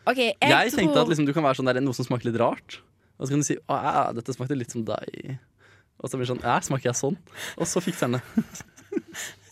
Okay, 0.09 0.33
jeg, 0.33 0.49
Jeg, 0.49 0.73
tenkte 0.73 1.01
at 1.03 1.07
liksom, 1.11 1.27
du 1.29 1.33
kan 1.33 1.43
være 1.45 1.59
sånn 1.61 1.69
der, 1.69 1.81
noe 1.85 1.93
som 1.93 2.05
smaker 2.07 2.31
litt 2.31 2.39
rart. 2.41 2.79
Og 3.17 3.25
så 3.25 3.33
kan 3.33 3.41
du 3.41 3.47
si 3.47 3.57
å, 3.57 3.77
ja, 3.81 4.07
dette 4.15 4.35
smakte 4.35 4.57
litt 4.57 4.73
som 4.73 4.85
deg. 4.87 5.37
Og 5.97 6.09
så 6.09 6.17
blir 6.17 6.27
det 6.27 6.33
sånn 6.35 6.45
ja, 6.45 6.57
smaker 6.61 6.91
jeg 6.91 6.99
sånn? 6.99 7.17
Og 7.57 7.69
så 7.69 7.81
fikser 7.83 8.07
han 8.07 8.19
det. 8.19 8.23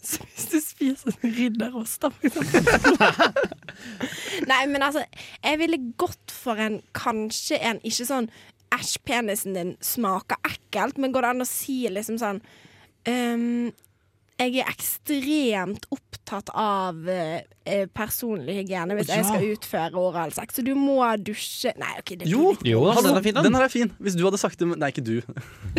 Hvis 0.06 0.50
du 0.52 0.60
spiser 0.62 1.16
en 1.16 1.32
ridderost, 1.34 2.04
da, 2.04 2.12
for 2.14 2.28
eksempel. 2.30 3.56
Nei, 4.52 4.60
men 4.70 4.86
altså, 4.86 5.02
jeg 5.42 5.62
ville 5.64 5.80
gått 5.98 6.34
for 6.34 6.62
en 6.62 6.78
kanskje 6.98 7.58
en 7.58 7.82
ikke 7.84 8.08
sånn 8.08 8.30
Æsj, 8.76 8.98
penisen 9.08 9.54
din 9.56 9.76
smaker 9.86 10.40
ekkelt, 10.44 10.98
men 11.00 11.14
går 11.14 11.24
det 11.24 11.30
an 11.32 11.44
å 11.46 11.48
si 11.48 11.78
liksom 11.88 12.18
sånn 12.20 12.42
ehm, 13.08 13.70
Jeg 14.36 14.60
er 14.60 14.68
ekstremt 14.68 15.86
opptatt 15.96 16.50
av 16.60 17.06
eh, 17.08 17.46
eh, 17.64 17.86
personlig 17.88 18.58
hygiene 18.58 18.98
hvis 18.98 19.08
ja. 19.08 19.22
jeg 19.22 19.28
skal 19.30 19.46
utføre 19.54 20.02
oralsex, 20.02 20.58
så 20.58 20.66
du 20.66 20.74
må 20.76 20.98
dusje 21.24 21.72
Nei, 21.80 21.94
OK, 22.02 22.18
det 22.20 22.28
Jo, 22.28 22.50
Jo, 22.68 22.82
da, 22.90 23.00
den 23.06 23.16
er 23.16 23.24
fin, 23.24 23.38
den. 23.38 23.48
den 23.48 23.56
her 23.56 23.68
er 23.70 23.72
fin. 23.72 23.94
Hvis 24.04 24.18
du 24.20 24.26
hadde 24.28 24.42
sagt 24.42 24.60
det 24.60 24.68
Nei, 24.74 24.90
ikke 24.92 25.06
du. 25.08 25.22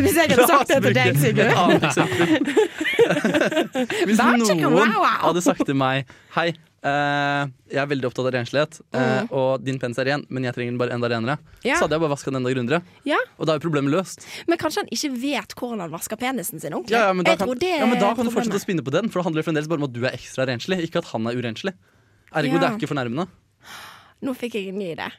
Hvis 0.01 0.17
jeg 0.17 0.33
hadde 0.33 0.49
sagt 0.49 0.73
det 0.73 0.81
til 0.87 0.97
deg, 0.97 1.13
Et 1.13 1.21
Sigurd. 1.21 1.53
annet 1.53 1.85
eksempel. 1.91 2.27
Hvis 4.09 4.25
noen 4.25 4.97
hadde 5.27 5.45
sagt 5.45 5.67
til 5.69 5.77
meg 5.77 6.09
Hei, 6.39 6.49
jeg 6.83 7.81
er 7.83 7.87
veldig 7.91 8.07
opptatt 8.07 8.27
av 8.29 8.33
renslighet, 8.37 8.81
eh, 8.95 9.23
Mm. 9.23 9.29
og 9.33 9.65
din 9.65 9.79
penis 9.79 9.99
er 9.99 10.05
ren, 10.05 10.27
men 10.29 10.45
jeg 10.45 10.55
trenger 10.55 10.71
den 10.73 10.79
bare 10.79 10.93
enda 10.93 11.09
renere, 11.09 11.39
Ja. 11.65 11.75
så 11.77 11.81
hadde 11.87 11.93
jeg 11.97 12.01
bare 12.01 12.11
vaska 12.15 12.31
den 12.31 12.37
enda 12.37 12.51
grundigere. 12.55 12.83
Ja. 13.05 13.17
Og 13.39 13.47
da 13.47 13.55
er 13.55 13.59
problemet 13.59 13.91
løst. 13.91 14.27
Men 14.47 14.59
kanskje 14.59 14.77
han 14.85 14.89
ikke 14.93 15.11
vet 15.21 15.55
hvordan 15.57 15.81
han 15.81 15.91
vasker 15.91 16.17
penisen 16.17 16.61
sin 16.61 16.73
ordentlig. 16.73 16.91
Ja, 16.91 17.13
men 17.13 17.25
da 17.25 17.37
kan, 17.37 17.49
men 17.49 17.99
da 17.99 18.15
kan 18.15 18.25
du 18.25 18.31
fortsette 18.31 18.61
å 18.61 18.65
spinne 18.65 18.83
på 18.85 18.91
den, 18.93 19.09
for 19.09 19.21
det 19.23 19.25
handler 19.27 19.43
fremdeles 19.43 19.69
bare 19.69 19.79
om 19.79 19.85
at 19.85 19.93
du 19.93 20.05
er 20.05 20.11
ekstra 20.13 20.47
renslig, 20.47 20.79
ikke 20.89 20.97
at 20.99 21.05
han 21.07 21.27
er 21.27 21.35
urenslig. 21.35 21.73
Ergo, 22.35 22.59
det 22.59 22.63
er 22.63 22.79
ikke 22.79 22.89
fornærmende. 22.95 23.29
Nå 24.23 24.35
fikk 24.37 24.55
jeg 24.55 24.69
en 24.69 24.79
ny 24.79 24.95
idé. 24.95 25.11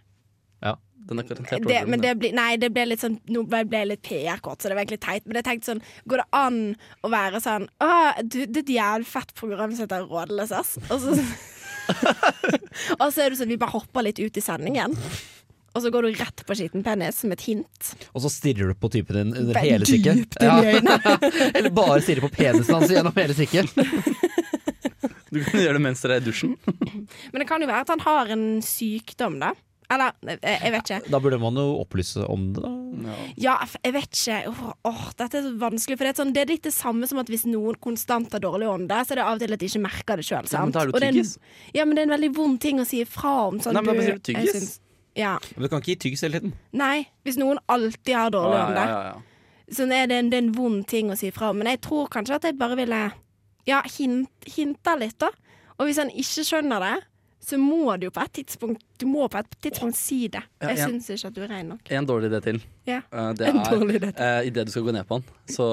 Den 1.08 1.22
er 1.22 1.28
garantert 1.28 1.68
Det, 1.68 1.78
men 1.88 2.02
det 2.04 2.14
ble, 2.20 2.32
nei, 2.36 2.50
det 2.60 2.70
ble 2.76 2.84
litt 2.90 3.04
sånn 3.04 3.18
Nå 3.32 3.46
ble 3.48 3.64
jeg 3.64 3.88
litt 3.88 4.04
PR-kort, 4.04 4.60
så 4.60 4.68
det 4.68 4.76
var 4.76 4.84
egentlig 4.84 5.00
teit. 5.06 5.24
Men 5.28 5.40
jeg 5.40 5.48
tenkte 5.48 5.72
sånn 5.72 5.84
Går 6.10 6.24
det 6.24 6.28
an 6.36 6.60
å 7.00 7.12
være 7.14 7.42
sånn 7.44 7.70
Å, 7.84 7.92
du, 8.24 8.42
det 8.44 8.64
er 8.64 8.66
et 8.66 8.74
jævlig 8.76 9.08
fett 9.08 9.32
program 9.38 9.72
som 9.72 9.88
heter 9.88 10.08
Rådløs, 10.10 10.52
ass. 10.58 10.76
Og 10.92 11.06
så 11.06 11.16
Og 13.00 13.08
så 13.14 13.24
er 13.24 13.32
det 13.32 13.40
sånn 13.40 13.52
vi 13.54 13.60
bare 13.60 13.72
hopper 13.78 14.04
litt 14.04 14.20
ut 14.20 14.38
i 14.38 14.44
sendingen. 14.44 14.96
Og 15.78 15.84
så 15.84 15.92
går 15.94 16.08
du 16.08 16.18
rett 16.18 16.42
på 16.48 16.56
skitten 16.58 16.84
penis 16.84 17.22
som 17.22 17.32
et 17.32 17.44
hint. 17.46 17.92
Og 18.12 18.24
så 18.26 18.32
stirrer 18.34 18.74
du 18.74 18.78
på 18.82 18.90
typen 18.92 19.20
din 19.20 19.36
under 19.44 19.60
hele 19.62 19.86
i 19.86 20.02
øynene. 20.02 20.98
Eller 21.58 21.70
bare 21.72 22.02
stirrer 22.02 22.26
på 22.26 22.32
penisen 22.34 22.74
hans 22.76 22.92
gjennom 22.92 23.16
hele 23.16 23.38
stikket. 23.38 23.72
Du 25.32 25.44
kan 25.44 25.60
gjøre 25.62 25.78
det 25.78 25.84
mens 25.84 26.02
dere 26.02 26.18
er 26.18 26.24
i 26.24 26.26
dusjen. 26.26 26.56
Men 27.32 27.44
det 27.44 27.48
kan 27.50 27.62
jo 27.62 27.70
være 27.70 27.86
at 27.86 27.94
han 27.94 28.04
har 28.06 28.34
en 28.34 28.46
sykdom, 28.66 29.38
da. 29.44 29.54
Eller, 29.90 30.12
jeg, 30.28 30.40
jeg 30.44 30.72
vet 30.74 30.90
ikke. 30.92 31.12
Da 31.14 31.20
burde 31.24 31.38
man 31.40 31.56
jo 31.56 31.66
opplyse 31.80 32.24
om 32.28 32.42
det, 32.56 32.64
da. 32.66 32.72
Ja, 33.40 33.54
jeg 33.86 33.94
vet 33.96 34.10
ikke. 34.18 34.40
Åh, 34.52 34.64
åh, 34.90 35.04
dette 35.16 35.40
er 35.40 35.46
så 35.46 35.52
vanskelig. 35.62 35.96
For 36.00 36.04
det 36.04 36.12
er, 36.12 36.18
sånn, 36.20 36.34
det 36.36 36.42
er 36.44 36.50
litt 36.52 36.66
det 36.68 36.74
samme 36.76 37.08
som 37.08 37.22
at 37.22 37.30
hvis 37.32 37.46
noen 37.48 37.78
konstant 37.80 38.34
har 38.36 38.44
dårlig 38.44 38.68
ånde, 38.68 38.98
så 39.08 39.16
er 39.16 39.22
det 39.22 39.28
av 39.28 39.38
og 39.38 39.44
til 39.46 39.56
at 39.56 39.62
de 39.64 39.70
ikke 39.72 39.84
merker 39.86 40.20
det 40.20 40.26
sjøl. 40.28 40.50
Ja, 40.52 40.66
men 40.66 40.76
da 40.76 40.82
er 40.84 40.92
det 40.92 41.00
det 41.00 41.08
en- 41.08 41.16
tyggis. 41.22 41.38
Ja, 41.78 41.86
men 41.86 41.96
det 41.96 42.04
er 42.04 42.10
en 42.10 42.16
veldig 42.18 42.32
vond 42.36 42.60
ting 42.60 42.80
å 42.84 42.86
si 42.90 43.00
ifra 43.06 43.34
om. 43.48 43.62
Sånn, 43.64 43.74
Nei, 43.80 43.82
men 43.88 43.96
du- 43.96 44.02
bare 44.02 44.18
si 44.20 44.34
tyggis. 44.34 44.52
Synes, 44.58 44.80
Ja. 45.18 45.38
Men 45.56 45.64
du 45.64 45.70
kan 45.70 45.82
ikke 45.82 45.96
gi 45.96 46.00
tyggis 46.04 46.22
hele 46.22 46.40
tiden. 46.40 46.54
Nei, 46.74 47.08
hvis 47.26 47.38
noen 47.40 47.58
alltid 47.70 48.14
har 48.14 48.30
dårlig 48.30 48.60
ånde, 48.68 48.84
ja, 48.84 48.92
ja, 48.92 49.14
ja. 49.16 49.74
sånn 49.74 49.92
er 49.96 50.06
det, 50.12 50.18
en, 50.20 50.30
det 50.30 50.38
er 50.38 50.44
en 50.46 50.52
vond 50.54 50.84
ting 50.88 51.10
å 51.10 51.18
si 51.18 51.32
ifra 51.32 51.50
om. 51.50 51.58
Men 51.58 51.68
jeg 51.72 51.82
tror 51.88 52.08
kanskje 52.10 52.36
at 52.36 52.44
jeg 52.44 52.58
bare 52.60 52.76
ville 52.76 53.00
ja, 53.66 53.82
hint, 53.98 54.30
hinta 54.46 54.94
litt, 55.00 55.18
da. 55.18 55.32
Og 55.80 55.88
hvis 55.88 55.98
han 55.98 56.10
ikke 56.12 56.44
skjønner 56.46 56.80
det, 56.86 57.04
så 57.48 57.56
må 57.62 57.94
du 57.96 58.08
jo 58.10 58.12
på 58.12 58.24
et 58.26 58.32
tidspunkt 58.42 58.82
Du 59.00 59.06
må 59.08 59.28
på 59.32 59.40
et 59.40 59.54
tidspunkt 59.64 59.96
si 59.96 60.26
det. 60.28 60.42
Jeg 60.60 60.80
ja, 60.82 60.88
syns 60.90 61.06
ikke 61.14 61.30
at 61.30 61.36
du 61.38 61.44
er 61.46 61.52
rein 61.54 61.70
nok. 61.72 61.92
En 61.96 62.08
dårlig 62.10 62.28
idé 62.32 62.42
til. 62.44 62.58
Ja. 62.90 62.98
Uh, 63.14 63.30
Det 63.38 63.48
En 63.48 63.60
er 63.62 63.70
til. 63.70 64.08
eh, 64.10 64.48
Idet 64.50 64.66
du 64.68 64.72
skal 64.74 64.84
gå 64.88 64.96
ned 64.96 65.08
på 65.08 65.20
den, 65.22 65.38
så 65.54 65.68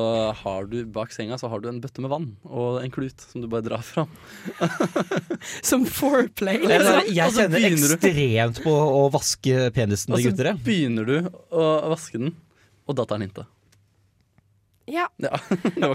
har 0.45 0.69
du 0.71 0.77
bak 0.95 1.11
senga 1.17 1.39
så 1.41 1.49
har 1.51 1.65
du 1.65 1.71
en 1.73 1.81
bøtte 1.83 2.05
med 2.05 2.13
vann 2.13 2.29
og 2.45 2.79
en 2.85 2.93
klut 2.95 3.25
som 3.27 3.43
du 3.43 3.49
bare 3.51 3.65
drar 3.67 3.83
fram. 3.83 4.13
Som 5.63 5.85
foreplay. 5.89 6.61
Liksom. 6.63 7.11
jeg 7.17 7.35
kjenner 7.37 7.67
ekstremt 7.71 8.63
på 8.65 8.73
å 8.75 9.03
vaske 9.13 9.69
penisen 9.75 10.15
til 10.15 10.31
så 10.31 10.33
Og 10.35 10.39
så 10.39 10.55
begynner 10.65 11.09
du 11.09 11.17
å 11.51 11.67
vaske 11.93 12.21
den, 12.23 12.37
og 12.87 12.97
da 13.01 13.09
tar 13.09 13.25
hintet. 13.25 13.51
Ja, 14.87 15.09
Ja, 15.21 15.31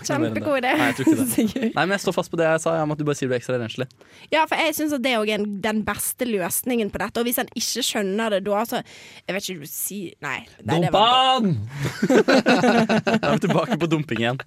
kjempegod 0.02 0.58
idé. 0.64 0.72
Nei. 0.80 0.94
Nei, 1.76 1.84
men 1.84 1.92
jeg 1.94 2.02
står 2.04 2.14
fast 2.16 2.32
på 2.34 2.38
det 2.40 2.46
jeg 2.48 2.60
sa, 2.64 2.70
om 2.82 2.92
at 2.96 3.00
du 3.00 3.04
bare 3.06 3.16
sier 3.20 3.30
du 3.30 3.34
er 3.36 3.40
ekstra 3.42 3.60
renslig. 3.62 3.86
Ja, 4.34 4.42
for 4.50 4.56
jeg 4.58 4.74
syns 4.78 4.94
det 4.98 5.12
er 5.14 5.26
den 5.64 5.80
beste 5.86 6.26
løsningen 6.26 6.90
på 6.94 6.98
dette. 7.04 7.20
Og 7.22 7.26
hvis 7.30 7.38
han 7.42 7.50
ikke 7.54 7.84
skjønner 7.86 8.28
det 8.34 8.42
da, 8.48 8.60
så 8.66 8.78
Jeg 8.82 9.34
vet 9.36 9.44
ikke, 9.50 9.62
du 9.62 9.68
sier 9.70 10.14
Nei. 10.26 10.40
nei! 10.66 10.80
Da 10.90 10.92
er 13.30 13.34
vi 13.36 13.40
tilbake 13.46 13.78
på 13.80 13.88
dumping 13.92 14.20
igjen. 14.24 14.40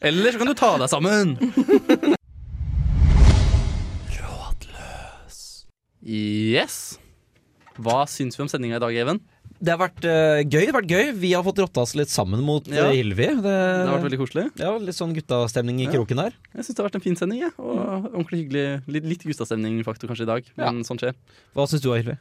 Eller 0.00 0.32
så 0.32 0.38
kan 0.40 0.48
du 0.50 0.54
ta 0.56 0.70
deg 0.80 0.88
sammen. 0.90 1.36
Rådløs. 4.16 5.38
Yes. 6.06 6.76
Hva 7.80 8.02
syns 8.10 8.36
vi 8.38 8.42
om 8.44 8.50
sendinga 8.50 8.76
i 8.80 8.82
dag, 8.82 8.96
Even? 9.04 9.20
Det 9.60 9.74
har 9.74 9.80
vært 9.82 10.04
uh, 10.08 10.40
gøy. 10.40 10.62
det 10.64 10.70
har 10.70 10.76
vært 10.80 10.88
gøy 10.94 11.10
Vi 11.20 11.30
har 11.36 11.42
fått 11.44 11.58
rotta 11.60 11.82
oss 11.84 11.92
litt 11.98 12.08
sammen 12.08 12.40
mot 12.40 12.64
Ja. 12.70 12.86
eh, 12.88 12.94
Hilvi. 12.96 13.26
Det, 13.28 13.42
Det 13.44 13.52
har 13.52 13.98
vært 13.98 14.06
veldig 14.08 14.20
koselig. 14.22 14.44
ja, 14.56 14.70
litt 14.80 14.96
sånn 14.96 15.12
guttastemning 15.14 15.82
i 15.82 15.84
Ja. 15.84 15.92
kroken 15.98 16.16
der. 16.22 16.32
Jeg 16.54 16.64
syns 16.64 16.74
det 16.76 16.80
har 16.80 16.88
vært 16.88 16.94
en 17.00 17.04
fin 17.04 17.16
sending. 17.20 17.40
Ja. 17.44 17.50
Og 17.58 18.08
ordentlig 18.14 18.44
hyggelig. 18.46 18.64
Litt, 18.88 19.04
litt 19.04 19.22
guttastemning 19.28 19.82
faktor 19.84 20.08
kanskje 20.08 20.24
i 20.24 20.32
dag, 20.32 20.44
men 20.56 20.80
sånn 20.88 20.98
skjer. 20.98 21.14
Hva 21.54 21.66
syns 21.68 21.82
du, 21.84 21.90
Hilvi? 21.92 22.16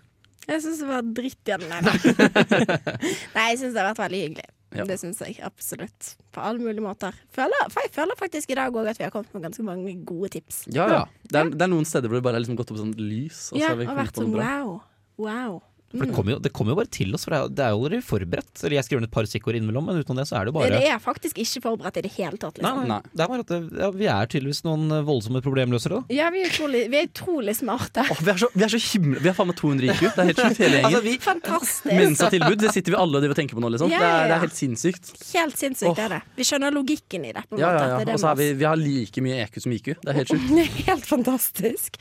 Jeg 0.49 0.62
syns 0.65 0.80
det 0.82 0.88
var 0.89 1.02
dritt 1.04 1.45
igjen. 1.45 1.63
Nei, 1.69 1.82
nei 3.36 3.45
jeg 3.54 3.60
syns 3.62 3.73
det 3.75 3.82
har 3.84 3.91
vært 3.93 4.02
veldig 4.10 4.21
hyggelig. 4.25 4.47
Ja. 4.75 4.84
Det 4.86 4.99
syns 5.02 5.17
jeg 5.23 5.39
absolutt. 5.45 6.12
På 6.36 6.43
alle 6.45 6.60
mulige 6.62 6.84
måter. 6.86 7.15
Føler, 7.34 7.69
for 7.73 7.82
jeg 7.86 7.93
føler 7.95 8.17
faktisk 8.19 8.52
i 8.54 8.58
dag 8.60 8.73
òg 8.78 8.89
at 8.91 8.99
vi 8.99 9.06
har 9.08 9.13
kommet 9.13 9.32
med 9.34 9.47
ganske 9.47 9.63
mange 9.65 9.95
gode 10.06 10.30
tips. 10.36 10.63
Ja, 10.73 10.86
ja. 10.91 10.99
Det, 11.25 11.39
er, 11.41 11.49
det 11.56 11.62
er 11.65 11.71
noen 11.71 11.88
steder 11.89 12.10
hvor 12.12 12.19
det 12.19 12.25
bare 12.28 12.38
har 12.38 12.43
liksom 12.43 12.58
gått 12.60 12.69
opp 12.75 12.78
sånn 12.82 12.93
lys. 12.99 13.47
Og 13.54 13.58
så 13.58 13.62
Ja, 13.63 13.71
har 13.73 13.80
vi 13.80 13.88
og 13.89 13.97
vært 13.97 14.19
sånn 14.21 14.36
wow. 14.38 14.75
Wow. 15.17 15.62
For 15.89 16.06
det 16.06 16.10
Mm. 16.10 16.15
kommer 16.15 16.32
jo, 16.36 16.39
det 16.39 16.52
kommer 16.54 16.71
jo 16.71 16.75
bare 16.78 16.89
til 16.93 17.13
oss, 17.17 17.23
for 17.25 17.34
det 17.34 17.60
er, 17.60 17.65
er 17.65 17.71
jo 17.73 17.80
allerede 17.82 18.06
forberedt. 18.06 18.63
Eller 18.63 18.75
jeg 18.78 18.86
skriver 18.86 19.02
ned 19.02 19.10
et 19.10 19.13
par 19.15 19.25
stikkord 19.25 19.56
innimellom, 19.58 19.86
men 19.89 19.97
utenom 20.04 20.19
det 20.21 20.28
så 20.30 20.36
er 20.38 20.45
det 20.45 20.52
jo 20.54 20.58
bare 20.60 20.69
Det 20.69 20.86
er 20.91 20.99
faktisk 21.02 21.39
ikke 21.41 21.62
forberedt 21.65 21.97
i 21.97 22.02
det 22.06 22.12
hele 22.13 22.38
tatt. 22.38 22.60
Liksom. 22.62 22.78
nei. 22.86 22.88
Nei. 22.93 23.02
Det 23.10 23.23
er 23.25 23.28
bare 23.32 23.39
at 23.45 23.47
det, 23.49 23.60
ja, 23.80 23.89
vi 23.97 24.06
er 24.06 24.30
tydeligvis 24.30 24.62
noen 24.67 24.84
eh, 24.93 25.02
voldsomme 25.08 25.41
problemløsere, 25.41 25.97
da. 25.97 26.13
Ja, 26.13 26.30
vi 26.30 26.43
er 26.43 26.52
utrolig, 26.52 26.84
vi 26.93 26.99
er 27.02 27.08
utrolig 27.10 27.56
smarte. 27.58 28.06
Oh, 28.06 28.21
vi, 28.21 28.30
er 28.30 28.38
så, 28.43 28.52
vi 28.54 28.63
er 28.67 28.73
så 28.75 28.82
himla 28.86 29.19
Vi 29.23 29.32
har 29.32 29.38
faen 29.39 29.49
meg 29.49 29.58
200 29.58 29.89
IQ. 29.89 30.04
Det 30.06 30.21
er 30.21 30.30
helt 30.30 30.43
sjukt, 30.45 30.62
hele 30.62 30.78
gjengen. 30.84 30.99
Altså, 30.99 31.15
Fantastisk. 31.30 31.89
Mensa-tilbud, 32.04 32.60
det 32.62 32.73
sitter 32.78 32.93
vi 32.93 32.99
alle 33.02 33.17
og 33.17 33.25
driver 33.25 33.34
og 33.34 33.39
tenker 33.41 33.58
på 33.58 33.65
nå, 33.65 33.71
liksom. 33.73 33.89
Ja, 33.89 33.99
Det, 33.99 34.12
er, 34.13 34.28
det 34.30 34.36
er 34.38 34.43
helt 34.45 34.58
sinnssykt. 34.60 35.10
Helt 35.34 35.58
sinnssykt 35.58 35.89
Åh. 35.97 36.04
er 36.06 36.10
det. 36.17 36.21
Vi 36.38 36.43
skjønner 36.52 36.75
logikken 36.78 37.25
i 37.25 37.34
det. 37.34 37.43
på 37.49 37.58
en 37.58 37.63
Ja, 37.65 37.73
måte. 37.73 37.89
ja, 37.89 37.99
ja. 38.06 38.13
Og 38.13 38.21
så 38.21 38.30
er 38.30 38.39
vi, 38.43 38.47
vi 38.62 38.69
har 38.69 38.78
like 38.78 39.21
mye 39.25 39.41
EQ 39.47 39.60
som 39.65 39.73
IQ. 39.73 39.89
Det 40.06 40.13
er 40.13 40.21
helt 40.21 40.28
sjukt. 40.36 40.54
Helt 40.89 41.06
fantastisk. 41.06 41.97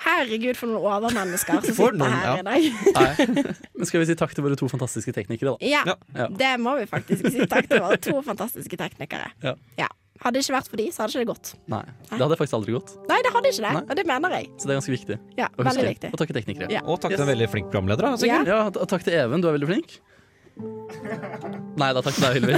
Herregud, 0.00 0.56
for 0.56 0.66
noen 0.72 0.80
overmennesker 0.88 1.60
som 1.60 1.74
sitter 1.76 1.96
noen, 2.00 2.12
her 2.16 2.24
ja. 2.24 2.34
i 2.40 2.44
dag. 2.46 2.60
Nei. 2.98 3.54
Men 3.76 3.88
skal 3.88 4.00
vi 4.00 4.06
si 4.08 4.16
takk 4.16 4.32
til 4.36 4.44
våre 4.46 4.56
to 4.60 4.68
fantastiske 4.72 5.12
teknikere, 5.16 5.52
da? 5.52 5.58
Ja, 5.66 5.82
Ja. 6.16 6.26
Det 6.40 6.52
må 6.62 6.72
vi 6.80 6.86
faktisk 6.88 7.28
si 7.34 7.44
takk 7.50 7.68
til 7.70 7.82
våre 7.84 7.98
to 8.00 8.16
fantastiske 8.24 8.76
teknikere. 8.80 9.28
Ja. 9.44 9.54
Hadde 10.20 10.36
det 10.36 10.42
ikke 10.44 10.52
vært 10.58 10.68
for 10.68 10.76
de, 10.76 10.84
så 10.92 11.00
hadde 11.00 11.12
det 11.14 11.16
ikke 11.16 11.24
det 11.24 11.32
gått. 11.32 11.50
Nei. 11.72 11.82
Det 12.10 12.18
hadde 12.20 12.36
faktisk 12.36 12.56
aldri 12.58 12.74
gått. 12.76 12.90
Nei, 13.08 13.20
det 13.24 13.30
hadde 13.32 13.48
ikke 13.54 13.62
det, 13.64 13.70
Nei. 13.72 13.80
og 13.88 13.94
det 13.96 14.04
mener 14.10 14.34
jeg. 14.36 14.48
Så 14.60 14.68
det 14.68 14.74
er 14.74 14.76
ganske 14.80 14.92
viktig 14.92 15.16
Ja, 15.38 15.46
å 15.48 15.64
veldig 15.64 15.80
huske. 15.80 15.92
viktig. 15.94 16.10
Og 16.12 16.18
takke 16.20 16.36
teknikere. 16.36 16.68
Ja. 16.74 16.82
og 16.84 17.00
takk 17.00 17.14
til 17.14 17.24
en 17.24 17.30
veldig 17.32 17.48
flink 17.54 17.70
programleder, 17.72 18.04
sikkert. 18.20 18.50
Ja. 18.52 18.58
Ja, 18.60 18.68
og 18.68 18.88
takk 18.92 19.06
til 19.06 19.16
Even, 19.16 19.40
du 19.40 19.48
er 19.48 19.56
veldig 19.56 19.70
flink. 19.70 19.96
Nei 21.80 21.88
da, 21.96 22.02
takk 22.04 22.20
til 22.20 22.24
deg, 22.26 22.32
Hylvi. 22.36 22.52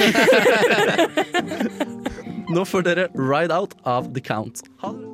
Nå 2.57 2.67
får 2.67 2.83
dere 2.91 3.07
Ride 3.15 3.55
Out 3.55 3.79
av 3.87 4.11
The 4.17 4.23
Count. 4.27 4.65
Ha 4.83 4.91
det. 4.99 5.12